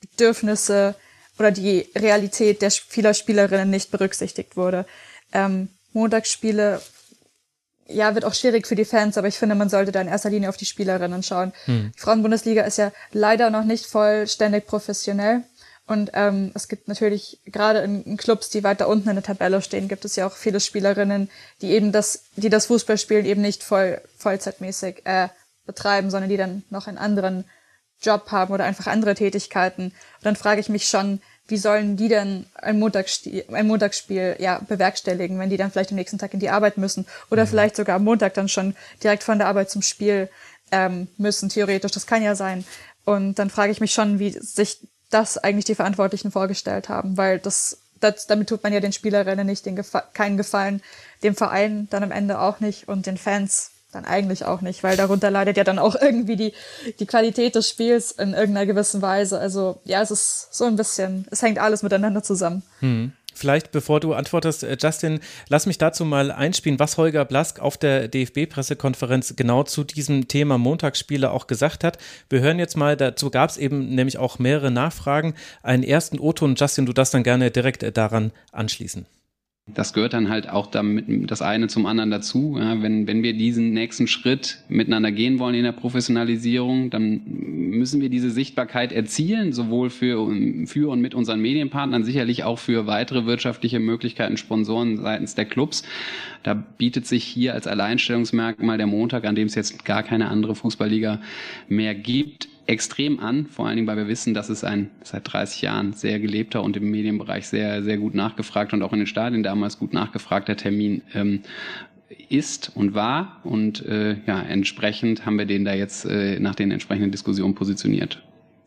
[0.00, 0.94] Bedürfnisse
[1.38, 4.86] oder die Realität der vieler Spielerinnen nicht berücksichtigt wurde.
[5.32, 6.80] Ähm, Montagsspiele,
[7.86, 10.30] ja, wird auch schwierig für die Fans, aber ich finde, man sollte da in erster
[10.30, 11.52] Linie auf die Spielerinnen schauen.
[11.64, 11.92] Hm.
[11.94, 15.42] Die Frauenbundesliga ist ja leider noch nicht vollständig professionell.
[15.86, 19.60] Und ähm, es gibt natürlich, gerade in, in, Clubs, die weiter unten in der Tabelle
[19.60, 21.30] stehen, gibt es ja auch viele Spielerinnen,
[21.60, 25.28] die eben das, die das Fußballspielen eben nicht voll, vollzeitmäßig äh,
[25.66, 27.44] betreiben, sondern die dann noch einen anderen
[28.00, 29.86] Job haben oder einfach andere Tätigkeiten.
[29.86, 34.60] Und dann frage ich mich schon, wie sollen die denn ein Montagsspiel, ein Montagsspiel ja,
[34.66, 37.48] bewerkstelligen, wenn die dann vielleicht am nächsten Tag in die Arbeit müssen oder mhm.
[37.48, 40.30] vielleicht sogar am Montag dann schon direkt von der Arbeit zum Spiel
[40.72, 41.92] ähm, müssen, theoretisch.
[41.92, 42.64] Das kann ja sein.
[43.04, 44.78] Und dann frage ich mich schon, wie sich
[45.14, 49.46] das eigentlich die Verantwortlichen vorgestellt haben, weil das, das damit tut man ja den Spielerinnen
[49.46, 50.82] nicht den Gefa keinen Gefallen,
[51.22, 54.96] dem Verein dann am Ende auch nicht und den Fans dann eigentlich auch nicht, weil
[54.96, 56.52] darunter leidet ja dann auch irgendwie die,
[56.98, 59.38] die Qualität des Spiels in irgendeiner gewissen Weise.
[59.38, 62.62] Also ja, es ist so ein bisschen, es hängt alles miteinander zusammen.
[62.80, 63.12] Hm.
[63.34, 67.76] Vielleicht, bevor du antwortest, äh, Justin, lass mich dazu mal einspielen, was Holger Blask auf
[67.76, 71.98] der DFB-Pressekonferenz genau zu diesem Thema Montagsspiele auch gesagt hat.
[72.30, 75.34] Wir hören jetzt mal, dazu gab es eben nämlich auch mehrere Nachfragen.
[75.62, 79.06] Einen ersten O-Ton, Justin, du darfst dann gerne direkt äh, daran anschließen.
[79.66, 82.58] Das gehört dann halt auch damit das eine zum anderen dazu.
[82.60, 88.02] Ja, wenn, wenn wir diesen nächsten Schritt miteinander gehen wollen in der Professionalisierung, dann müssen
[88.02, 90.30] wir diese Sichtbarkeit erzielen, sowohl für,
[90.66, 95.82] für und mit unseren Medienpartnern, sicherlich auch für weitere wirtschaftliche Möglichkeiten, Sponsoren seitens der Clubs.
[96.42, 100.54] Da bietet sich hier als Alleinstellungsmerkmal der Montag, an dem es jetzt gar keine andere
[100.54, 101.22] Fußballliga
[101.68, 105.62] mehr gibt, extrem an, vor allen Dingen, weil wir wissen, dass es ein seit 30
[105.62, 109.42] Jahren sehr gelebter und im Medienbereich sehr, sehr gut nachgefragt und auch in den Stadien
[109.42, 111.40] damals gut nachgefragter Termin ähm,
[112.28, 113.40] ist und war.
[113.44, 118.22] Und äh, ja, entsprechend haben wir den da jetzt äh, nach den entsprechenden Diskussionen positioniert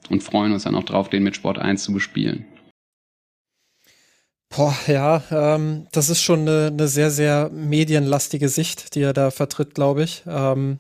[0.09, 2.45] und freuen uns dann auch drauf, den mit Sport 1 zu bespielen.
[4.49, 9.29] Boah, ja, ähm, das ist schon eine, eine sehr, sehr medienlastige Sicht, die er da
[9.29, 10.23] vertritt, glaube ich.
[10.25, 10.79] Ähm,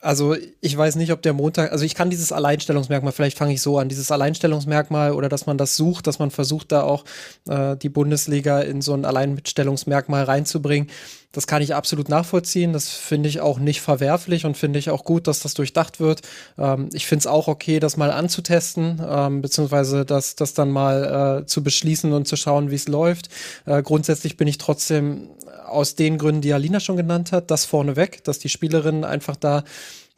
[0.00, 3.62] Also ich weiß nicht, ob der Montag, also ich kann dieses Alleinstellungsmerkmal, vielleicht fange ich
[3.62, 7.04] so an, dieses Alleinstellungsmerkmal oder dass man das sucht, dass man versucht, da auch
[7.48, 10.90] äh, die Bundesliga in so ein Alleinstellungsmerkmal reinzubringen.
[11.36, 12.72] Das kann ich absolut nachvollziehen.
[12.72, 16.22] Das finde ich auch nicht verwerflich und finde ich auch gut, dass das durchdacht wird.
[16.56, 21.42] Ähm, ich finde es auch okay, das mal anzutesten, ähm, beziehungsweise das, das dann mal
[21.42, 23.28] äh, zu beschließen und zu schauen, wie es läuft.
[23.66, 25.28] Äh, grundsätzlich bin ich trotzdem
[25.66, 29.62] aus den Gründen, die Alina schon genannt hat, das vorneweg, dass die Spielerinnen einfach da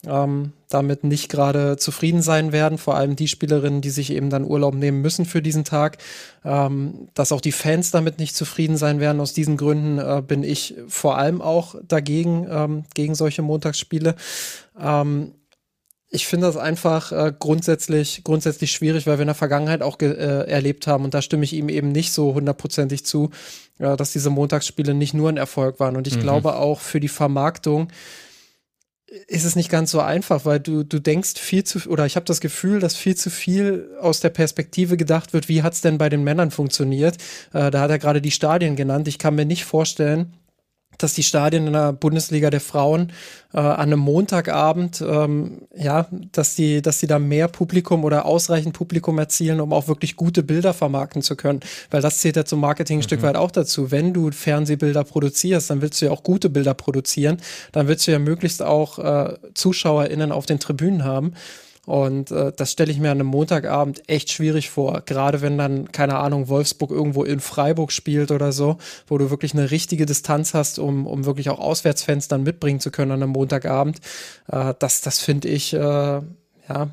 [0.06, 4.44] ähm, damit nicht gerade zufrieden sein werden, vor allem die Spielerinnen, die sich eben dann
[4.44, 5.98] Urlaub nehmen müssen für diesen Tag,
[6.44, 9.20] ähm, dass auch die Fans damit nicht zufrieden sein werden.
[9.20, 14.14] Aus diesen Gründen äh, bin ich vor allem auch dagegen, ähm, gegen solche Montagsspiele.
[14.80, 15.32] Ähm,
[16.10, 20.48] ich finde das einfach äh, grundsätzlich, grundsätzlich schwierig, weil wir in der Vergangenheit auch äh,
[20.48, 23.30] erlebt haben, und da stimme ich ihm eben nicht so hundertprozentig zu,
[23.78, 25.96] äh, dass diese Montagsspiele nicht nur ein Erfolg waren.
[25.96, 26.20] Und ich mhm.
[26.20, 27.88] glaube auch für die Vermarktung
[29.26, 32.26] ist es nicht ganz so einfach, weil du, du denkst viel zu, oder ich habe
[32.26, 35.98] das Gefühl, dass viel zu viel aus der Perspektive gedacht wird, wie hat es denn
[35.98, 37.16] bei den Männern funktioniert.
[37.52, 39.08] Äh, da hat er gerade die Stadien genannt.
[39.08, 40.34] Ich kann mir nicht vorstellen,
[40.98, 43.12] dass die Stadien in der Bundesliga der Frauen
[43.54, 48.74] äh, an einem Montagabend, ähm, ja, dass die, dass die da mehr Publikum oder ausreichend
[48.74, 51.60] Publikum erzielen, um auch wirklich gute Bilder vermarkten zu können.
[51.90, 53.04] Weil das zählt ja zum Marketing ein mhm.
[53.04, 53.90] Stück weit auch dazu.
[53.90, 57.38] Wenn du Fernsehbilder produzierst, dann willst du ja auch gute Bilder produzieren.
[57.72, 61.32] Dann willst du ja möglichst auch äh, ZuschauerInnen auf den Tribünen haben.
[61.88, 65.00] Und äh, das stelle ich mir an einem Montagabend echt schwierig vor.
[65.06, 69.54] Gerade wenn dann, keine Ahnung, Wolfsburg irgendwo in Freiburg spielt oder so, wo du wirklich
[69.54, 73.32] eine richtige Distanz hast, um, um wirklich auch Auswärtsfans dann mitbringen zu können an einem
[73.32, 74.00] Montagabend.
[74.48, 76.90] Äh, das das finde ich, äh, ja,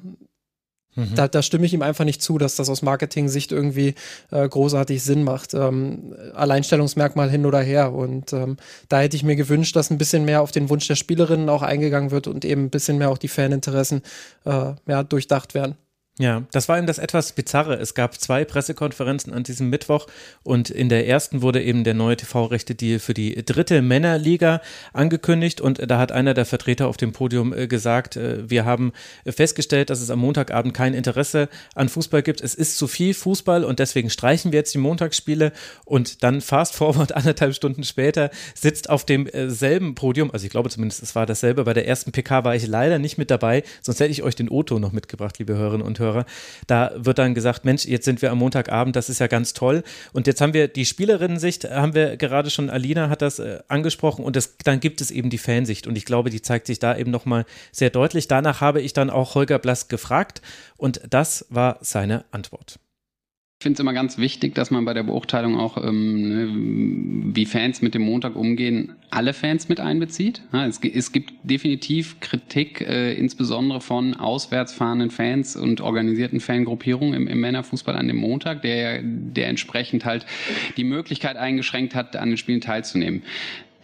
[1.15, 3.95] Da, da stimme ich ihm einfach nicht zu, dass das aus Marketing-Sicht irgendwie
[4.31, 5.53] äh, großartig Sinn macht.
[5.53, 7.93] Ähm, Alleinstellungsmerkmal hin oder her.
[7.93, 8.57] Und ähm,
[8.87, 11.61] da hätte ich mir gewünscht, dass ein bisschen mehr auf den Wunsch der Spielerinnen auch
[11.61, 14.01] eingegangen wird und eben ein bisschen mehr auch die Faninteressen
[14.45, 15.75] äh, ja, durchdacht werden.
[16.17, 17.73] Ja, das war eben das etwas Bizarre.
[17.75, 20.07] Es gab zwei Pressekonferenzen an diesem Mittwoch
[20.43, 24.61] und in der ersten wurde eben der neue TV-Rechte-Deal für die dritte Männerliga
[24.93, 28.93] angekündigt und da hat einer der Vertreter auf dem Podium äh, gesagt, äh, wir haben
[29.27, 32.39] festgestellt, dass es am Montagabend kein Interesse an Fußball gibt.
[32.39, 35.51] Es ist zu viel Fußball und deswegen streichen wir jetzt die Montagsspiele
[35.83, 41.03] und dann fast forward anderthalb Stunden später sitzt auf demselben Podium, also ich glaube zumindest
[41.03, 44.11] es war dasselbe, bei der ersten PK war ich leider nicht mit dabei, sonst hätte
[44.11, 46.25] ich euch den Otto noch mitgebracht, liebe Hörerinnen und Hörer höre,
[46.67, 49.83] da wird dann gesagt, Mensch, jetzt sind wir am Montagabend, das ist ja ganz toll.
[50.13, 54.23] Und jetzt haben wir die Spielerinnen-Sicht, haben wir gerade schon, Alina hat das äh, angesprochen
[54.23, 56.95] und das, dann gibt es eben die Fansicht und ich glaube, die zeigt sich da
[56.95, 58.27] eben nochmal sehr deutlich.
[58.27, 60.41] Danach habe ich dann auch Holger Blass gefragt
[60.77, 62.79] und das war seine Antwort.
[63.65, 67.47] Ich finde es immer ganz wichtig, dass man bei der Beurteilung auch, ähm, ne, wie
[67.47, 70.43] Fans mit dem Montag umgehen, alle Fans mit einbezieht.
[70.53, 77.15] Ja, es, es, gibt definitiv Kritik, äh, insbesondere von auswärts fahrenden Fans und organisierten Fangruppierungen
[77.15, 80.27] im, im, Männerfußball an dem Montag, der, der entsprechend halt
[80.77, 83.23] die Möglichkeit eingeschränkt hat, an den Spielen teilzunehmen.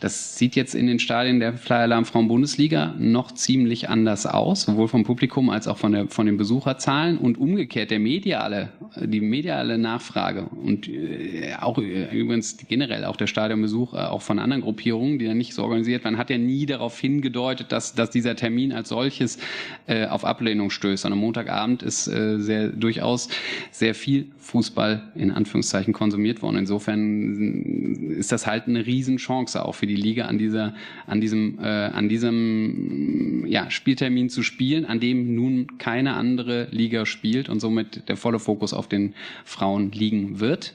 [0.02, 4.64] Das sieht jetzt in den Stadien der Flyer Alarm Frauen Bundesliga noch ziemlich anders aus,
[4.64, 8.70] sowohl vom Publikum als auch von, der, von den Besucherzahlen und umgekehrt der mediale,
[9.00, 14.40] die mediale Nachfrage und äh, auch äh, übrigens generell auch der Stadionbesuch äh, auch von
[14.40, 18.10] anderen Gruppierungen, die dann nicht so organisiert waren, hat ja nie darauf hingedeutet, dass, dass
[18.10, 19.38] dieser Termin als solches
[19.86, 21.06] äh, auf Ablehnung stößt.
[21.06, 23.30] Und am Montagabend ist äh, sehr durchaus
[23.70, 26.58] sehr viel Fußball in Anführungszeichen konsumiert worden.
[26.58, 30.74] Insofern ist das halt eine Riesenchance auch für die Liga an dieser,
[31.08, 37.06] an diesem, äh, an diesem ja, Spieltermin zu spielen, an dem nun keine andere Liga
[37.06, 39.14] spielt und somit der volle Fokus auf den
[39.46, 40.74] Frauen liegen wird.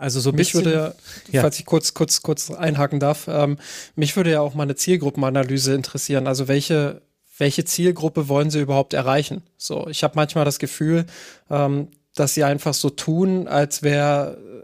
[0.00, 0.94] Also so mich würde,
[1.30, 1.42] ja.
[1.42, 3.58] falls ich kurz, kurz, kurz einhaken darf, ähm,
[3.96, 6.26] mich würde ja auch mal eine Zielgruppenanalyse interessieren.
[6.26, 7.02] Also welche,
[7.36, 9.42] welche Zielgruppe wollen sie überhaupt erreichen?
[9.58, 11.04] So, ich habe manchmal das Gefühl,
[11.50, 14.59] ähm, dass sie einfach so tun, als wäre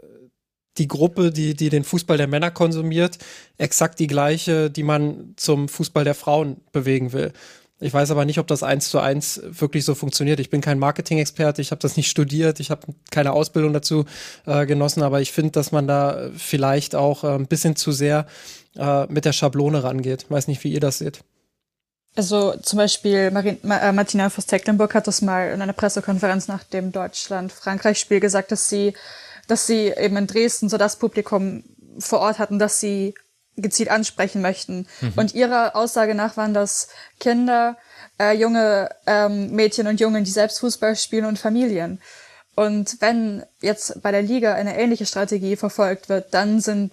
[0.77, 3.17] die Gruppe, die, die den Fußball der Männer konsumiert,
[3.57, 7.33] exakt die gleiche, die man zum Fußball der Frauen bewegen will.
[7.79, 10.39] Ich weiß aber nicht, ob das eins zu eins wirklich so funktioniert.
[10.39, 14.05] Ich bin kein Marketing-Experte, ich habe das nicht studiert, ich habe keine Ausbildung dazu
[14.47, 18.25] äh, genossen, aber ich finde, dass man da vielleicht auch äh, ein bisschen zu sehr
[18.77, 20.23] äh, mit der Schablone rangeht.
[20.23, 21.19] Ich weiß nicht, wie ihr das seht.
[22.15, 26.91] Also zum Beispiel Marin, äh, Martina Voss-Tecklenburg hat das mal in einer Pressekonferenz nach dem
[26.91, 28.93] Deutschland-Frankreich-Spiel gesagt, dass sie
[29.47, 31.63] dass sie eben in Dresden so das Publikum
[31.99, 33.15] vor Ort hatten, dass sie
[33.55, 34.87] gezielt ansprechen möchten.
[35.01, 35.13] Mhm.
[35.15, 37.77] Und ihrer Aussage nach waren das Kinder,
[38.19, 41.99] äh, junge ähm, Mädchen und Jungen, die selbst Fußball spielen und Familien.
[42.55, 46.91] Und wenn jetzt bei der Liga eine ähnliche Strategie verfolgt wird, dann sind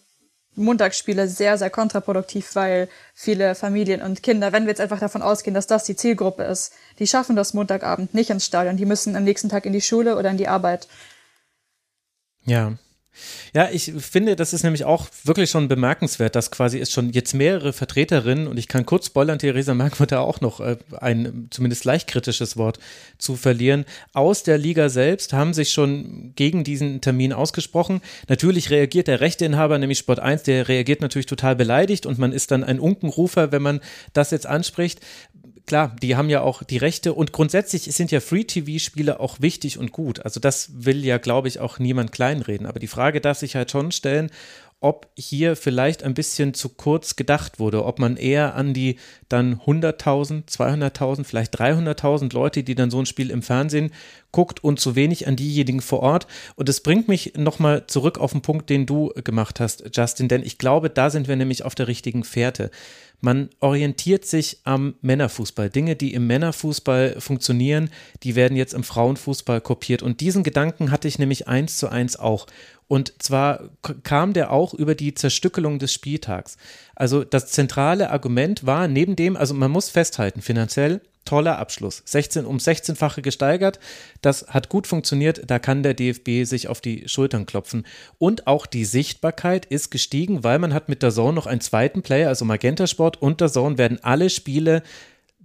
[0.57, 5.55] Montagsspiele sehr, sehr kontraproduktiv, weil viele Familien und Kinder, wenn wir jetzt einfach davon ausgehen,
[5.55, 8.77] dass das die Zielgruppe ist, die schaffen das Montagabend nicht ins Stadion.
[8.77, 10.87] Die müssen am nächsten Tag in die Schule oder in die Arbeit.
[12.45, 12.75] Ja,
[13.55, 17.33] ja, ich finde, das ist nämlich auch wirklich schon bemerkenswert, dass quasi es schon jetzt
[17.33, 21.47] mehrere Vertreterinnen, und ich kann kurz spoilern, Theresa Merck wird da auch noch äh, ein
[21.51, 22.81] zumindest leicht kritisches Wort
[23.19, 28.01] zu verlieren, aus der Liga selbst haben sich schon gegen diesen Termin ausgesprochen.
[28.29, 32.51] Natürlich reagiert der Rechteinhaber, nämlich Sport 1, der reagiert natürlich total beleidigt und man ist
[32.51, 33.81] dann ein Unkenrufer, wenn man
[34.13, 35.01] das jetzt anspricht
[35.67, 39.93] klar, die haben ja auch die Rechte und grundsätzlich sind ja Free-TV-Spiele auch wichtig und
[39.93, 40.25] gut.
[40.25, 42.67] Also das will ja, glaube ich, auch niemand kleinreden.
[42.67, 44.31] Aber die Frage darf sich halt schon stellen,
[44.85, 48.97] ob hier vielleicht ein bisschen zu kurz gedacht wurde, ob man eher an die
[49.31, 53.93] dann 100.000, 200.000, vielleicht 300.000 Leute, die dann so ein Spiel im Fernsehen
[54.31, 56.27] guckt und zu wenig an diejenigen vor Ort.
[56.57, 60.43] Und es bringt mich nochmal zurück auf den Punkt, den du gemacht hast, Justin, denn
[60.43, 62.71] ich glaube, da sind wir nämlich auf der richtigen Fährte.
[63.25, 65.71] Man orientiert sich am Männerfußball.
[65.71, 67.89] Dinge, die im Männerfußball funktionieren,
[68.23, 70.03] die werden jetzt im Frauenfußball kopiert.
[70.03, 72.47] Und diesen Gedanken hatte ich nämlich eins zu eins auch.
[72.87, 73.71] Und zwar
[74.03, 76.57] kam der auch über die Zerstückelung des Spieltags.
[76.95, 82.03] Also das zentrale Argument war neben dem, also man muss festhalten, finanziell toller Abschluss.
[82.05, 83.81] 16 um 16-fache gesteigert.
[84.21, 85.43] Das hat gut funktioniert.
[85.47, 87.87] Da kann der DFB sich auf die Schultern klopfen.
[88.19, 92.03] Und auch die Sichtbarkeit ist gestiegen, weil man hat mit der Zone noch einen zweiten
[92.03, 94.83] Player, also Magenta Sport und der Zone werden alle Spiele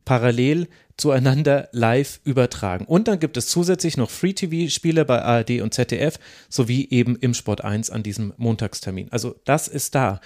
[0.09, 0.67] parallel
[0.97, 2.85] zueinander live übertragen.
[2.85, 6.17] Und dann gibt es zusätzlich noch Free-TV-Spiele bei ARD und ZDF
[6.49, 9.11] sowie eben im Sport 1 an diesem Montagstermin.
[9.11, 10.19] Also das ist da.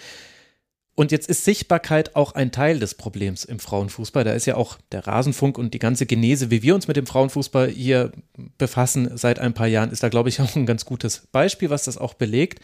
[0.95, 4.23] Und jetzt ist Sichtbarkeit auch ein Teil des Problems im Frauenfußball.
[4.23, 7.05] Da ist ja auch der Rasenfunk und die ganze Genese, wie wir uns mit dem
[7.05, 8.13] Frauenfußball hier
[8.57, 11.83] befassen seit ein paar Jahren, ist da, glaube ich, auch ein ganz gutes Beispiel, was
[11.83, 12.61] das auch belegt.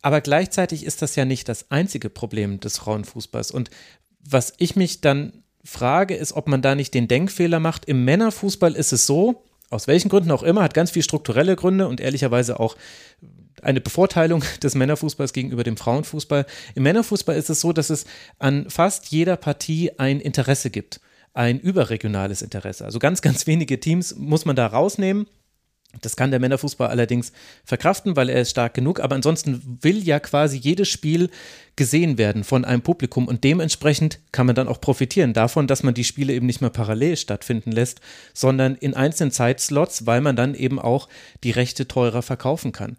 [0.00, 3.50] Aber gleichzeitig ist das ja nicht das einzige Problem des Frauenfußballs.
[3.50, 3.68] Und
[4.20, 7.84] was ich mich dann frage, ist, ob man da nicht den Denkfehler macht.
[7.86, 11.88] Im Männerfußball ist es so, aus welchen Gründen auch immer, hat ganz viel strukturelle Gründe
[11.88, 12.76] und ehrlicherweise auch
[13.62, 16.46] eine Bevorteilung des Männerfußballs gegenüber dem Frauenfußball.
[16.74, 18.06] Im Männerfußball ist es so, dass es
[18.38, 21.00] an fast jeder Partie ein Interesse gibt,
[21.34, 22.84] ein überregionales Interesse.
[22.84, 25.26] Also ganz, ganz wenige Teams muss man da rausnehmen.
[26.02, 27.32] Das kann der Männerfußball allerdings
[27.64, 29.00] verkraften, weil er ist stark genug.
[29.00, 31.30] Aber ansonsten will ja quasi jedes Spiel
[31.76, 35.92] gesehen werden von einem Publikum und dementsprechend kann man dann auch profitieren davon, dass man
[35.92, 38.00] die Spiele eben nicht mehr parallel stattfinden lässt,
[38.32, 41.08] sondern in einzelnen Zeitslots, weil man dann eben auch
[41.44, 42.96] die Rechte teurer verkaufen kann.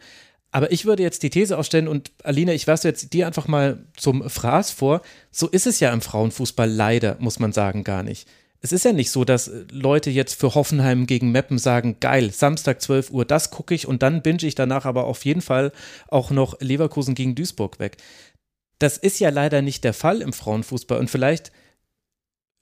[0.52, 3.86] Aber ich würde jetzt die These aufstellen und Alina, ich werfe jetzt dir einfach mal
[3.95, 5.02] zum Fraß vor.
[5.32, 8.28] So ist es ja im Frauenfußball leider, muss man sagen, gar nicht.
[8.61, 12.81] Es ist ja nicht so, dass Leute jetzt für Hoffenheim gegen Meppen sagen, geil, Samstag
[12.81, 15.71] 12 Uhr, das gucke ich und dann binge ich danach aber auf jeden Fall
[16.07, 17.97] auch noch Leverkusen gegen Duisburg weg.
[18.79, 21.51] Das ist ja leider nicht der Fall im Frauenfußball und vielleicht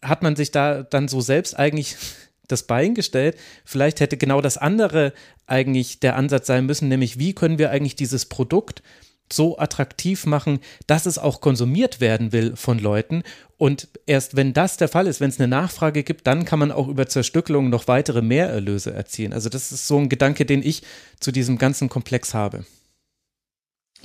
[0.04, 1.96] hat man sich da dann so selbst eigentlich
[2.48, 3.38] das Bein gestellt.
[3.64, 5.14] Vielleicht hätte genau das andere
[5.48, 8.84] eigentlich der Ansatz sein müssen, nämlich wie können wir eigentlich dieses Produkt
[9.32, 13.24] so attraktiv machen, dass es auch konsumiert werden will von Leuten.
[13.58, 16.72] Und erst wenn das der Fall ist, wenn es eine Nachfrage gibt, dann kann man
[16.72, 19.34] auch über Zerstückelung noch weitere Mehrerlöse erzielen.
[19.34, 20.84] Also das ist so ein Gedanke, den ich
[21.20, 22.66] zu diesem ganzen Komplex habe.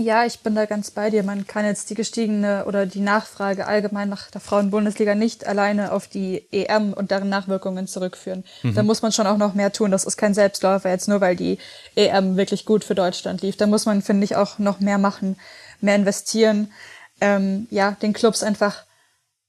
[0.00, 1.22] Ja, ich bin da ganz bei dir.
[1.22, 6.08] Man kann jetzt die gestiegene oder die Nachfrage allgemein nach der Frauenbundesliga nicht alleine auf
[6.08, 8.42] die EM und deren Nachwirkungen zurückführen.
[8.62, 8.74] Mhm.
[8.74, 9.90] Da muss man schon auch noch mehr tun.
[9.90, 11.58] Das ist kein Selbstläufer jetzt nur, weil die
[11.96, 13.58] EM wirklich gut für Deutschland lief.
[13.58, 15.36] Da muss man, finde ich, auch noch mehr machen,
[15.82, 16.72] mehr investieren.
[17.20, 18.84] Ähm, ja, den Clubs einfach,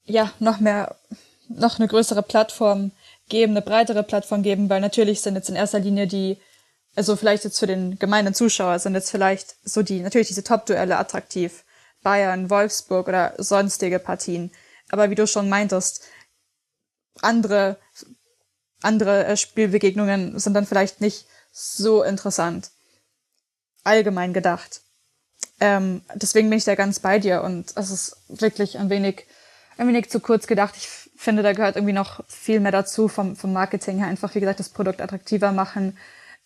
[0.04, 0.98] ja, noch mehr,
[1.48, 2.92] noch eine größere Plattform
[3.30, 6.38] geben, eine breitere Plattform geben, weil natürlich sind jetzt in erster Linie die
[6.96, 10.98] also vielleicht jetzt für den gemeinen Zuschauer sind jetzt vielleicht so die, natürlich diese Top-Duelle
[10.98, 11.64] attraktiv.
[12.04, 14.52] Bayern, Wolfsburg oder sonstige Partien.
[14.90, 16.04] Aber wie du schon meintest,
[17.22, 17.78] andere,
[18.82, 22.72] andere äh, Spielbegegnungen sind dann vielleicht nicht so interessant.
[23.84, 24.82] Allgemein gedacht.
[25.60, 29.26] Ähm, deswegen bin ich da ganz bei dir und es ist wirklich ein wenig,
[29.78, 30.76] ein wenig zu kurz gedacht.
[30.78, 34.08] Ich finde, da gehört irgendwie noch viel mehr dazu vom, vom Marketing her.
[34.08, 35.98] Einfach, wie gesagt, das Produkt attraktiver machen,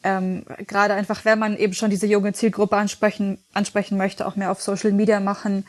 [0.05, 4.51] ähm, gerade einfach, wenn man eben schon diese junge Zielgruppe ansprechen, ansprechen möchte, auch mehr
[4.51, 5.65] auf Social Media machen.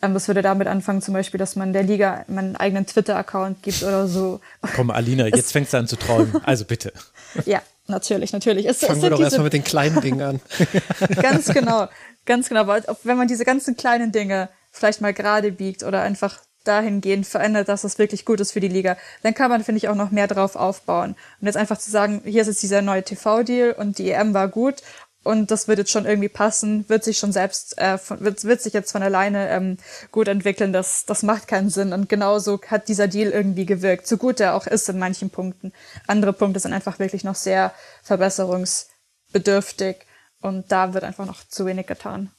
[0.00, 3.82] Ähm, das würde damit anfangen, zum Beispiel, dass man der Liga einen eigenen Twitter-Account gibt
[3.82, 4.40] oder so.
[4.76, 6.40] Komm, Alina, jetzt es, fängst du an zu träumen.
[6.44, 6.92] Also bitte.
[7.44, 8.66] ja, natürlich, natürlich.
[8.66, 10.40] Es, Fangen es wir doch erstmal mit den kleinen Dingen an.
[11.20, 11.88] ganz genau,
[12.24, 12.68] ganz genau.
[12.68, 17.68] Weil wenn man diese ganzen kleinen Dinge vielleicht mal gerade biegt oder einfach dahingehend verändert,
[17.68, 20.10] dass das wirklich gut ist für die Liga, dann kann man, finde ich, auch noch
[20.10, 21.16] mehr drauf aufbauen.
[21.40, 24.48] Und jetzt einfach zu sagen, hier ist jetzt dieser neue TV-Deal und die EM war
[24.48, 24.82] gut
[25.24, 28.60] und das wird jetzt schon irgendwie passen, wird sich schon selbst, äh, von, wird, wird
[28.60, 29.76] sich jetzt von alleine ähm,
[30.10, 30.72] gut entwickeln.
[30.72, 31.92] Das, das macht keinen Sinn.
[31.92, 35.72] Und genauso hat dieser Deal irgendwie gewirkt, so gut er auch ist in manchen Punkten.
[36.08, 37.72] Andere Punkte sind einfach wirklich noch sehr
[38.02, 39.98] verbesserungsbedürftig
[40.40, 42.32] und da wird einfach noch zu wenig getan.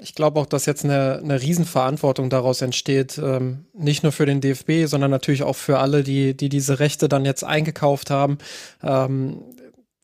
[0.00, 4.40] Ich glaube auch, dass jetzt eine, eine Riesenverantwortung daraus entsteht, ähm, nicht nur für den
[4.40, 8.38] DFB, sondern natürlich auch für alle, die, die diese Rechte dann jetzt eingekauft haben.
[8.82, 9.42] Ähm,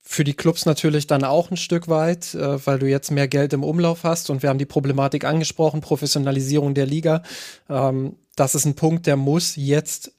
[0.07, 3.53] für die Clubs natürlich dann auch ein Stück weit, äh, weil du jetzt mehr Geld
[3.53, 7.23] im Umlauf hast und wir haben die Problematik angesprochen, Professionalisierung der Liga.
[7.71, 10.13] Ähm, das ist ein Punkt, der muss jetzt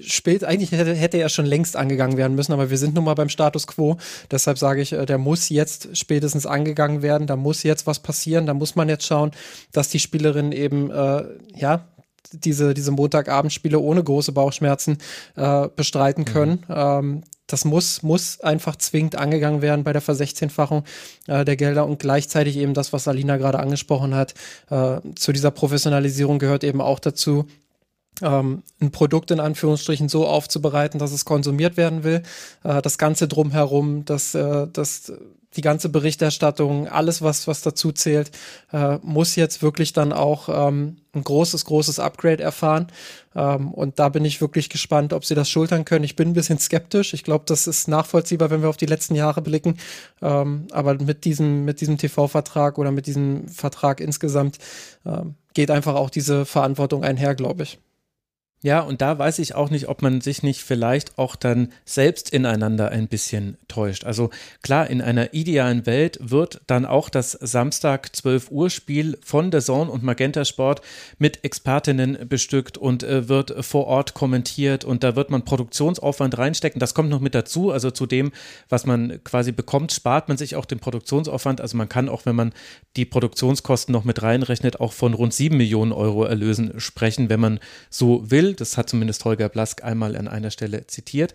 [0.00, 3.14] spät, eigentlich hätte, hätte er schon längst angegangen werden müssen, aber wir sind nun mal
[3.14, 3.96] beim Status quo.
[4.30, 8.46] Deshalb sage ich, äh, der muss jetzt spätestens angegangen werden, da muss jetzt was passieren,
[8.46, 9.32] da muss man jetzt schauen,
[9.72, 11.24] dass die Spielerinnen eben, äh,
[11.54, 11.88] ja,
[12.32, 14.98] diese, diese Montagabendspiele ohne große Bauchschmerzen
[15.36, 16.64] äh, bestreiten können.
[16.68, 16.74] Mhm.
[16.74, 20.84] Ähm, das muss, muss einfach zwingend angegangen werden bei der Versechzehnfachung
[21.26, 24.32] äh, der Gelder und gleichzeitig eben das, was Alina gerade angesprochen hat.
[24.70, 27.44] Äh, zu dieser Professionalisierung gehört eben auch dazu,
[28.22, 32.22] ähm, ein Produkt in Anführungsstrichen so aufzubereiten, dass es konsumiert werden will.
[32.62, 35.12] Äh, das Ganze drumherum, das, äh, das,
[35.56, 38.30] die ganze Berichterstattung, alles, was, was dazu zählt,
[38.72, 42.86] äh, muss jetzt wirklich dann auch ähm, ein großes, großes Upgrade erfahren.
[43.34, 46.04] Ähm, und da bin ich wirklich gespannt, ob sie das schultern können.
[46.04, 47.12] Ich bin ein bisschen skeptisch.
[47.12, 49.76] Ich glaube, das ist nachvollziehbar, wenn wir auf die letzten Jahre blicken.
[50.22, 54.58] Ähm, aber mit diesem, mit diesem TV-Vertrag oder mit diesem Vertrag insgesamt
[55.04, 57.78] ähm, geht einfach auch diese Verantwortung einher, glaube ich.
[58.64, 62.30] Ja, und da weiß ich auch nicht, ob man sich nicht vielleicht auch dann selbst
[62.30, 64.04] ineinander ein bisschen täuscht.
[64.04, 64.30] Also
[64.62, 69.62] klar, in einer idealen Welt wird dann auch das Samstag 12 Uhr Spiel von der
[69.62, 70.80] Zone und Magenta Sport
[71.18, 76.78] mit Expertinnen bestückt und äh, wird vor Ort kommentiert und da wird man Produktionsaufwand reinstecken.
[76.78, 77.72] Das kommt noch mit dazu.
[77.72, 78.30] Also zu dem,
[78.68, 81.60] was man quasi bekommt, spart man sich auch den Produktionsaufwand.
[81.60, 82.52] Also man kann auch, wenn man
[82.94, 87.58] die Produktionskosten noch mit reinrechnet, auch von rund 7 Millionen Euro Erlösen sprechen, wenn man
[87.90, 88.51] so will.
[88.54, 91.34] Das hat zumindest Holger Blask einmal an einer Stelle zitiert.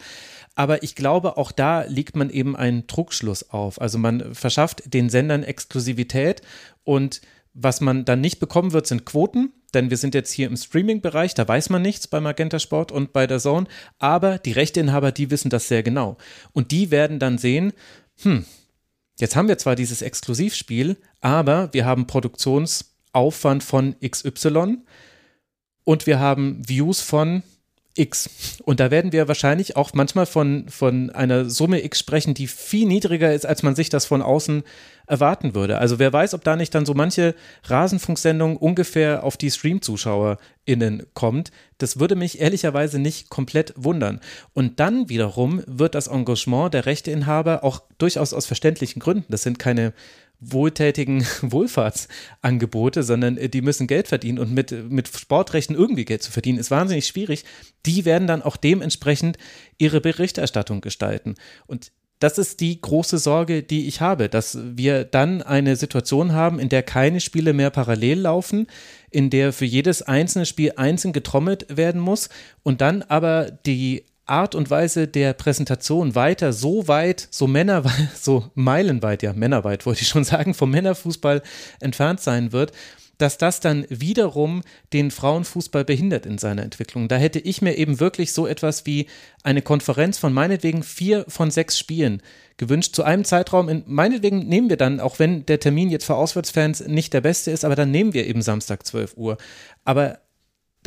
[0.55, 3.79] Aber ich glaube, auch da liegt man eben einen Druckschluss auf.
[3.79, 6.41] Also man verschafft den Sendern Exklusivität
[6.83, 7.21] und
[7.59, 11.33] was man dann nicht bekommen wird, sind Quoten, denn wir sind jetzt hier im Streaming-Bereich,
[11.33, 13.67] da weiß man nichts bei Magenta Sport und bei der Zone,
[13.97, 16.17] aber die Rechteinhaber, die wissen das sehr genau.
[16.53, 17.73] Und die werden dann sehen,
[18.21, 18.45] hm,
[19.19, 24.77] jetzt haben wir zwar dieses Exklusivspiel, aber wir haben Produktionsaufwand von XY,
[25.87, 27.43] und wir haben Views von
[27.95, 28.59] X.
[28.65, 32.85] Und da werden wir wahrscheinlich auch manchmal von, von einer Summe X sprechen, die viel
[32.85, 34.63] niedriger ist, als man sich das von außen
[35.07, 35.77] erwarten würde.
[35.77, 41.51] Also wer weiß, ob da nicht dann so manche Rasenfunksendung ungefähr auf die Stream-ZuschauerInnen kommt.
[41.77, 44.19] Das würde mich ehrlicherweise nicht komplett wundern.
[44.53, 49.57] Und dann wiederum wird das Engagement der Rechteinhaber auch durchaus aus verständlichen Gründen, das sind
[49.57, 49.93] keine
[50.39, 56.31] wohltätigen Wohlfahrtsangebote, sondern äh, die müssen Geld verdienen und mit, mit Sportrechten irgendwie Geld zu
[56.31, 57.45] verdienen, ist wahnsinnig schwierig.
[57.85, 59.37] Die werden dann auch dementsprechend
[59.77, 61.35] ihre Berichterstattung gestalten.
[61.65, 66.59] Und das ist die große Sorge, die ich habe, dass wir dann eine Situation haben,
[66.59, 68.67] in der keine Spiele mehr parallel laufen,
[69.11, 72.29] in der für jedes einzelne Spiel einzeln getrommelt werden muss
[72.63, 78.49] und dann aber die Art und Weise der Präsentation weiter so weit, so männerweit, so
[78.55, 81.41] meilenweit, ja, männerweit wollte ich schon sagen, vom Männerfußball
[81.79, 82.71] entfernt sein wird,
[83.17, 84.61] dass das dann wiederum
[84.93, 87.07] den Frauenfußball behindert in seiner Entwicklung.
[87.07, 89.07] Da hätte ich mir eben wirklich so etwas wie
[89.43, 92.21] eine Konferenz von meinetwegen vier von sechs Spielen
[92.57, 93.69] gewünscht, zu einem Zeitraum.
[93.69, 97.51] In, meinetwegen nehmen wir dann, auch wenn der Termin jetzt für Auswärtsfans nicht der beste
[97.51, 99.37] ist, aber dann nehmen wir eben Samstag 12 Uhr.
[99.83, 100.19] Aber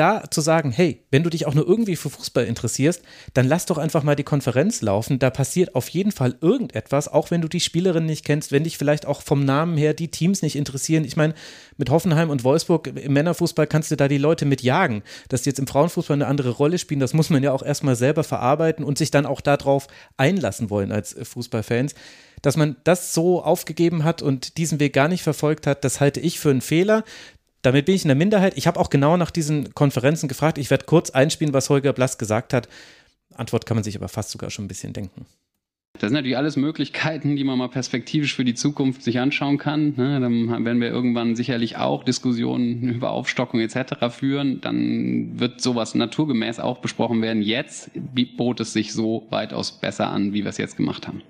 [0.01, 3.02] da zu sagen, hey, wenn du dich auch nur irgendwie für Fußball interessierst,
[3.35, 5.18] dann lass doch einfach mal die Konferenz laufen.
[5.18, 8.78] Da passiert auf jeden Fall irgendetwas, auch wenn du die Spielerin nicht kennst, wenn dich
[8.78, 11.05] vielleicht auch vom Namen her die Teams nicht interessieren.
[11.05, 11.35] Ich meine,
[11.77, 15.02] mit Hoffenheim und Wolfsburg im Männerfußball kannst du da die Leute mit jagen.
[15.28, 17.94] Dass die jetzt im Frauenfußball eine andere Rolle spielen, das muss man ja auch erstmal
[17.94, 19.86] selber verarbeiten und sich dann auch darauf
[20.16, 21.94] einlassen wollen als Fußballfans
[22.43, 26.20] dass man das so aufgegeben hat und diesen Weg gar nicht verfolgt hat, das halte
[26.20, 27.05] ich für einen Fehler
[27.62, 28.57] damit bin ich in der Minderheit.
[28.57, 30.59] Ich habe auch genau nach diesen Konferenzen gefragt.
[30.59, 32.69] Ich werde kurz einspielen, was Holger Blass gesagt hat.
[33.35, 35.27] Antwort kann man sich aber fast sogar schon ein bisschen denken.
[35.95, 39.95] Das sind natürlich alles Möglichkeiten, die man mal perspektivisch für die Zukunft sich anschauen kann.
[39.97, 40.19] Ne?
[40.20, 44.09] Dann werden wir irgendwann sicherlich auch Diskussionen über Aufstockung etc.
[44.09, 44.61] führen.
[44.61, 47.43] Dann wird sowas naturgemäß auch besprochen werden.
[47.43, 47.91] Jetzt
[48.37, 51.23] bot es sich so weitaus besser an, wie wir es jetzt gemacht haben.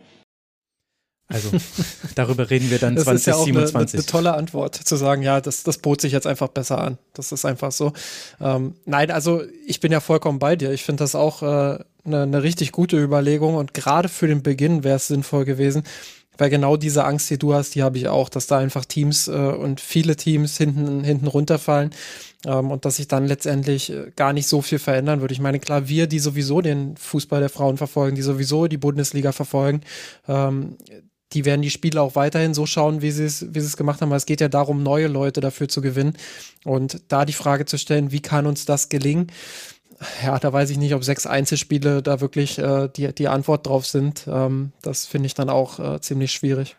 [1.33, 1.51] Also
[2.17, 3.15] darüber reden wir dann das 2027.
[3.15, 6.13] Das ist ja auch eine, eine, tolle Antwort, zu sagen, ja, das, das bot sich
[6.13, 6.99] jetzt einfach besser an.
[7.15, 7.93] Das ist einfach so.
[8.41, 10.73] Ähm, nein, also ich bin ja vollkommen bei dir.
[10.73, 14.85] Ich finde das auch äh, eine, eine richtig gute Überlegung und gerade für den Beginn
[14.85, 15.85] wäre es sinnvoll gewesen,
[16.37, 19.29] weil genau diese Angst, die du hast, die habe ich auch, dass da einfach Teams
[19.29, 21.91] äh, und viele Teams hinten, hinten runterfallen
[22.47, 25.35] ähm, und dass sich dann letztendlich äh, gar nicht so viel verändern würde.
[25.35, 29.33] Ich meine, klar, wir, die sowieso den Fußball der Frauen verfolgen, die sowieso die Bundesliga
[29.33, 29.83] verfolgen,
[30.29, 30.77] ähm,
[31.33, 34.13] die werden die Spiele auch weiterhin so schauen, wie sie es, wie es gemacht haben.
[34.13, 36.17] es geht ja darum, neue Leute dafür zu gewinnen.
[36.65, 39.29] Und da die Frage zu stellen, wie kann uns das gelingen?
[40.25, 43.87] Ja, da weiß ich nicht, ob sechs Einzelspiele da wirklich äh, die, die Antwort drauf
[43.87, 44.27] sind.
[44.27, 46.77] Ähm, das finde ich dann auch äh, ziemlich schwierig.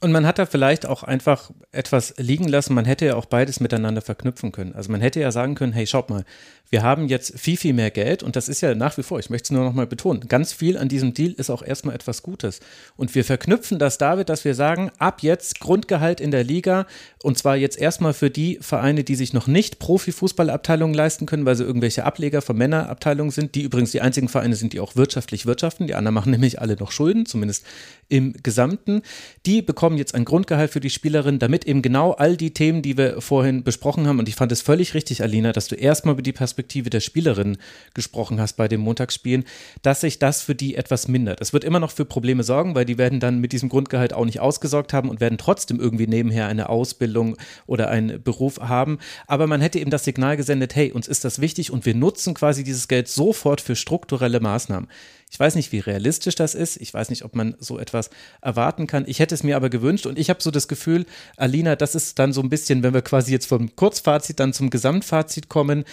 [0.00, 2.74] Und man hat da vielleicht auch einfach etwas liegen lassen.
[2.74, 4.74] Man hätte ja auch beides miteinander verknüpfen können.
[4.74, 6.24] Also man hätte ja sagen können, hey, schaut mal,
[6.70, 9.28] wir haben jetzt viel, viel mehr Geld und das ist ja nach wie vor, ich
[9.28, 12.22] möchte es nur noch mal betonen, ganz viel an diesem Deal ist auch erstmal etwas
[12.22, 12.60] Gutes.
[12.96, 16.86] Und wir verknüpfen das damit, dass wir sagen, ab jetzt Grundgehalt in der Liga
[17.24, 21.56] und zwar jetzt erstmal für die Vereine, die sich noch nicht Profifußballabteilungen leisten können, weil
[21.56, 25.46] sie irgendwelche Ableger von Männerabteilungen sind, die übrigens die einzigen Vereine sind, die auch wirtschaftlich
[25.46, 25.88] wirtschaften.
[25.88, 27.66] Die anderen machen nämlich alle noch Schulden, zumindest
[28.08, 29.02] im Gesamten.
[29.44, 32.96] Die bekommen jetzt ein Grundgehalt für die Spielerin, damit eben genau all die Themen, die
[32.96, 36.22] wir vorhin besprochen haben, und ich fand es völlig richtig, Alina, dass du erstmal über
[36.22, 37.58] die Perspektive der Spielerin
[37.94, 39.44] gesprochen hast bei den Montagsspielen,
[39.82, 41.40] dass sich das für die etwas mindert.
[41.40, 44.24] Es wird immer noch für Probleme sorgen, weil die werden dann mit diesem Grundgehalt auch
[44.24, 48.98] nicht ausgesorgt haben und werden trotzdem irgendwie nebenher eine Ausbildung oder einen Beruf haben.
[49.26, 52.34] Aber man hätte eben das Signal gesendet, hey, uns ist das wichtig und wir nutzen
[52.34, 54.88] quasi dieses Geld sofort für strukturelle Maßnahmen.
[55.30, 56.76] Ich weiß nicht, wie realistisch das ist.
[56.78, 58.10] Ich weiß nicht, ob man so etwas
[58.42, 59.04] erwarten kann.
[59.06, 62.18] Ich hätte es mir aber gewünscht und ich habe so das Gefühl, Alina, das ist
[62.18, 65.84] dann so ein bisschen, wenn wir quasi jetzt vom Kurzfazit dann zum Gesamtfazit kommen,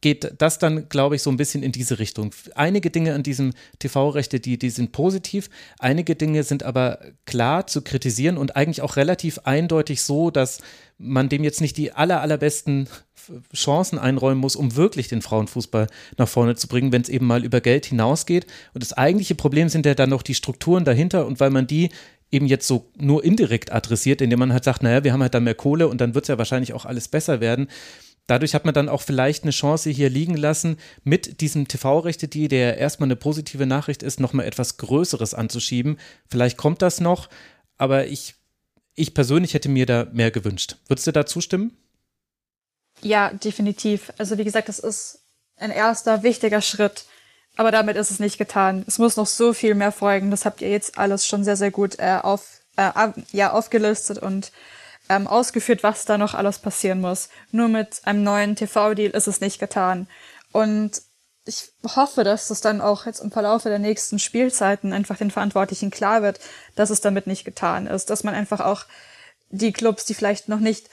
[0.00, 2.32] geht das dann, glaube ich, so ein bisschen in diese Richtung.
[2.54, 7.82] Einige Dinge an diesem TV-Rechte, die, die sind positiv, einige Dinge sind aber klar zu
[7.82, 10.60] kritisieren und eigentlich auch relativ eindeutig so, dass
[10.98, 12.88] man dem jetzt nicht die aller, allerbesten
[13.54, 17.44] Chancen einräumen muss, um wirklich den Frauenfußball nach vorne zu bringen, wenn es eben mal
[17.44, 18.46] über Geld hinausgeht.
[18.74, 21.90] Und das eigentliche Problem sind ja dann noch die Strukturen dahinter und weil man die
[22.30, 25.44] eben jetzt so nur indirekt adressiert, indem man halt sagt, naja, wir haben halt dann
[25.44, 27.68] mehr Kohle und dann wird es ja wahrscheinlich auch alles besser werden.
[28.28, 32.46] Dadurch hat man dann auch vielleicht eine Chance hier liegen lassen, mit diesem TV-Rechte, die
[32.46, 35.98] der erstmal eine positive Nachricht ist, nochmal etwas Größeres anzuschieben.
[36.28, 37.30] Vielleicht kommt das noch,
[37.78, 38.34] aber ich,
[38.94, 40.76] ich persönlich hätte mir da mehr gewünscht.
[40.88, 41.74] Würdest du da zustimmen?
[43.00, 44.12] Ja, definitiv.
[44.18, 45.20] Also wie gesagt, das ist
[45.56, 47.06] ein erster wichtiger Schritt.
[47.56, 48.84] Aber damit ist es nicht getan.
[48.86, 50.30] Es muss noch so viel mehr folgen.
[50.30, 52.90] Das habt ihr jetzt alles schon sehr, sehr gut äh, auf, äh,
[53.32, 54.52] ja, aufgelistet und
[55.08, 57.28] ähm, ausgeführt, was da noch alles passieren muss.
[57.50, 60.08] Nur mit einem neuen TV-Deal ist es nicht getan.
[60.52, 61.02] Und
[61.44, 65.90] ich hoffe, dass es dann auch jetzt im Verlauf der nächsten Spielzeiten einfach den Verantwortlichen
[65.90, 66.40] klar wird,
[66.74, 68.10] dass es damit nicht getan ist.
[68.10, 68.84] Dass man einfach auch
[69.50, 70.88] die Clubs, die vielleicht noch nicht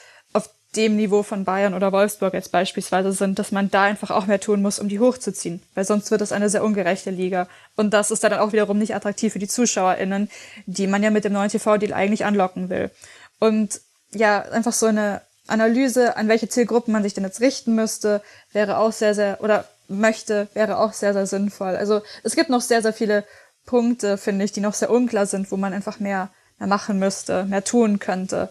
[0.76, 4.40] dem Niveau von Bayern oder Wolfsburg jetzt beispielsweise sind, dass man da einfach auch mehr
[4.40, 7.48] tun muss, um die hochzuziehen, weil sonst wird es eine sehr ungerechte Liga.
[7.76, 10.30] Und das ist dann auch wiederum nicht attraktiv für die ZuschauerInnen,
[10.66, 12.90] die man ja mit dem neuen TV-Deal eigentlich anlocken will.
[13.38, 13.80] Und
[14.16, 18.22] ja, einfach so eine Analyse, an welche Zielgruppen man sich denn jetzt richten müsste,
[18.52, 21.76] wäre auch sehr, sehr, oder möchte, wäre auch sehr, sehr sinnvoll.
[21.76, 23.24] Also es gibt noch sehr, sehr viele
[23.64, 27.44] Punkte, finde ich, die noch sehr unklar sind, wo man einfach mehr, mehr machen müsste,
[27.44, 28.48] mehr tun könnte.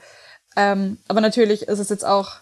[0.55, 2.35] Ähm, aber natürlich ist es jetzt auch,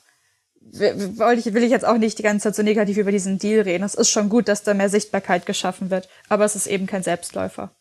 [0.59, 3.61] will ich, will ich jetzt auch nicht die ganze Zeit so negativ über diesen Deal
[3.61, 3.83] reden.
[3.83, 7.03] Es ist schon gut, dass da mehr Sichtbarkeit geschaffen wird, aber es ist eben kein
[7.03, 7.71] Selbstläufer.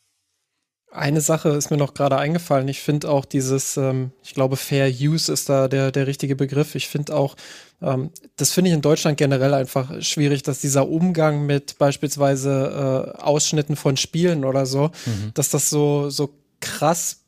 [0.95, 2.69] Eine Sache ist mir noch gerade eingefallen.
[2.69, 6.75] Ich finde auch dieses, ähm, ich glaube, Fair Use ist da der, der richtige Begriff.
[6.75, 7.35] Ich finde auch,
[7.81, 13.23] ähm, das finde ich in Deutschland generell einfach schwierig, dass dieser Umgang mit beispielsweise äh,
[13.23, 15.33] Ausschnitten von Spielen oder so, mhm.
[15.33, 17.22] dass das so, so krass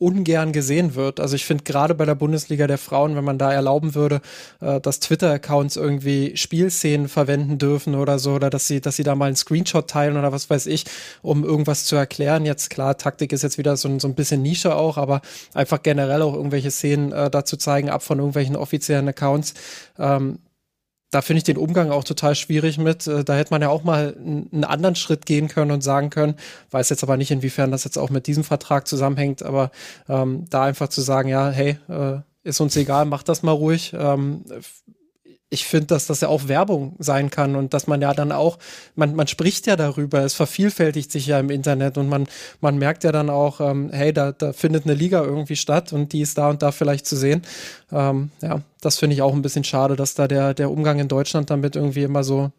[0.00, 1.20] ungern gesehen wird.
[1.20, 4.22] Also ich finde gerade bei der Bundesliga der Frauen, wenn man da erlauben würde,
[4.60, 9.14] äh, dass Twitter-Accounts irgendwie Spielszenen verwenden dürfen oder so, oder dass sie, dass sie da
[9.14, 10.84] mal einen Screenshot teilen oder was weiß ich,
[11.20, 12.46] um irgendwas zu erklären.
[12.46, 15.20] Jetzt klar, Taktik ist jetzt wieder so, so ein bisschen Nische auch, aber
[15.52, 19.52] einfach generell auch irgendwelche Szenen äh, dazu zeigen, ab von irgendwelchen offiziellen Accounts.
[19.98, 20.38] Ähm,
[21.10, 23.06] da finde ich den Umgang auch total schwierig mit.
[23.06, 26.34] Äh, da hätte man ja auch mal einen anderen Schritt gehen können und sagen können,
[26.70, 29.70] weiß jetzt aber nicht, inwiefern das jetzt auch mit diesem Vertrag zusammenhängt, aber
[30.08, 33.94] ähm, da einfach zu sagen, ja, hey, äh, ist uns egal, mach das mal ruhig.
[33.98, 34.44] Ähm,
[35.50, 38.58] ich finde, dass das ja auch Werbung sein kann und dass man ja dann auch,
[38.94, 42.28] man, man spricht ja darüber, es vervielfältigt sich ja im Internet und man,
[42.60, 46.12] man merkt ja dann auch, ähm, hey, da, da findet eine Liga irgendwie statt und
[46.12, 47.42] die ist da und da vielleicht zu sehen.
[47.90, 51.08] Ähm, ja, das finde ich auch ein bisschen schade, dass da der, der Umgang in
[51.08, 52.52] Deutschland damit irgendwie immer so,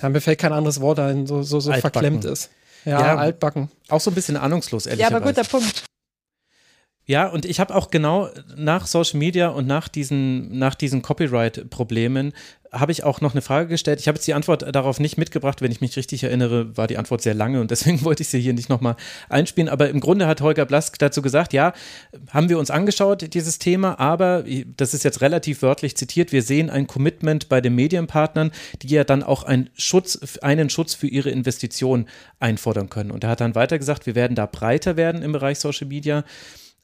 [0.00, 2.50] ja, mir fällt kein anderes Wort ein, so, so, so verklemmt ist.
[2.84, 3.70] Ja, ja, altbacken.
[3.88, 5.84] Auch so ein bisschen ahnungslos, ehrlich Ja, aber guter Punkt.
[7.06, 12.32] Ja, und ich habe auch genau nach Social Media und nach diesen, nach diesen Copyright-Problemen
[12.72, 14.00] habe ich auch noch eine Frage gestellt.
[14.00, 15.60] Ich habe jetzt die Antwort darauf nicht mitgebracht.
[15.60, 18.40] Wenn ich mich richtig erinnere, war die Antwort sehr lange und deswegen wollte ich sie
[18.40, 18.96] hier nicht nochmal
[19.28, 19.68] einspielen.
[19.68, 21.72] Aber im Grunde hat Holger Blask dazu gesagt, ja,
[22.30, 24.44] haben wir uns angeschaut, dieses Thema, aber
[24.76, 28.50] das ist jetzt relativ wörtlich zitiert, wir sehen ein Commitment bei den Medienpartnern,
[28.82, 32.06] die ja dann auch einen Schutz, einen Schutz für ihre Investition
[32.40, 33.10] einfordern können.
[33.10, 36.24] Und er hat dann weiter gesagt, wir werden da breiter werden im Bereich Social Media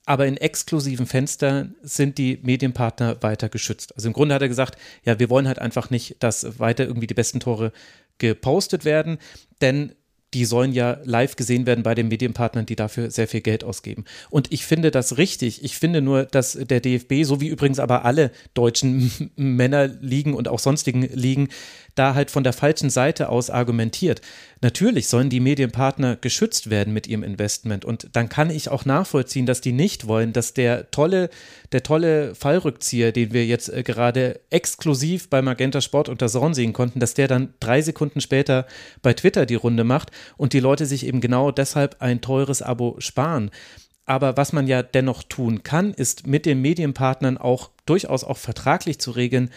[0.07, 3.95] aber in exklusiven Fenstern sind die Medienpartner weiter geschützt.
[3.95, 7.07] Also im Grunde hat er gesagt, ja, wir wollen halt einfach nicht, dass weiter irgendwie
[7.07, 7.73] die besten Tore
[8.19, 9.19] gepostet werden,
[9.61, 9.95] denn
[10.35, 14.05] die sollen ja live gesehen werden bei den Medienpartnern, die dafür sehr viel Geld ausgeben.
[14.31, 15.65] Und ich finde das richtig.
[15.65, 20.61] Ich finde nur, dass der DFB, so wie übrigens aber alle deutschen Männerligen und auch
[20.61, 21.49] sonstigen Ligen,
[21.95, 24.21] da halt von der falschen Seite aus argumentiert.
[24.61, 29.47] Natürlich sollen die Medienpartner geschützt werden mit ihrem Investment und dann kann ich auch nachvollziehen,
[29.47, 31.31] dass die nicht wollen, dass der tolle,
[31.73, 36.73] der tolle Fallrückzieher, den wir jetzt äh, gerade exklusiv bei Magenta Sport unter Zorn sehen
[36.73, 38.67] konnten, dass der dann drei Sekunden später
[39.03, 42.97] bei Twitter die Runde macht und die Leute sich eben genau deshalb ein teures Abo
[42.99, 43.51] sparen.
[44.07, 48.99] Aber was man ja dennoch tun kann, ist mit den Medienpartnern auch durchaus auch vertraglich
[48.99, 49.51] zu regeln,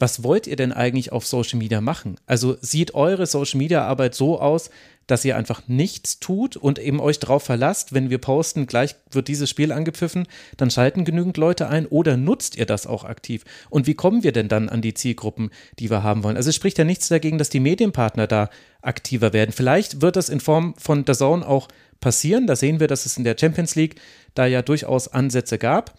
[0.00, 2.16] was wollt ihr denn eigentlich auf Social Media machen?
[2.26, 4.70] Also sieht eure Social Media Arbeit so aus,
[5.10, 9.28] dass ihr einfach nichts tut und eben euch darauf verlasst, wenn wir posten, gleich wird
[9.28, 10.26] dieses Spiel angepfiffen,
[10.56, 13.44] dann schalten genügend Leute ein oder nutzt ihr das auch aktiv?
[13.70, 16.36] Und wie kommen wir denn dann an die Zielgruppen, die wir haben wollen?
[16.36, 18.50] Also es spricht ja nichts dagegen, dass die Medienpartner da
[18.82, 19.52] aktiver werden.
[19.52, 21.68] Vielleicht wird das in Form von der Zone auch
[22.00, 22.46] passieren.
[22.46, 24.00] Da sehen wir, dass es in der Champions League
[24.34, 25.94] da ja durchaus Ansätze gab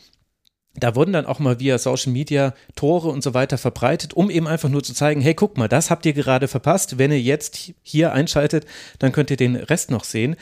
[0.74, 4.48] da wurden dann auch mal via Social Media Tore und so weiter verbreitet, um eben
[4.48, 6.98] einfach nur zu zeigen, hey, guck mal, das habt ihr gerade verpasst.
[6.98, 8.66] Wenn ihr jetzt hier einschaltet,
[9.00, 10.38] dann könnt ihr den Rest noch sehen.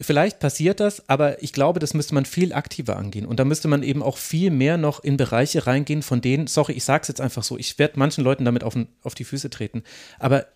[0.00, 3.26] Vielleicht passiert das, aber ich glaube, das müsste man viel aktiver angehen.
[3.26, 6.74] Und da müsste man eben auch viel mehr noch in Bereiche reingehen, von denen, sorry,
[6.74, 9.50] ich sage es jetzt einfach so, ich werde manchen Leuten damit auf, auf die Füße
[9.50, 9.82] treten.
[10.20, 10.46] Aber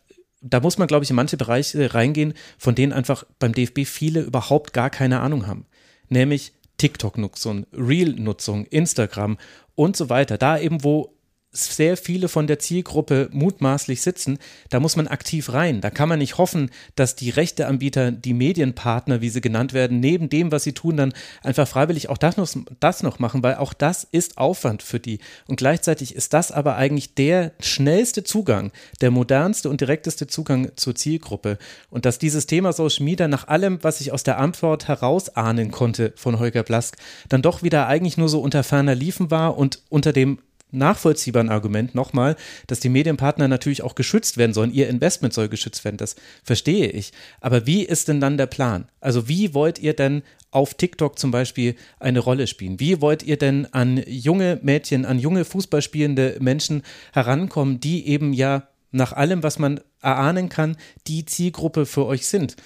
[0.43, 4.21] da muss man, glaube ich, in manche Bereiche reingehen, von denen einfach beim DFB viele
[4.21, 5.67] überhaupt gar keine Ahnung haben.
[6.09, 6.53] Nämlich
[6.83, 9.39] TikTok-Nutzung, Reel-Nutzung, Instagram
[9.77, 10.37] und so weiter.
[10.37, 11.15] Da eben, wo
[11.53, 14.39] sehr viele von der Zielgruppe mutmaßlich sitzen,
[14.71, 15.83] da muss man aktiv rein.
[15.83, 20.31] Da kann man nicht hoffen, dass die Rechteanbieter, die Medienpartner, wie sie genannt werden, neben
[20.31, 21.13] dem, was sie tun, dann
[21.43, 22.49] einfach freiwillig auch das noch,
[22.81, 25.19] das noch machen, weil auch das ist Aufwand für die.
[25.47, 28.73] Und gleichzeitig ist das aber eigentlich der schnellste Zugang,
[29.03, 31.59] der modernste und direkteste Zugang zur Zielgruppe.
[31.91, 36.15] Und dass dieses Thema Social Media nach allem, was ich aus der Antwort herausahnen konnte
[36.17, 36.97] von Holger Blask,
[37.29, 40.39] dann doch wieder eigentlich nur so unter ferner Liefen war und unter dem
[40.73, 42.37] nachvollziehbaren Argument nochmal,
[42.67, 44.73] dass die Medienpartner natürlich auch geschützt werden sollen.
[44.73, 47.13] Ihr Investment soll geschützt werden, das verstehe ich.
[47.41, 48.87] Aber wie ist denn dann der Plan?
[49.01, 52.81] Also wie wollt ihr denn auf TikTok zum Beispiel eine Rolle spielen?
[52.81, 56.83] Wie wollt ihr denn an junge Mädchen, an junge Fußballspielende Menschen
[57.13, 60.77] herankommen, die eben ja nach allem, was man erahnen kann,
[61.07, 62.57] die Zielgruppe für euch sind?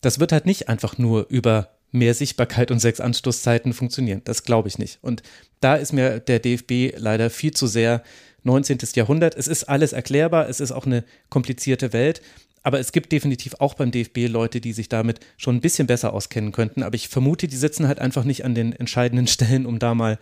[0.00, 4.22] Das wird halt nicht einfach nur über mehr Sichtbarkeit und sechs Anstoßzeiten funktionieren.
[4.24, 4.98] Das glaube ich nicht.
[5.02, 5.22] Und
[5.60, 8.02] da ist mir der DFB leider viel zu sehr
[8.44, 8.78] 19.
[8.94, 9.34] Jahrhundert.
[9.34, 12.22] Es ist alles erklärbar, es ist auch eine komplizierte Welt.
[12.62, 16.12] Aber es gibt definitiv auch beim DFB Leute, die sich damit schon ein bisschen besser
[16.12, 16.82] auskennen könnten.
[16.82, 20.18] Aber ich vermute, die sitzen halt einfach nicht an den entscheidenden Stellen, um da mal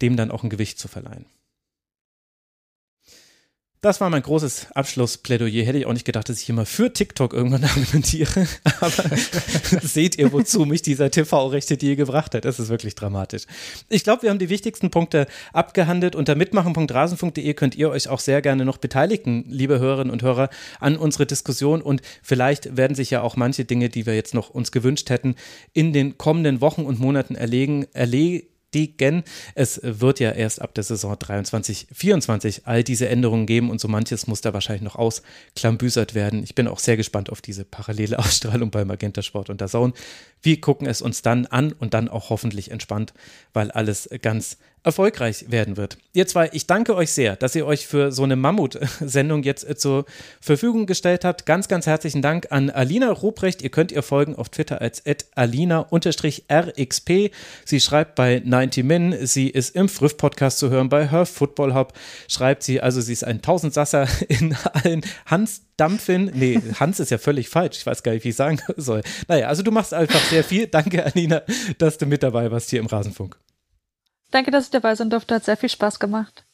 [0.00, 1.26] dem dann auch ein Gewicht zu verleihen.
[3.80, 5.64] Das war mein großes Abschlussplädoyer.
[5.64, 8.48] Hätte ich auch nicht gedacht, dass ich immer für TikTok irgendwann argumentiere.
[8.80, 8.90] Aber
[9.82, 12.44] seht ihr, wozu mich dieser TV-rechte Deal gebracht hat.
[12.44, 13.44] Das ist wirklich dramatisch.
[13.88, 16.16] Ich glaube, wir haben die wichtigsten Punkte abgehandelt.
[16.16, 20.50] Unter mitmachen.rasen.de könnt ihr euch auch sehr gerne noch beteiligen, liebe Hörerinnen und Hörer,
[20.80, 21.80] an unsere Diskussion.
[21.80, 25.36] Und vielleicht werden sich ja auch manche Dinge, die wir jetzt noch uns gewünscht hätten,
[25.72, 29.24] in den kommenden Wochen und Monaten erlegen, erlegen bestätigen.
[29.54, 33.88] Es wird ja erst ab der Saison 23, 24 all diese Änderungen geben und so
[33.88, 36.42] manches muss da wahrscheinlich noch ausklambüsert werden.
[36.42, 39.92] Ich bin auch sehr gespannt auf diese parallele Ausstrahlung bei Magenta Sport und der Zone.
[40.42, 43.12] Wir gucken es uns dann an und dann auch hoffentlich entspannt,
[43.52, 44.58] weil alles ganz
[44.88, 45.98] erfolgreich werden wird.
[46.14, 49.76] Ihr zwei, ich danke euch sehr, dass ihr euch für so eine Mammut-Sendung jetzt äh,
[49.76, 50.06] zur
[50.40, 51.46] Verfügung gestellt habt.
[51.46, 53.62] Ganz, ganz herzlichen Dank an Alina Ruprecht.
[53.62, 55.02] Ihr könnt ihr folgen auf Twitter als
[55.34, 57.10] alina-rxp.
[57.64, 59.26] Sie schreibt bei 90 Min.
[59.26, 61.92] Sie ist im Früff-Podcast zu hören bei Her Football Hub.
[62.26, 66.32] Schreibt sie, also sie ist ein Tausendsasser in allen Hans Dampfin.
[66.34, 67.78] Nee, Hans ist ja völlig falsch.
[67.78, 69.02] Ich weiß gar nicht, wie ich sagen soll.
[69.28, 70.66] Naja, also du machst einfach sehr viel.
[70.66, 71.42] Danke, Alina,
[71.78, 73.36] dass du mit dabei warst hier im Rasenfunk.
[74.30, 75.34] Danke, dass ich dabei sein durfte.
[75.34, 76.44] Hat sehr viel Spaß gemacht.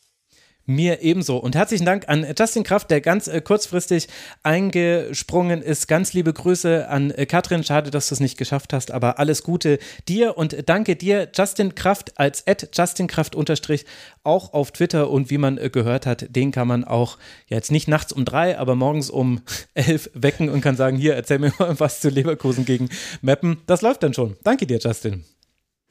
[0.66, 1.36] Mir ebenso.
[1.36, 4.08] Und herzlichen Dank an Justin Kraft, der ganz äh, kurzfristig
[4.42, 5.88] eingesprungen ist.
[5.88, 7.64] Ganz liebe Grüße an äh, Katrin.
[7.64, 9.78] Schade, dass du es nicht geschafft hast, aber alles Gute
[10.08, 13.84] dir und danke dir, Justin Kraft als Justin Kraft unterstrich
[14.22, 17.18] auch auf Twitter und wie man äh, gehört hat, den kann man auch
[17.48, 19.42] ja, jetzt nicht nachts um drei, aber morgens um
[19.74, 22.88] elf wecken und kann sagen, hier, erzähl mir mal was zu Leverkusen gegen
[23.20, 23.60] Meppen.
[23.66, 24.36] Das läuft dann schon.
[24.42, 25.24] Danke dir, Justin.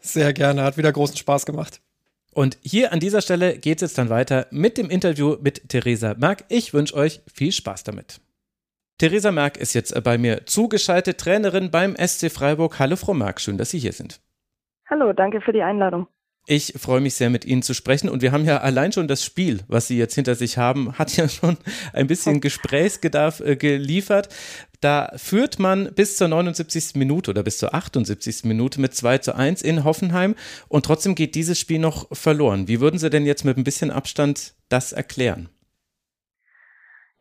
[0.05, 1.79] Sehr gerne, hat wieder großen Spaß gemacht.
[2.33, 6.13] Und hier an dieser Stelle geht es jetzt dann weiter mit dem Interview mit Theresa
[6.17, 6.43] Merck.
[6.49, 8.19] Ich wünsche euch viel Spaß damit.
[8.97, 12.79] Theresa Merck ist jetzt bei mir zugeschaltet, Trainerin beim SC Freiburg.
[12.79, 14.19] Hallo Frau Merck, schön, dass Sie hier sind.
[14.89, 16.07] Hallo, danke für die Einladung.
[16.45, 18.09] Ich freue mich sehr, mit Ihnen zu sprechen.
[18.09, 21.15] Und wir haben ja allein schon das Spiel, was Sie jetzt hinter sich haben, hat
[21.15, 21.57] ja schon
[21.93, 24.27] ein bisschen Gesprächsbedarf äh, geliefert.
[24.83, 26.95] Da führt man bis zur 79.
[26.95, 28.43] Minute oder bis zur 78.
[28.43, 30.35] Minute mit 2 zu 1 in Hoffenheim
[30.67, 32.67] und trotzdem geht dieses Spiel noch verloren.
[32.67, 35.47] Wie würden Sie denn jetzt mit ein bisschen Abstand das erklären?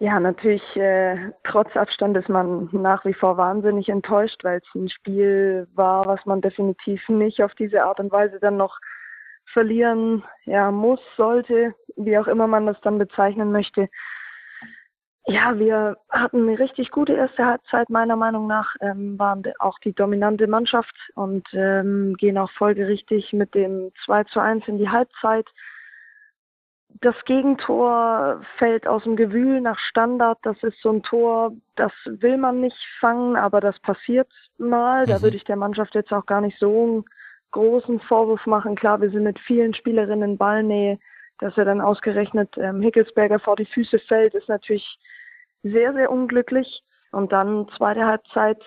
[0.01, 4.89] Ja, natürlich, äh, trotz Abstand ist man nach wie vor wahnsinnig enttäuscht, weil es ein
[4.89, 8.81] Spiel war, was man definitiv nicht auf diese Art und Weise dann noch
[9.53, 13.89] verlieren ja, muss, sollte, wie auch immer man das dann bezeichnen möchte.
[15.27, 19.93] Ja, wir hatten eine richtig gute erste Halbzeit, meiner Meinung nach, ähm, waren auch die
[19.93, 25.47] dominante Mannschaft und ähm, gehen auch folgerichtig mit dem 2 zu 1 in die Halbzeit.
[27.01, 30.39] Das Gegentor fällt aus dem Gewühl nach Standard.
[30.43, 34.29] Das ist so ein Tor, das will man nicht fangen, aber das passiert
[34.59, 35.07] mal.
[35.07, 35.23] Da mhm.
[35.23, 37.05] würde ich der Mannschaft jetzt auch gar nicht so einen
[37.53, 38.75] großen Vorwurf machen.
[38.75, 40.99] Klar, wir sind mit vielen Spielerinnen in Ballnähe
[41.43, 44.99] dass er dann ausgerechnet ähm, Hickelsberger vor die Füße fällt, ist natürlich
[45.63, 46.83] sehr, sehr unglücklich.
[47.11, 48.63] Und dann zweite Halbzeit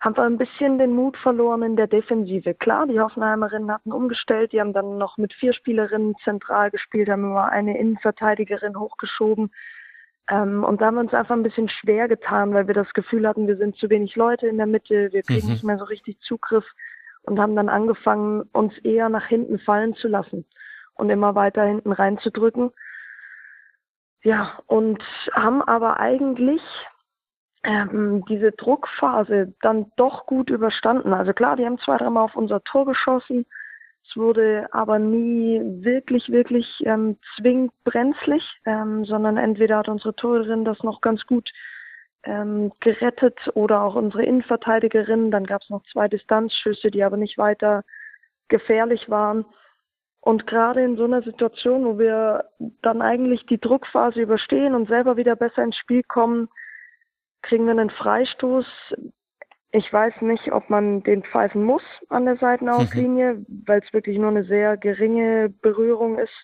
[0.00, 2.54] haben wir ein bisschen den Mut verloren in der Defensive.
[2.54, 7.24] Klar, die Hoffenheimerinnen hatten umgestellt, die haben dann noch mit vier Spielerinnen zentral gespielt, haben
[7.24, 9.50] immer eine Innenverteidigerin hochgeschoben.
[10.30, 13.26] Ähm, und da haben wir uns einfach ein bisschen schwer getan, weil wir das Gefühl
[13.26, 15.52] hatten, wir sind zu wenig Leute in der Mitte, wir kriegen mhm.
[15.52, 16.64] nicht mehr so richtig Zugriff
[17.22, 20.46] und haben dann angefangen, uns eher nach hinten fallen zu lassen
[20.98, 22.72] und immer weiter hinten reinzudrücken.
[24.22, 25.02] Ja, und
[25.32, 26.62] haben aber eigentlich
[27.62, 31.12] ähm, diese Druckphase dann doch gut überstanden.
[31.12, 33.46] Also klar, die haben zwei, dreimal auf unser Tor geschossen.
[34.08, 40.64] Es wurde aber nie wirklich, wirklich ähm, zwingend brenzlig, ähm, sondern entweder hat unsere Torhüterin
[40.64, 41.50] das noch ganz gut
[42.22, 45.30] ähm, gerettet oder auch unsere Innenverteidigerin.
[45.30, 47.84] Dann gab es noch zwei Distanzschüsse, die aber nicht weiter
[48.48, 49.44] gefährlich waren.
[50.20, 52.44] Und gerade in so einer Situation, wo wir
[52.82, 56.48] dann eigentlich die Druckphase überstehen und selber wieder besser ins Spiel kommen,
[57.42, 58.66] kriegen wir einen Freistoß.
[59.70, 64.30] Ich weiß nicht, ob man den pfeifen muss an der Seitenauslinie, weil es wirklich nur
[64.30, 66.34] eine sehr geringe Berührung ist.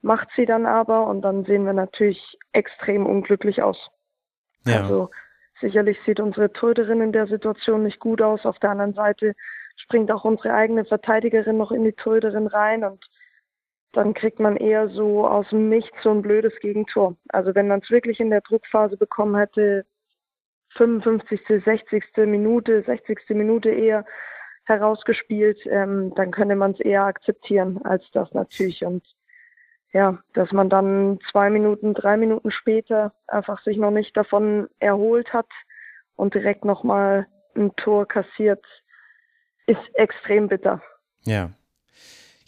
[0.00, 3.90] Macht sie dann aber und dann sehen wir natürlich extrem unglücklich aus.
[4.64, 4.82] Ja.
[4.82, 5.10] Also
[5.60, 8.46] sicherlich sieht unsere Torhüterin in der Situation nicht gut aus.
[8.46, 9.34] Auf der anderen Seite
[9.76, 13.04] springt auch unsere eigene Verteidigerin noch in die Torhüterin rein und
[13.92, 17.16] dann kriegt man eher so aus dem Nichts so ein blödes Gegentor.
[17.28, 19.86] Also wenn man es wirklich in der Druckphase bekommen hätte,
[20.76, 22.04] 55., 60.
[22.18, 23.18] Minute, 60.
[23.30, 24.04] Minute eher
[24.64, 28.84] herausgespielt, ähm, dann könnte man es eher akzeptieren als das natürlich.
[28.84, 29.02] Und
[29.92, 35.32] ja, dass man dann zwei Minuten, drei Minuten später einfach sich noch nicht davon erholt
[35.32, 35.48] hat
[36.16, 38.64] und direkt nochmal ein Tor kassiert,
[39.66, 40.82] ist extrem bitter.
[41.22, 41.50] Ja,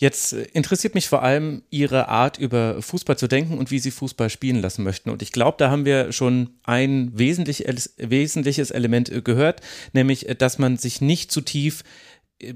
[0.00, 3.90] Jetzt äh, interessiert mich vor allem Ihre Art, über Fußball zu denken und wie Sie
[3.90, 5.10] Fußball spielen lassen möchten.
[5.10, 9.60] Und ich glaube, da haben wir schon ein wesentliches Element äh, gehört,
[9.92, 11.84] nämlich, äh, dass man sich nicht zu tief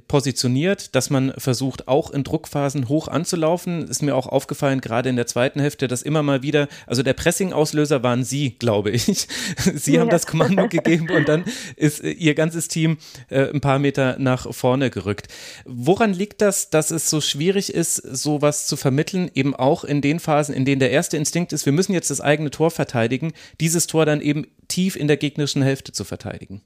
[0.09, 3.86] positioniert, dass man versucht, auch in Druckphasen hoch anzulaufen.
[3.86, 7.12] Ist mir auch aufgefallen, gerade in der zweiten Hälfte, dass immer mal wieder, also der
[7.12, 9.05] Pressing-Auslöser waren Sie, glaube ich.
[9.56, 10.01] Sie ja.
[10.01, 11.44] haben das Kommando gegeben und dann
[11.77, 12.98] ist äh, Ihr ganzes Team
[13.28, 15.28] äh, ein paar Meter nach vorne gerückt.
[15.65, 20.19] Woran liegt das, dass es so schwierig ist, sowas zu vermitteln, eben auch in den
[20.19, 23.86] Phasen, in denen der erste Instinkt ist, wir müssen jetzt das eigene Tor verteidigen, dieses
[23.86, 26.62] Tor dann eben tief in der gegnerischen Hälfte zu verteidigen?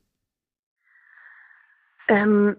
[2.09, 2.57] Ähm,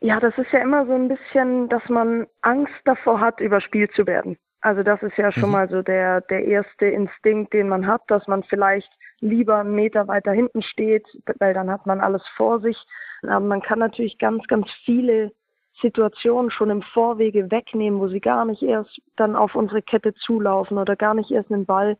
[0.00, 4.06] ja, das ist ja immer so ein bisschen, dass man Angst davor hat, überspielt zu
[4.06, 4.36] werden.
[4.62, 5.52] Also das ist ja schon mhm.
[5.52, 8.90] mal so der, der erste Instinkt, den man hat, dass man vielleicht
[9.20, 11.06] lieber einen Meter weiter hinten steht,
[11.38, 12.76] weil dann hat man alles vor sich.
[13.22, 15.32] Aber man kann natürlich ganz, ganz viele
[15.80, 20.78] Situationen schon im Vorwege wegnehmen, wo sie gar nicht erst dann auf unsere Kette zulaufen
[20.78, 21.96] oder gar nicht erst einen Ball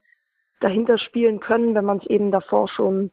[0.60, 3.10] dahinter spielen können, wenn man es eben davor schon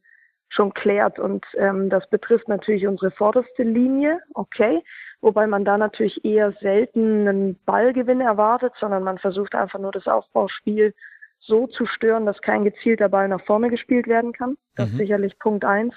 [0.50, 1.20] schon klärt.
[1.20, 4.84] Und ähm, das betrifft natürlich unsere vorderste Linie, okay,
[5.22, 10.08] wobei man da natürlich eher selten einen Ballgewinn erwartet, sondern man versucht einfach nur das
[10.08, 10.94] Aufbauspiel
[11.40, 14.58] so zu stören, dass kein gezielter Ball nach vorne gespielt werden kann.
[14.76, 14.94] Das mhm.
[14.94, 15.94] ist sicherlich Punkt eins.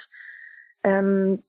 [0.82, 1.42] Ähm,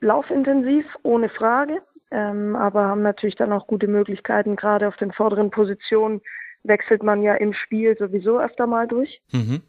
[0.00, 4.56] laufintensiv, ohne Frage, ähm, aber haben natürlich dann auch gute Möglichkeiten.
[4.56, 6.20] Gerade auf den vorderen Positionen
[6.64, 9.20] wechselt man ja im Spiel sowieso öfter mal durch.
[9.32, 9.62] Mhm.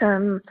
[0.00, 0.42] Ähm,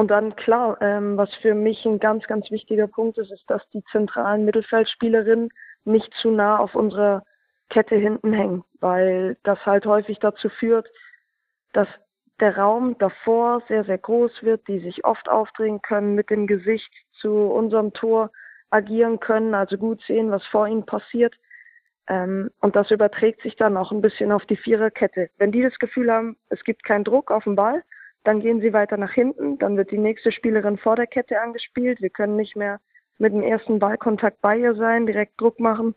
[0.00, 3.60] und dann klar, ähm, was für mich ein ganz, ganz wichtiger Punkt ist, ist, dass
[3.74, 5.50] die zentralen Mittelfeldspielerinnen
[5.84, 7.22] nicht zu nah auf unserer
[7.68, 10.88] Kette hinten hängen, weil das halt häufig dazu führt,
[11.74, 11.86] dass
[12.40, 16.90] der Raum davor sehr, sehr groß wird, die sich oft aufdrehen können, mit dem Gesicht
[17.20, 18.30] zu unserem Tor
[18.70, 21.34] agieren können, also gut sehen, was vor ihnen passiert.
[22.08, 25.28] Ähm, und das überträgt sich dann auch ein bisschen auf die Viererkette.
[25.36, 27.82] Wenn die das Gefühl haben, es gibt keinen Druck auf den Ball,
[28.24, 32.00] dann gehen sie weiter nach hinten, dann wird die nächste Spielerin vor der Kette angespielt.
[32.00, 32.80] Wir können nicht mehr
[33.18, 35.94] mit dem ersten Ballkontakt bei ihr sein, direkt Druck machen.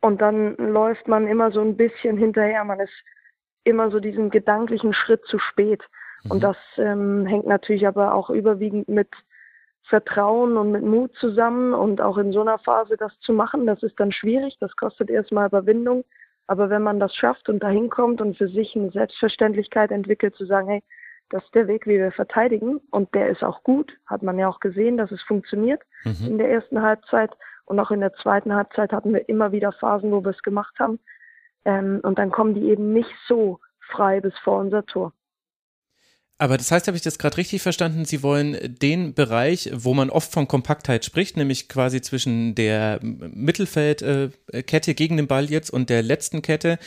[0.00, 2.64] Und dann läuft man immer so ein bisschen hinterher.
[2.64, 2.92] Man ist
[3.64, 5.82] immer so diesen gedanklichen Schritt zu spät.
[6.24, 6.30] Mhm.
[6.30, 9.08] Und das ähm, hängt natürlich aber auch überwiegend mit
[9.84, 11.74] Vertrauen und mit Mut zusammen.
[11.74, 14.56] Und auch in so einer Phase das zu machen, das ist dann schwierig.
[14.60, 16.04] Das kostet erstmal Überwindung.
[16.46, 20.44] Aber wenn man das schafft und dahin kommt und für sich eine Selbstverständlichkeit entwickelt, zu
[20.44, 20.82] sagen, hey,
[21.32, 22.78] das ist der Weg, wie wir verteidigen.
[22.90, 23.92] Und der ist auch gut.
[24.06, 26.26] Hat man ja auch gesehen, dass es funktioniert mhm.
[26.26, 27.30] in der ersten Halbzeit.
[27.64, 30.74] Und auch in der zweiten Halbzeit hatten wir immer wieder Phasen, wo wir es gemacht
[30.78, 31.00] haben.
[31.64, 33.60] Ähm, und dann kommen die eben nicht so
[33.90, 35.12] frei bis vor unser Tor.
[36.38, 38.04] Aber das heißt, habe ich das gerade richtig verstanden?
[38.04, 44.94] Sie wollen den Bereich, wo man oft von Kompaktheit spricht, nämlich quasi zwischen der Mittelfeldkette
[44.94, 46.78] gegen den Ball jetzt und der letzten Kette,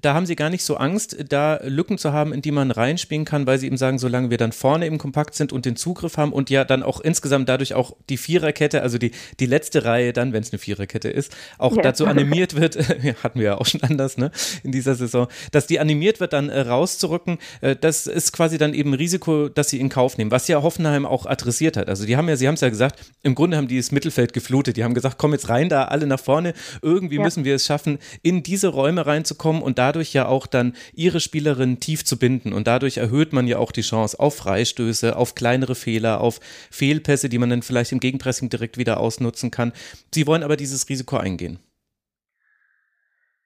[0.00, 3.24] da haben sie gar nicht so Angst, da Lücken zu haben, in die man reinspielen
[3.24, 6.16] kann, weil sie eben sagen, solange wir dann vorne eben kompakt sind und den Zugriff
[6.16, 10.12] haben und ja dann auch insgesamt dadurch auch die Viererkette, also die, die letzte Reihe
[10.12, 11.82] dann, wenn es eine Viererkette ist, auch ja.
[11.82, 12.76] dazu animiert wird,
[13.22, 14.32] hatten wir ja auch schon anders, ne,
[14.64, 18.74] in dieser Saison, dass die animiert wird, dann äh, rauszurücken, äh, das ist quasi dann
[18.74, 21.88] eben ein Risiko, dass sie in Kauf nehmen, was ja Hoffenheim auch adressiert hat.
[21.88, 24.32] Also die haben ja, sie haben es ja gesagt, im Grunde haben die das Mittelfeld
[24.32, 27.22] geflutet, die haben gesagt, komm jetzt rein da, alle nach vorne, irgendwie ja.
[27.22, 31.80] müssen wir es schaffen, in diese Räume reinzukommen und dadurch ja auch dann ihre Spielerin
[31.80, 32.52] tief zu binden.
[32.52, 36.40] Und dadurch erhöht man ja auch die Chance auf Freistöße, auf kleinere Fehler, auf
[36.70, 39.72] Fehlpässe, die man dann vielleicht im Gegenpressing direkt wieder ausnutzen kann.
[40.12, 41.58] Sie wollen aber dieses Risiko eingehen.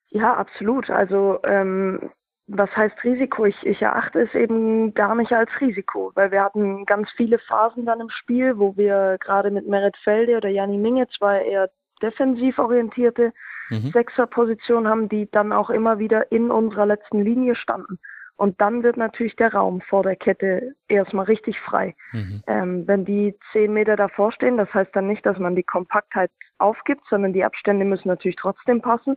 [0.09, 0.89] Ja, absolut.
[0.89, 2.11] Also ähm,
[2.47, 3.45] was heißt Risiko?
[3.45, 7.85] Ich, ich erachte es eben gar nicht als Risiko, weil wir hatten ganz viele Phasen
[7.85, 11.69] dann im Spiel, wo wir gerade mit Merit Felde oder Janni Minge, zwei eher
[12.01, 13.31] defensiv orientierte
[13.71, 13.91] mhm.
[13.91, 17.99] Sechserposition haben, die dann auch immer wieder in unserer letzten Linie standen.
[18.35, 21.95] Und dann wird natürlich der Raum vor der Kette erstmal richtig frei.
[22.11, 22.43] Mhm.
[22.47, 26.31] Ähm, wenn die zehn Meter davor stehen, das heißt dann nicht, dass man die Kompaktheit
[26.57, 29.15] aufgibt, sondern die Abstände müssen natürlich trotzdem passen.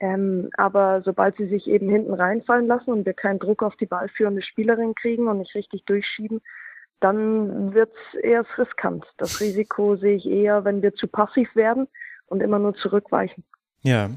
[0.00, 3.86] Ähm, aber sobald sie sich eben hinten reinfallen lassen und wir keinen Druck auf die
[3.86, 6.40] ballführende Spielerin kriegen und nicht richtig durchschieben,
[7.00, 9.06] dann wird es eher riskant.
[9.16, 11.88] Das Risiko sehe ich eher, wenn wir zu passiv werden
[12.26, 13.44] und immer nur zurückweichen.
[13.82, 14.10] Ja,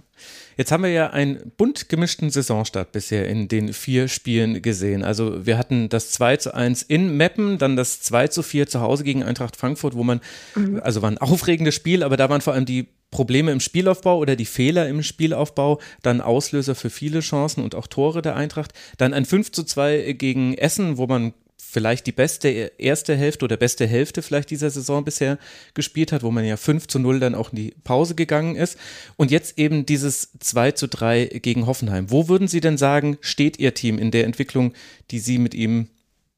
[0.57, 5.03] jetzt haben wir ja einen bunt gemischten Saisonstart bisher in den vier Spielen gesehen.
[5.03, 8.81] Also wir hatten das 2 zu 1 in Meppen, dann das 2 zu 4 zu
[8.81, 10.19] Hause gegen Eintracht Frankfurt, wo man,
[10.55, 10.81] mhm.
[10.83, 14.35] also war ein aufregendes Spiel, aber da waren vor allem die Probleme im Spielaufbau oder
[14.35, 18.71] die Fehler im Spielaufbau dann Auslöser für viele Chancen und auch Tore der Eintracht.
[18.97, 21.33] Dann ein 5 zu 2 gegen Essen, wo man
[21.71, 25.37] vielleicht die beste erste Hälfte oder beste Hälfte vielleicht dieser Saison bisher
[25.73, 28.77] gespielt hat, wo man ja 5 zu 0 dann auch in die Pause gegangen ist.
[29.17, 32.11] Und jetzt eben dieses 2 zu 3 gegen Hoffenheim.
[32.11, 34.73] Wo würden Sie denn sagen, steht Ihr Team in der Entwicklung,
[35.11, 35.89] die Sie mit ihm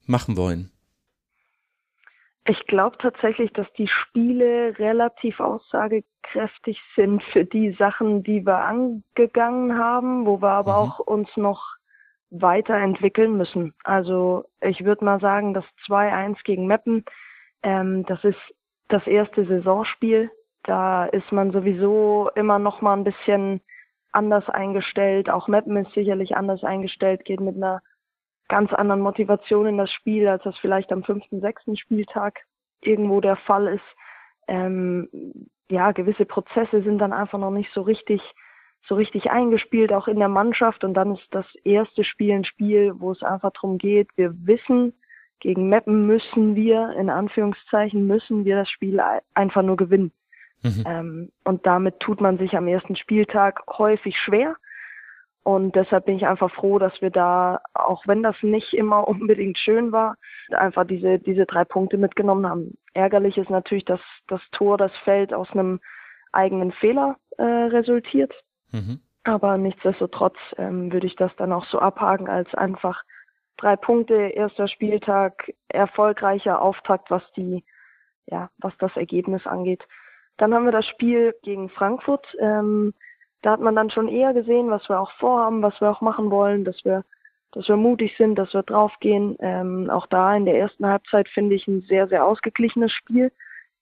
[0.06, 0.70] machen wollen?
[2.46, 9.78] Ich glaube tatsächlich, dass die Spiele relativ aussagekräftig sind für die Sachen, die wir angegangen
[9.80, 10.78] haben, wo wir aber mhm.
[10.78, 11.64] auch uns noch
[12.34, 13.74] weiterentwickeln müssen.
[13.84, 17.06] Also ich würde mal sagen, das 2-1 gegen Meppen,
[17.62, 18.40] ähm, das ist
[18.90, 20.32] das erste Saisonspiel.
[20.64, 23.62] Da ist man sowieso immer noch mal ein bisschen
[24.12, 25.30] anders eingestellt.
[25.30, 27.82] Auch Meppen ist sicherlich anders eingestellt, geht mit einer
[28.48, 32.40] ganz anderen Motivation in das Spiel, als das vielleicht am fünften, sechsten Spieltag
[32.82, 33.86] irgendwo der Fall ist.
[34.48, 35.10] Ähm,
[35.70, 38.22] ja, gewisse Prozesse sind dann einfach noch nicht so richtig
[38.88, 40.84] so richtig eingespielt, auch in der Mannschaft.
[40.84, 44.94] Und dann ist das erste Spiel ein Spiel, wo es einfach darum geht, wir wissen,
[45.40, 49.02] gegen Meppen müssen wir, in Anführungszeichen, müssen wir das Spiel
[49.34, 50.14] einfach nur gewinnen.
[50.64, 50.84] Mhm.
[50.88, 54.56] Ähm, und damit tut man sich am ersten Spieltag häufig schwer.
[55.44, 59.58] Und deshalb bin ich einfach froh, dass wir da, auch wenn das nicht immer unbedingt
[59.58, 60.16] schön war,
[60.52, 62.78] einfach diese, diese drei Punkte mitgenommen haben.
[62.94, 65.82] Ärgerlich ist natürlich, dass das Tor, das Feld aus einem
[66.32, 68.34] eigenen Fehler äh, resultiert.
[68.74, 69.00] Mhm.
[69.24, 73.04] Aber nichtsdestotrotz ähm, würde ich das dann auch so abhaken als einfach
[73.58, 77.64] drei Punkte, erster Spieltag, erfolgreicher Auftakt, was die,
[78.26, 79.84] ja, was das Ergebnis angeht.
[80.38, 82.26] Dann haben wir das Spiel gegen Frankfurt.
[82.40, 82.94] Ähm,
[83.42, 86.32] da hat man dann schon eher gesehen, was wir auch vorhaben, was wir auch machen
[86.32, 87.06] wollen, dass wir,
[87.52, 89.38] dass wir mutig sind, dass wir draufgehen.
[89.40, 93.32] Ähm, auch da in der ersten Halbzeit finde ich ein sehr, sehr ausgeglichenes Spiel.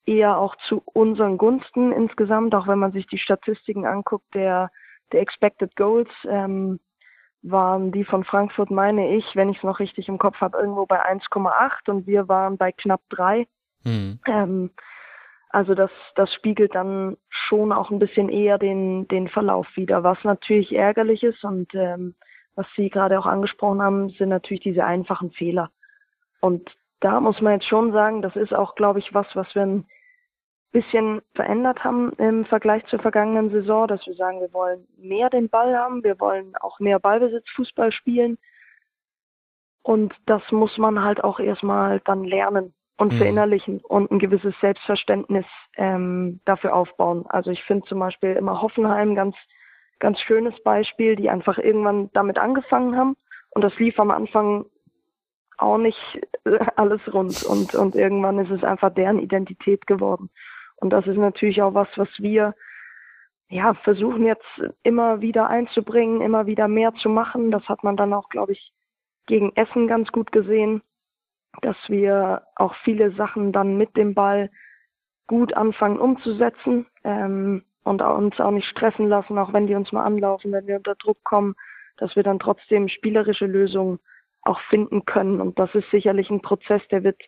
[0.05, 4.71] Eher auch zu unseren Gunsten insgesamt, auch wenn man sich die Statistiken anguckt, der,
[5.11, 6.79] der Expected Goals, ähm,
[7.43, 10.85] waren die von Frankfurt, meine ich, wenn ich es noch richtig im Kopf habe, irgendwo
[10.85, 13.47] bei 1,8 und wir waren bei knapp 3.
[13.83, 14.19] Mhm.
[14.27, 14.71] Ähm,
[15.49, 20.23] also das, das spiegelt dann schon auch ein bisschen eher den, den Verlauf wieder, was
[20.23, 22.15] natürlich ärgerlich ist und ähm,
[22.55, 25.71] was Sie gerade auch angesprochen haben, sind natürlich diese einfachen Fehler.
[26.41, 26.69] Und
[26.99, 29.83] da muss man jetzt schon sagen, das ist auch, glaube ich, was, was wir
[30.71, 35.49] bisschen verändert haben im Vergleich zur vergangenen Saison, dass wir sagen, wir wollen mehr den
[35.49, 38.37] Ball haben, wir wollen auch mehr Ballbesitz Fußball spielen.
[39.83, 43.17] Und das muss man halt auch erstmal dann lernen und mhm.
[43.17, 45.45] verinnerlichen und ein gewisses Selbstverständnis
[45.75, 47.25] ähm, dafür aufbauen.
[47.27, 49.35] Also ich finde zum Beispiel immer Hoffenheim ganz,
[49.99, 53.17] ganz schönes Beispiel, die einfach irgendwann damit angefangen haben
[53.49, 54.65] und das lief am Anfang
[55.57, 55.99] auch nicht
[56.75, 60.29] alles rund und, und irgendwann ist es einfach deren Identität geworden.
[60.81, 62.53] Und das ist natürlich auch was, was wir
[63.49, 64.45] ja, versuchen jetzt
[64.83, 67.51] immer wieder einzubringen, immer wieder mehr zu machen.
[67.51, 68.73] Das hat man dann auch, glaube ich,
[69.27, 70.81] gegen Essen ganz gut gesehen
[71.61, 74.49] dass wir auch viele Sachen dann mit dem Ball
[75.27, 80.03] gut anfangen umzusetzen ähm, und uns auch nicht stressen lassen, auch wenn die uns mal
[80.03, 81.55] anlaufen, wenn wir unter Druck kommen,
[81.97, 83.99] dass wir dann trotzdem spielerische Lösungen
[84.43, 85.41] auch finden können.
[85.41, 87.21] Und das ist sicherlich ein Prozess, der wird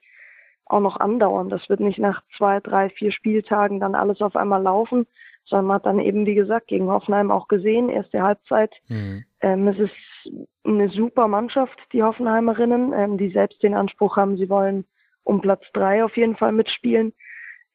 [0.66, 1.50] auch noch andauern.
[1.50, 5.06] Das wird nicht nach zwei, drei, vier Spieltagen dann alles auf einmal laufen,
[5.46, 8.74] sondern man hat dann eben, wie gesagt, gegen Hoffenheim auch gesehen, erste Halbzeit.
[8.88, 9.26] Mhm.
[9.42, 14.50] Ähm, es ist eine super Mannschaft, die Hoffenheimerinnen, ähm, die selbst den Anspruch haben, sie
[14.50, 14.86] wollen
[15.24, 17.14] um Platz drei auf jeden Fall mitspielen.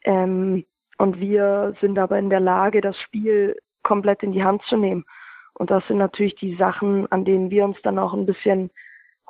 [0.02, 0.65] Ähm,
[0.98, 5.05] und wir sind aber in der Lage, das Spiel komplett in die Hand zu nehmen.
[5.55, 8.70] Und das sind natürlich die Sachen, an denen wir uns dann auch ein bisschen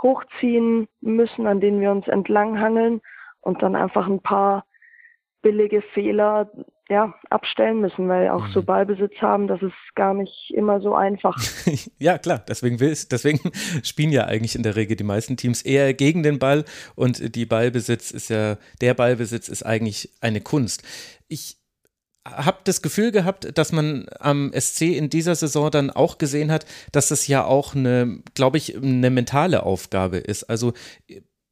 [0.01, 3.01] hochziehen müssen, an denen wir uns entlanghangeln
[3.41, 4.65] und dann einfach ein paar
[5.43, 6.51] billige Fehler
[6.89, 8.53] ja, abstellen müssen, weil auch mhm.
[8.53, 11.39] so Ballbesitz haben, das ist gar nicht immer so einfach.
[11.99, 13.53] ja, klar, deswegen, will, deswegen
[13.83, 17.45] spielen ja eigentlich in der Regel die meisten Teams eher gegen den Ball und die
[17.45, 20.83] Ballbesitz ist ja, der Ballbesitz ist eigentlich eine Kunst.
[21.29, 21.59] Ich
[22.25, 26.67] habe das Gefühl gehabt, dass man am SC in dieser Saison dann auch gesehen hat,
[26.93, 30.45] dass es ja auch eine, glaube ich, eine mentale Aufgabe ist.
[30.45, 30.73] Also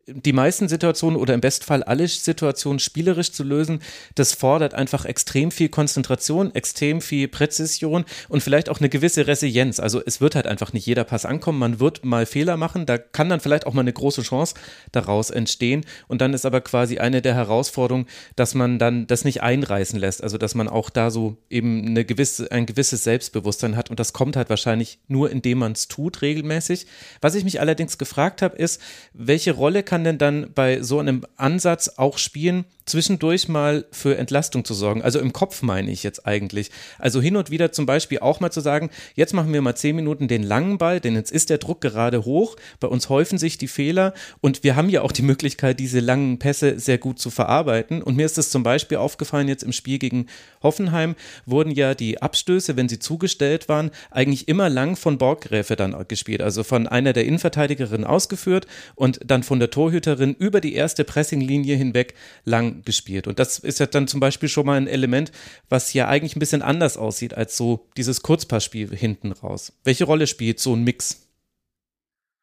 [0.09, 3.81] die meisten Situationen oder im Bestfall alle Situationen spielerisch zu lösen,
[4.15, 9.81] das fordert einfach extrem viel Konzentration, extrem viel Präzision und vielleicht auch eine gewisse Resilienz.
[9.81, 12.99] Also es wird halt einfach nicht jeder Pass ankommen, man wird mal Fehler machen, da
[12.99, 14.55] kann dann vielleicht auch mal eine große Chance
[14.93, 15.85] daraus entstehen.
[16.07, 18.07] Und dann ist aber quasi eine der Herausforderungen,
[18.37, 22.05] dass man dann das nicht einreißen lässt, also dass man auch da so eben eine
[22.05, 23.91] gewisse, ein gewisses Selbstbewusstsein hat.
[23.91, 26.87] Und das kommt halt wahrscheinlich nur, indem man es tut regelmäßig.
[27.21, 28.81] Was ich mich allerdings gefragt habe, ist,
[29.13, 34.17] welche Rolle kann kann denn dann bei so einem Ansatz auch spielen, zwischendurch mal für
[34.17, 35.03] Entlastung zu sorgen.
[35.03, 36.71] Also im Kopf meine ich jetzt eigentlich.
[36.99, 39.97] Also hin und wieder zum Beispiel auch mal zu sagen, jetzt machen wir mal zehn
[39.97, 42.57] Minuten den langen Ball, denn jetzt ist der Druck gerade hoch.
[42.79, 46.39] Bei uns häufen sich die Fehler und wir haben ja auch die Möglichkeit, diese langen
[46.39, 48.03] Pässe sehr gut zu verarbeiten.
[48.03, 50.27] Und mir ist es zum Beispiel aufgefallen, jetzt im Spiel gegen
[50.63, 55.97] Hoffenheim wurden ja die Abstöße, wenn sie zugestellt waren, eigentlich immer lang von Borggräfe dann
[56.07, 56.41] gespielt.
[56.41, 61.75] Also von einer der Innenverteidigerinnen ausgeführt und dann von der Torhüterin über die erste Pressinglinie
[61.75, 62.15] hinweg
[62.45, 63.27] lang gespielt.
[63.27, 65.33] Und das ist ja dann zum Beispiel schon mal ein Element,
[65.69, 69.73] was ja eigentlich ein bisschen anders aussieht als so dieses Kurzpassspiel hinten raus.
[69.85, 71.27] Welche Rolle spielt so ein Mix?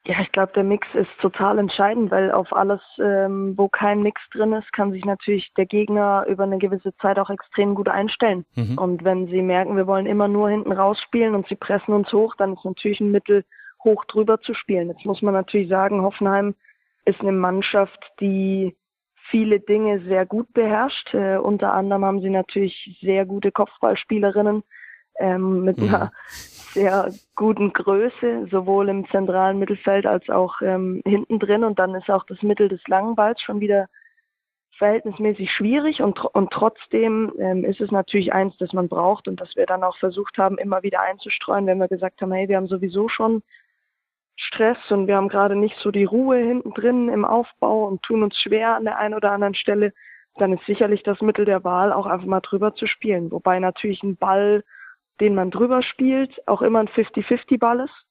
[0.05, 4.19] Ja, ich glaube, der Mix ist total entscheidend, weil auf alles, ähm, wo kein Mix
[4.33, 8.45] drin ist, kann sich natürlich der Gegner über eine gewisse Zeit auch extrem gut einstellen.
[8.55, 8.77] Mhm.
[8.77, 12.35] Und wenn sie merken, wir wollen immer nur hinten rausspielen und sie pressen uns hoch,
[12.35, 13.45] dann ist natürlich ein Mittel,
[13.85, 14.89] hoch drüber zu spielen.
[14.89, 16.53] Jetzt muss man natürlich sagen, Hoffenheim
[17.05, 18.75] ist eine Mannschaft, die
[19.29, 21.13] viele Dinge sehr gut beherrscht.
[21.13, 24.63] Äh, unter anderem haben sie natürlich sehr gute Kopfballspielerinnen
[25.19, 25.87] ähm, mit mhm.
[25.87, 26.11] einer
[26.73, 31.63] sehr guten Größe, sowohl im zentralen Mittelfeld als auch ähm, hinten drin.
[31.63, 33.87] Und dann ist auch das Mittel des langen Balls schon wieder
[34.77, 39.55] verhältnismäßig schwierig und, und trotzdem ähm, ist es natürlich eins, das man braucht und das
[39.55, 42.67] wir dann auch versucht haben, immer wieder einzustreuen, wenn wir gesagt haben, hey, wir haben
[42.67, 43.43] sowieso schon
[44.35, 48.23] Stress und wir haben gerade nicht so die Ruhe hinten drin im Aufbau und tun
[48.23, 49.93] uns schwer an der einen oder anderen Stelle,
[50.35, 53.31] dann ist sicherlich das Mittel der Wahl, auch einfach mal drüber zu spielen.
[53.31, 54.63] Wobei natürlich ein Ball,
[55.19, 58.05] den man drüber spielt, auch immer ein 50-50-Ball ist.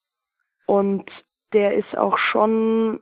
[0.66, 1.10] Und
[1.52, 3.00] der ist auch schon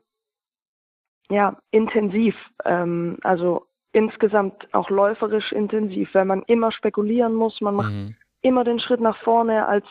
[1.28, 2.34] ja, intensiv,
[2.64, 8.16] ähm, also insgesamt auch läuferisch intensiv, weil man immer spekulieren muss, man macht mhm.
[8.40, 9.86] immer den Schritt nach vorne als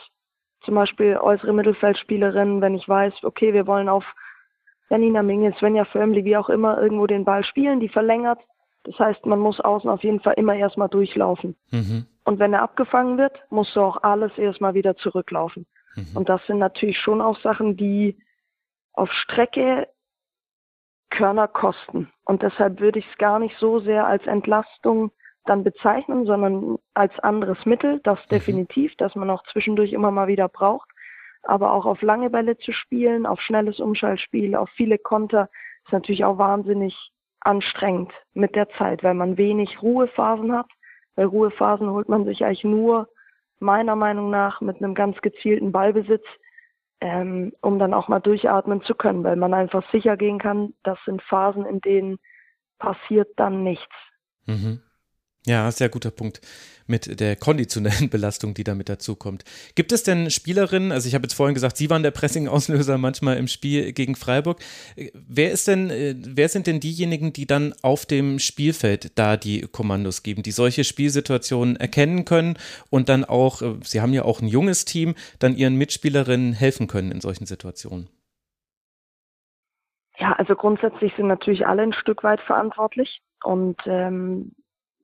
[0.62, 4.04] zum Beispiel äußere Mittelfeldspielerin, wenn ich weiß, okay, wir wollen auf
[4.90, 8.40] Janina Minges, Svenja Förmli, wie auch immer, irgendwo den Ball spielen, die verlängert.
[8.84, 11.56] Das heißt, man muss außen auf jeden Fall immer erstmal durchlaufen.
[11.70, 12.06] Mhm.
[12.24, 15.66] Und wenn er abgefangen wird, musst du auch alles erstmal wieder zurücklaufen.
[15.94, 16.16] Mhm.
[16.16, 18.18] Und das sind natürlich schon auch Sachen, die
[18.92, 19.88] auf Strecke
[21.10, 22.10] Körner kosten.
[22.24, 25.10] Und deshalb würde ich es gar nicht so sehr als Entlastung
[25.44, 28.28] dann bezeichnen, sondern als anderes Mittel, das mhm.
[28.30, 30.88] definitiv, dass man auch zwischendurch immer mal wieder braucht.
[31.42, 35.48] Aber auch auf lange Bälle zu spielen, auf schnelles Umschaltspiel, auf viele Konter,
[35.86, 40.66] ist natürlich auch wahnsinnig anstrengend mit der Zeit, weil man wenig Ruhephasen hat.
[41.16, 43.08] Weil Ruhephasen holt man sich eigentlich nur
[43.58, 46.24] meiner Meinung nach mit einem ganz gezielten Ballbesitz
[47.00, 50.98] ähm, um dann auch mal durchatmen zu können, weil man einfach sicher gehen kann, das
[51.04, 52.18] sind Phasen, in denen
[52.78, 53.94] passiert dann nichts.
[54.46, 54.82] Mhm.
[55.46, 56.40] Ja, sehr guter Punkt
[56.90, 59.44] mit der konditionellen Belastung, die damit dazukommt.
[59.74, 63.38] Gibt es denn Spielerinnen, also ich habe jetzt vorhin gesagt, Sie waren der Pressing-Auslöser manchmal
[63.38, 64.58] im Spiel gegen Freiburg.
[65.14, 69.62] Wer ist denn, äh, wer sind denn diejenigen, die dann auf dem Spielfeld da die
[69.62, 72.58] Kommandos geben, die solche Spielsituationen erkennen können
[72.90, 76.88] und dann auch, äh, Sie haben ja auch ein junges Team, dann Ihren Mitspielerinnen helfen
[76.88, 78.08] können in solchen Situationen?
[80.18, 84.52] Ja, also grundsätzlich sind natürlich alle ein Stück weit verantwortlich und ähm,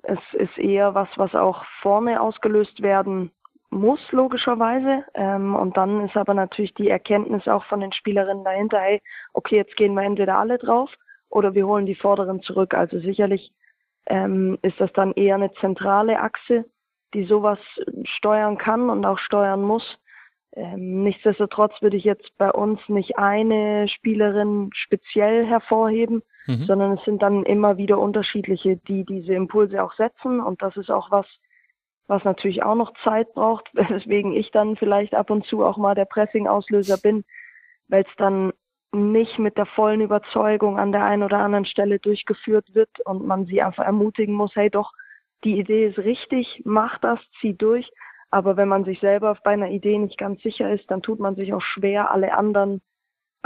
[0.07, 3.33] es ist eher was, was auch vorne ausgelöst werden
[3.71, 5.05] muss, logischerweise.
[5.15, 9.03] Ähm, und dann ist aber natürlich die Erkenntnis auch von den Spielerinnen dahinter, hey,
[9.33, 10.91] okay, jetzt gehen wir entweder alle drauf
[11.29, 12.75] oder wir holen die Vorderen zurück.
[12.75, 13.53] Also sicherlich
[14.07, 16.65] ähm, ist das dann eher eine zentrale Achse,
[17.13, 17.59] die sowas
[18.05, 19.99] steuern kann und auch steuern muss.
[20.55, 26.65] Ähm, nichtsdestotrotz würde ich jetzt bei uns nicht eine Spielerin speziell hervorheben, mhm.
[26.65, 30.41] sondern es sind dann immer wieder unterschiedliche, die diese Impulse auch setzen.
[30.41, 31.27] Und das ist auch was,
[32.07, 35.95] was natürlich auch noch Zeit braucht, weswegen ich dann vielleicht ab und zu auch mal
[35.95, 37.25] der Pressing-Auslöser bin,
[37.89, 38.53] weil es dann
[38.93, 43.47] nicht mit der vollen Überzeugung an der einen oder anderen Stelle durchgeführt wird und man
[43.47, 44.93] sie einfach ermutigen muss, hey doch,
[45.45, 47.91] die Idee ist richtig, mach das, zieh durch.
[48.31, 51.37] Aber wenn man sich selber bei einer Idee nicht ganz sicher ist, dann tut man
[51.37, 52.81] sich auch schwer, alle anderen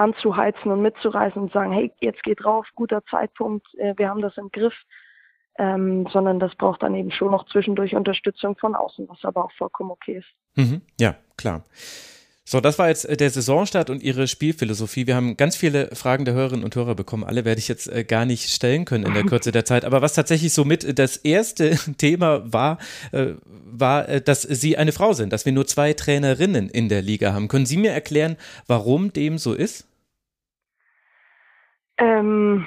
[0.00, 4.36] anzuheizen und mitzureißen und sagen, hey, jetzt geht drauf, guter Zeitpunkt, äh, wir haben das
[4.36, 4.74] im Griff.
[5.58, 9.52] Ähm, sondern das braucht dann eben schon noch zwischendurch Unterstützung von außen, was aber auch
[9.58, 10.28] vollkommen okay ist.
[10.54, 11.64] Mhm, ja, klar.
[12.44, 15.06] So, das war jetzt äh, der Saisonstart und Ihre Spielphilosophie.
[15.06, 17.24] Wir haben ganz viele Fragen der Hörerinnen und Hörer bekommen.
[17.24, 19.84] Alle werde ich jetzt äh, gar nicht stellen können in der Kürze der Zeit.
[19.84, 22.78] Aber was tatsächlich so mit das erste Thema war,
[23.12, 27.48] war, dass Sie eine Frau sind, dass wir nur zwei Trainerinnen in der Liga haben.
[27.48, 28.36] Können Sie mir erklären,
[28.66, 29.89] warum dem so ist?
[32.00, 32.66] Ähm,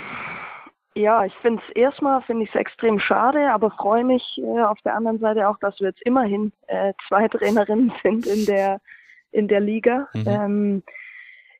[0.95, 4.79] ja, ich finde es erstmal finde ich es extrem schade, aber freue mich äh, auf
[4.81, 8.79] der anderen Seite auch, dass wir jetzt immerhin äh, zwei Trainerinnen sind in der
[9.31, 10.07] in der Liga.
[10.13, 10.27] Mhm.
[10.27, 10.83] Ähm,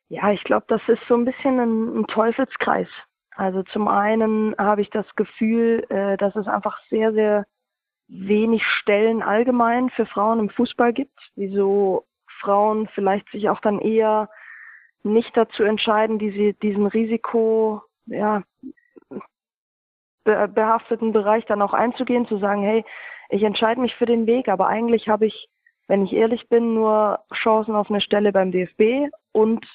[0.10, 2.88] ja, ich glaube, das ist so ein bisschen ein, ein Teufelskreis.
[3.36, 7.46] Also zum einen habe ich das Gefühl, äh, dass es einfach sehr, sehr
[8.08, 12.06] wenig Stellen allgemein für Frauen im Fußball gibt, wieso
[12.42, 14.30] Frauen vielleicht sich auch dann eher
[15.04, 18.44] nicht dazu entscheiden, diese, diesen Risiko, ja,
[20.24, 22.86] behafteten Bereich dann auch einzugehen, zu sagen, hey,
[23.30, 25.50] ich entscheide mich für den Weg, aber eigentlich habe ich
[25.88, 29.66] wenn ich ehrlich bin, nur Chancen auf eine Stelle beim DFB und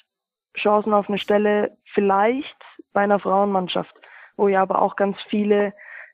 [0.57, 2.57] Chancen auf eine Stelle vielleicht
[2.93, 3.93] bei einer Frauenmannschaft,
[4.35, 5.73] wo ja aber auch ganz viele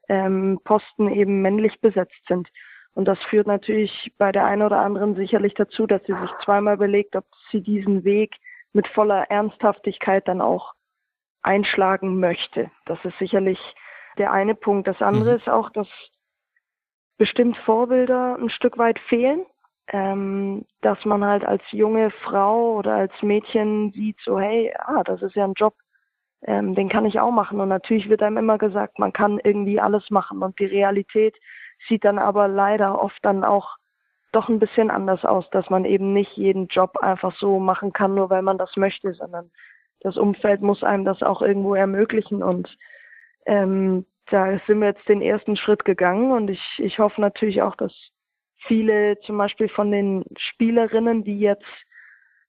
[0.09, 2.47] ähm, Posten eben männlich besetzt sind.
[2.93, 6.75] Und das führt natürlich bei der einen oder anderen sicherlich dazu, dass sie sich zweimal
[6.75, 8.35] überlegt, ob sie diesen Weg
[8.75, 10.73] mit voller Ernsthaftigkeit dann auch
[11.41, 12.69] einschlagen möchte.
[12.85, 13.59] Das ist sicherlich
[14.17, 14.87] der eine Punkt.
[14.87, 15.37] Das andere mhm.
[15.37, 15.87] ist auch, dass
[17.17, 19.45] bestimmt Vorbilder ein Stück weit fehlen
[19.87, 25.21] ähm, dass man halt als junge Frau oder als Mädchen sieht, so hey, ah, das
[25.21, 25.75] ist ja ein Job,
[26.43, 27.59] ähm, den kann ich auch machen.
[27.59, 30.41] Und natürlich wird einem immer gesagt, man kann irgendwie alles machen.
[30.41, 31.35] Und die Realität
[31.87, 33.75] sieht dann aber leider oft dann auch
[34.35, 38.15] doch ein bisschen anders aus, dass man eben nicht jeden Job einfach so machen kann,
[38.15, 39.49] nur weil man das möchte, sondern
[40.01, 42.43] das Umfeld muss einem das auch irgendwo ermöglichen.
[42.43, 42.77] Und
[43.45, 47.75] ähm, da sind wir jetzt den ersten Schritt gegangen und ich, ich hoffe natürlich auch,
[47.75, 47.93] dass
[48.67, 51.63] viele zum Beispiel von den Spielerinnen, die jetzt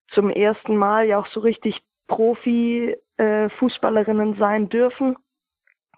[0.08, 5.16] zum ersten Mal ja auch so richtig Profi-Fußballerinnen äh, sein dürfen,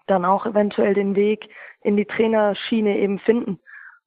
[0.07, 1.49] dann auch eventuell den Weg
[1.81, 3.59] in die Trainerschiene eben finden.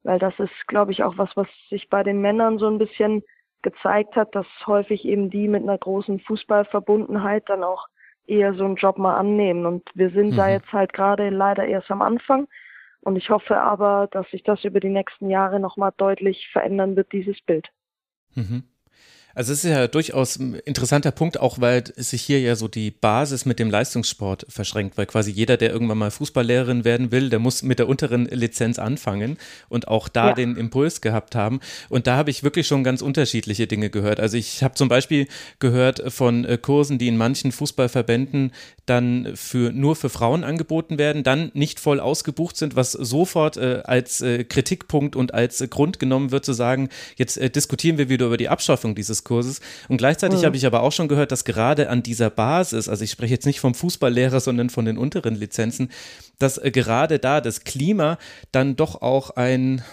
[0.03, 3.23] Weil das ist, glaube ich, auch was, was sich bei den Männern so ein bisschen
[3.61, 7.87] gezeigt hat, dass häufig eben die mit einer großen Fußballverbundenheit dann auch
[8.25, 9.65] eher so einen Job mal annehmen.
[9.65, 10.35] Und wir sind mhm.
[10.35, 12.47] da jetzt halt gerade leider erst am Anfang.
[13.01, 17.11] Und ich hoffe aber, dass sich das über die nächsten Jahre nochmal deutlich verändern wird,
[17.11, 17.69] dieses Bild.
[18.35, 18.63] Mhm.
[19.35, 22.91] Also es ist ja durchaus ein interessanter Punkt, auch weil sich hier ja so die
[22.91, 27.39] Basis mit dem Leistungssport verschränkt, weil quasi jeder, der irgendwann mal Fußballlehrerin werden will, der
[27.39, 29.37] muss mit der unteren Lizenz anfangen
[29.69, 30.33] und auch da ja.
[30.33, 31.61] den Impuls gehabt haben.
[31.89, 34.19] Und da habe ich wirklich schon ganz unterschiedliche Dinge gehört.
[34.19, 35.27] Also ich habe zum Beispiel
[35.57, 38.51] gehört von äh, Kursen, die in manchen Fußballverbänden
[38.85, 43.81] dann für nur für Frauen angeboten werden, dann nicht voll ausgebucht sind, was sofort äh,
[43.83, 48.09] als äh, Kritikpunkt und als äh, Grund genommen wird, zu sagen, jetzt äh, diskutieren wir
[48.09, 49.61] wieder über die Abschaffung dieses Kurses.
[49.89, 50.45] Und gleichzeitig mhm.
[50.45, 53.45] habe ich aber auch schon gehört, dass gerade an dieser Basis, also ich spreche jetzt
[53.45, 55.89] nicht vom Fußballlehrer, sondern von den unteren Lizenzen,
[56.39, 58.17] dass äh, gerade da das Klima
[58.51, 59.83] dann doch auch ein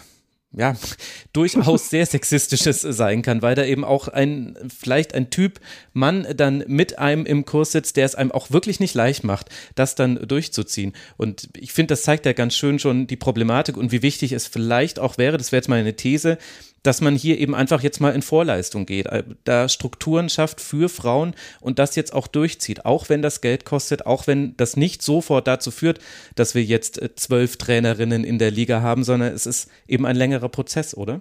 [0.53, 0.77] ja,
[1.33, 5.61] durchaus sehr sexistisches sein kann, weil da eben auch ein, vielleicht ein Typ
[5.93, 9.49] Mann dann mit einem im Kurs sitzt, der es einem auch wirklich nicht leicht macht,
[9.75, 10.93] das dann durchzuziehen.
[11.17, 14.47] Und ich finde, das zeigt ja ganz schön schon die Problematik und wie wichtig es
[14.47, 16.39] vielleicht auch wäre, das wäre jetzt mal eine These,
[16.83, 20.89] dass man hier eben einfach jetzt mal in Vorleistung geht, äh, da Strukturen schafft für
[20.89, 25.03] Frauen und das jetzt auch durchzieht, auch wenn das Geld kostet, auch wenn das nicht
[25.03, 26.01] sofort dazu führt,
[26.37, 30.17] dass wir jetzt äh, zwölf Trainerinnen in der Liga haben, sondern es ist eben ein
[30.17, 31.21] längerer Prozess, oder?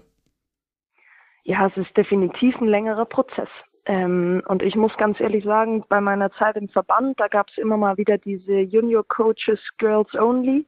[1.43, 3.49] Ja, es ist definitiv ein längerer Prozess.
[3.85, 7.57] Ähm, und ich muss ganz ehrlich sagen, bei meiner Zeit im Verband, da gab es
[7.57, 10.65] immer mal wieder diese Junior Coaches Girls Only.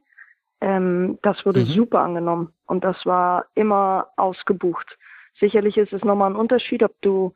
[0.62, 1.66] Ähm, das wurde mhm.
[1.66, 4.96] super angenommen und das war immer ausgebucht.
[5.40, 7.34] Sicherlich ist es nochmal ein Unterschied, ob du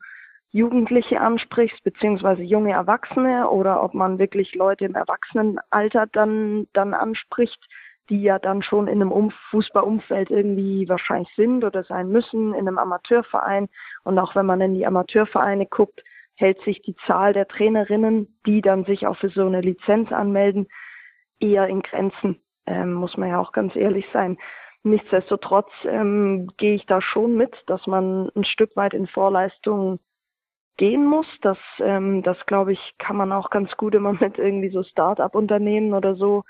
[0.53, 7.59] Jugendliche ansprichst, beziehungsweise junge Erwachsene oder ob man wirklich Leute im Erwachsenenalter dann, dann anspricht,
[8.09, 12.65] die ja dann schon in einem um Fußballumfeld irgendwie wahrscheinlich sind oder sein müssen, in
[12.65, 13.67] einem Amateurverein.
[14.05, 16.01] Und auch wenn man in die Amateurvereine guckt,
[16.35, 20.67] hält sich die Zahl der Trainerinnen, die dann sich auch für so eine Lizenz anmelden,
[21.41, 24.37] eher in Grenzen ähm, muss man ja auch ganz ehrlich sein.
[24.83, 29.99] Nichtsdestotrotz ähm, gehe ich da schon mit, dass man ein Stück weit in Vorleistung
[30.77, 31.27] gehen muss.
[31.41, 35.93] Das, ähm, das glaube ich, kann man auch ganz gut immer mit irgendwie so Start-up-Unternehmen
[35.93, 36.43] oder so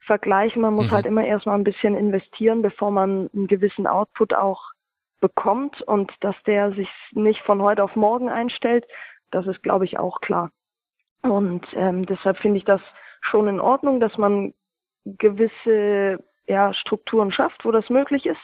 [0.00, 0.62] vergleichen.
[0.62, 0.92] Man muss mhm.
[0.92, 4.62] halt immer erstmal ein bisschen investieren, bevor man einen gewissen Output auch
[5.20, 8.86] bekommt und dass der sich nicht von heute auf morgen einstellt,
[9.30, 10.50] das ist, glaube ich, auch klar.
[11.22, 12.80] Und ähm, deshalb finde ich das
[13.20, 14.52] schon in Ordnung, dass man
[15.18, 18.40] gewisse ja, Strukturen schafft, wo das möglich ist.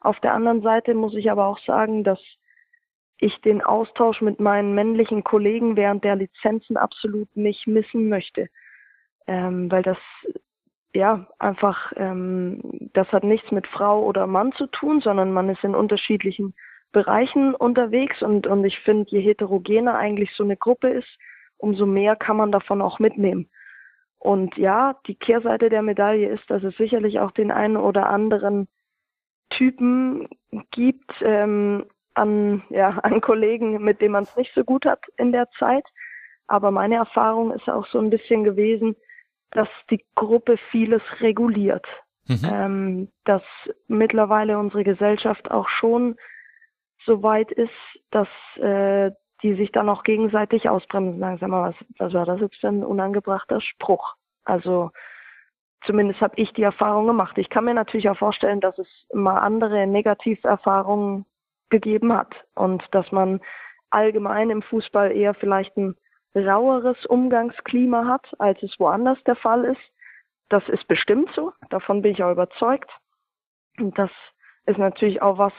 [0.00, 2.20] Auf der anderen Seite muss ich aber auch sagen, dass
[3.18, 8.48] ich den Austausch mit meinen männlichen Kollegen während der Lizenzen absolut nicht missen möchte.
[9.26, 9.98] Ähm, weil das
[10.94, 15.64] ja einfach, ähm, das hat nichts mit Frau oder Mann zu tun, sondern man ist
[15.64, 16.54] in unterschiedlichen
[16.92, 21.18] Bereichen unterwegs und, und ich finde, je heterogener eigentlich so eine Gruppe ist,
[21.58, 23.50] umso mehr kann man davon auch mitnehmen.
[24.18, 28.68] Und ja, die Kehrseite der Medaille ist, dass es sicherlich auch den einen oder anderen
[29.50, 30.28] Typen
[30.70, 35.32] gibt ähm, an, ja, an Kollegen, mit denen man es nicht so gut hat in
[35.32, 35.84] der Zeit.
[36.46, 38.96] Aber meine Erfahrung ist auch so ein bisschen gewesen,
[39.50, 41.86] dass die Gruppe vieles reguliert.
[42.26, 42.40] Mhm.
[42.44, 43.42] Ähm, dass
[43.86, 46.16] mittlerweile unsere Gesellschaft auch schon
[47.06, 47.70] so weit ist,
[48.10, 49.10] dass äh,
[49.42, 51.20] die sich dann auch gegenseitig ausbremsen.
[51.20, 54.14] Sag mal, was, was war das jetzt für ein unangebrachter Spruch?
[54.44, 54.90] Also
[55.84, 57.38] zumindest habe ich die Erfahrung gemacht.
[57.38, 61.24] Ich kann mir natürlich auch vorstellen, dass es mal andere Negativerfahrungen
[61.70, 63.40] gegeben hat und dass man
[63.90, 65.96] allgemein im Fußball eher vielleicht ein
[66.34, 69.80] raueres Umgangsklima hat, als es woanders der Fall ist.
[70.48, 72.90] Das ist bestimmt so, davon bin ich auch überzeugt.
[73.78, 74.10] Und das
[74.66, 75.52] ist natürlich auch was,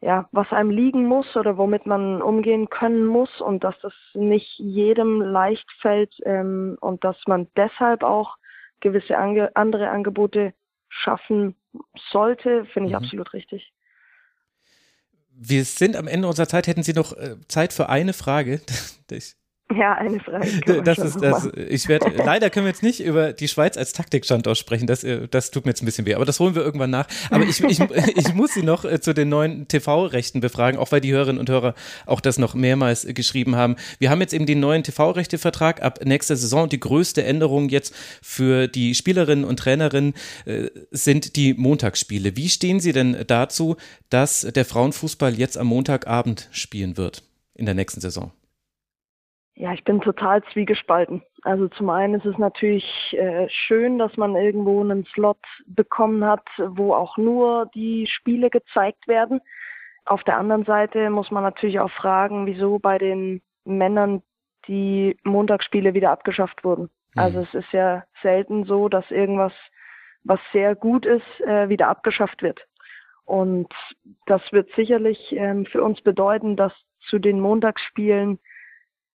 [0.00, 4.58] ja, was einem liegen muss oder womit man umgehen können muss und dass das nicht
[4.58, 8.36] jedem leicht fällt ähm, und dass man deshalb auch
[8.80, 10.54] gewisse ange andere Angebote
[10.88, 11.54] schaffen
[12.10, 13.04] sollte, finde ich mhm.
[13.04, 13.72] absolut richtig.
[15.32, 16.66] Wir sind am Ende unserer Zeit.
[16.66, 18.60] Hätten Sie noch äh, Zeit für eine Frage?
[19.74, 20.82] Ja, eine Frage.
[20.84, 24.58] Das ist, das, ich werde, leider können wir jetzt nicht über die Schweiz als Taktikstandort
[24.58, 24.86] sprechen.
[24.86, 26.14] Das, äh, das tut mir jetzt ein bisschen weh.
[26.14, 27.06] Aber das holen wir irgendwann nach.
[27.30, 27.80] Aber ich, ich,
[28.16, 31.48] ich muss Sie noch äh, zu den neuen TV-Rechten befragen, auch weil die Hörerinnen und
[31.48, 31.74] Hörer
[32.06, 33.76] auch das noch mehrmals geschrieben haben.
[33.98, 36.68] Wir haben jetzt eben den neuen TV-Rechtevertrag ab nächster Saison.
[36.68, 40.14] Die größte Änderung jetzt für die Spielerinnen und Trainerinnen
[40.46, 42.36] äh, sind die Montagsspiele.
[42.36, 43.76] Wie stehen Sie denn dazu,
[44.08, 47.22] dass der Frauenfußball jetzt am Montagabend spielen wird
[47.54, 48.32] in der nächsten Saison?
[49.60, 51.22] Ja, ich bin total zwiegespalten.
[51.42, 56.46] Also zum einen ist es natürlich äh, schön, dass man irgendwo einen Slot bekommen hat,
[56.56, 59.42] wo auch nur die Spiele gezeigt werden.
[60.06, 64.22] Auf der anderen Seite muss man natürlich auch fragen, wieso bei den Männern
[64.66, 66.88] die Montagsspiele wieder abgeschafft wurden.
[67.14, 67.20] Mhm.
[67.20, 69.52] Also es ist ja selten so, dass irgendwas,
[70.24, 72.66] was sehr gut ist, äh, wieder abgeschafft wird.
[73.26, 73.68] Und
[74.24, 76.72] das wird sicherlich ähm, für uns bedeuten, dass
[77.10, 78.38] zu den Montagsspielen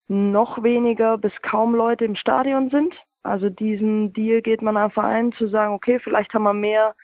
[0.08, 2.94] noch weniger bis kaum Leute im Stadion sind.
[3.24, 6.96] Also diesen Deal geht man einfach ein, zu sagen, okay, vielleicht haben wir mehr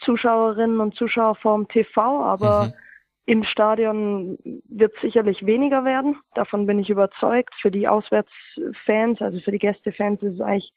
[0.00, 2.72] Zuschauerinnen und Zuschauer vorm TV, aber mhm.
[3.26, 4.38] im Stadion
[4.68, 6.18] wird sicherlich weniger werden.
[6.34, 7.54] Davon bin ich überzeugt.
[7.60, 10.72] Für die Auswärtsfans, also für die Gästefans ist es eigentlich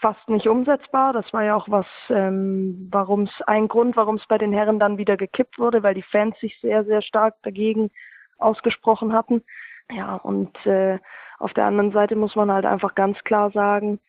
[0.00, 1.12] fast nicht umsetzbar.
[1.12, 4.80] Das war ja auch was, ähm, warum es ein Grund, warum es bei den Herren
[4.80, 7.90] dann wieder gekippt wurde, weil die Fans sich sehr, sehr stark dagegen
[8.38, 9.42] ausgesprochen hatten.
[9.90, 10.98] Ja, und äh,
[11.38, 14.00] auf der anderen Seite muss man halt einfach ganz klar sagen,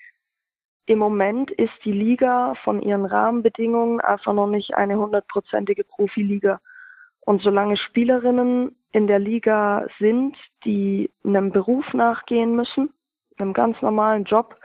[0.87, 6.61] im Moment ist die Liga von ihren Rahmenbedingungen einfach noch nicht eine hundertprozentige Profiliga.
[7.21, 12.93] Und solange Spielerinnen in der Liga sind, die einem Beruf nachgehen müssen,
[13.37, 14.55] einem ganz normalen Job,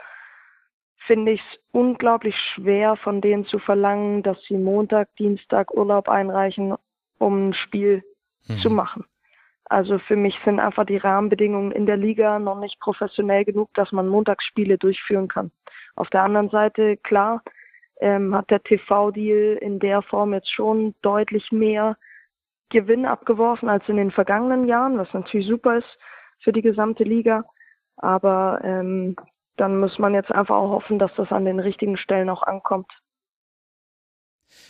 [1.07, 6.75] finde ich es unglaublich schwer, von denen zu verlangen, dass sie Montag, Dienstag Urlaub einreichen,
[7.17, 8.03] um ein Spiel
[8.47, 8.57] mhm.
[8.59, 9.05] zu machen.
[9.71, 13.93] Also für mich sind einfach die Rahmenbedingungen in der Liga noch nicht professionell genug, dass
[13.93, 15.49] man Montagsspiele durchführen kann.
[15.95, 17.41] Auf der anderen Seite, klar,
[18.01, 21.95] ähm, hat der TV-Deal in der Form jetzt schon deutlich mehr
[22.67, 25.99] Gewinn abgeworfen als in den vergangenen Jahren, was natürlich super ist
[26.39, 27.45] für die gesamte Liga.
[27.95, 29.15] Aber ähm,
[29.55, 32.91] dann muss man jetzt einfach auch hoffen, dass das an den richtigen Stellen auch ankommt.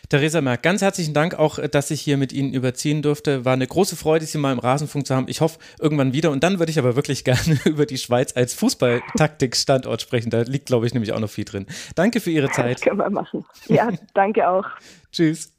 [0.08, 3.44] Theresa Merck, ganz herzlichen Dank auch, dass ich hier mit Ihnen überziehen durfte.
[3.44, 5.26] War eine große Freude, Sie mal im Rasenfunk zu haben.
[5.28, 6.30] Ich hoffe irgendwann wieder.
[6.30, 10.30] Und dann würde ich aber wirklich gerne über die Schweiz als Fußballtaktik-Standort sprechen.
[10.30, 11.66] Da liegt, glaube ich, nämlich auch noch viel drin.
[11.94, 12.76] Danke für Ihre Zeit.
[12.76, 13.44] Das können wir machen.
[13.68, 14.66] Ja, danke auch.
[15.12, 15.52] Tschüss.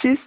[0.00, 0.18] Tschüss.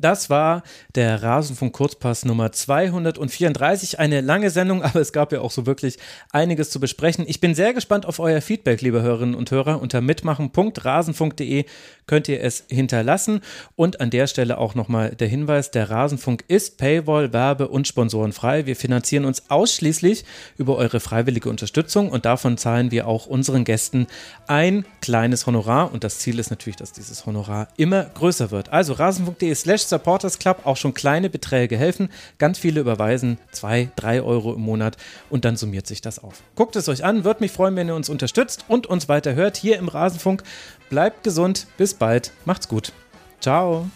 [0.00, 0.62] Das war
[0.94, 3.98] der Rasenfunk Kurzpass Nummer 234.
[3.98, 5.98] Eine lange Sendung, aber es gab ja auch so wirklich
[6.30, 7.24] einiges zu besprechen.
[7.26, 9.82] Ich bin sehr gespannt auf euer Feedback, liebe Hörerinnen und Hörer.
[9.82, 11.64] Unter mitmachen.rasenfunk.de
[12.06, 13.40] könnt ihr es hinterlassen.
[13.74, 18.66] Und an der Stelle auch nochmal der Hinweis, der Rasenfunk ist Paywall, Werbe und Sponsorenfrei.
[18.66, 20.24] Wir finanzieren uns ausschließlich
[20.58, 24.06] über eure freiwillige Unterstützung und davon zahlen wir auch unseren Gästen
[24.46, 25.92] ein kleines Honorar.
[25.92, 28.68] Und das Ziel ist natürlich, dass dieses Honorar immer größer wird.
[28.68, 32.10] Also rasenfunk.de slash Supporters Club auch schon kleine Beträge helfen.
[32.38, 34.96] Ganz viele überweisen zwei, drei Euro im Monat
[35.30, 36.42] und dann summiert sich das auf.
[36.54, 39.56] Guckt es euch an, würde mich freuen, wenn ihr uns unterstützt und uns weiter hört
[39.56, 40.42] hier im Rasenfunk.
[40.90, 42.92] Bleibt gesund, bis bald, macht's gut.
[43.40, 43.88] Ciao.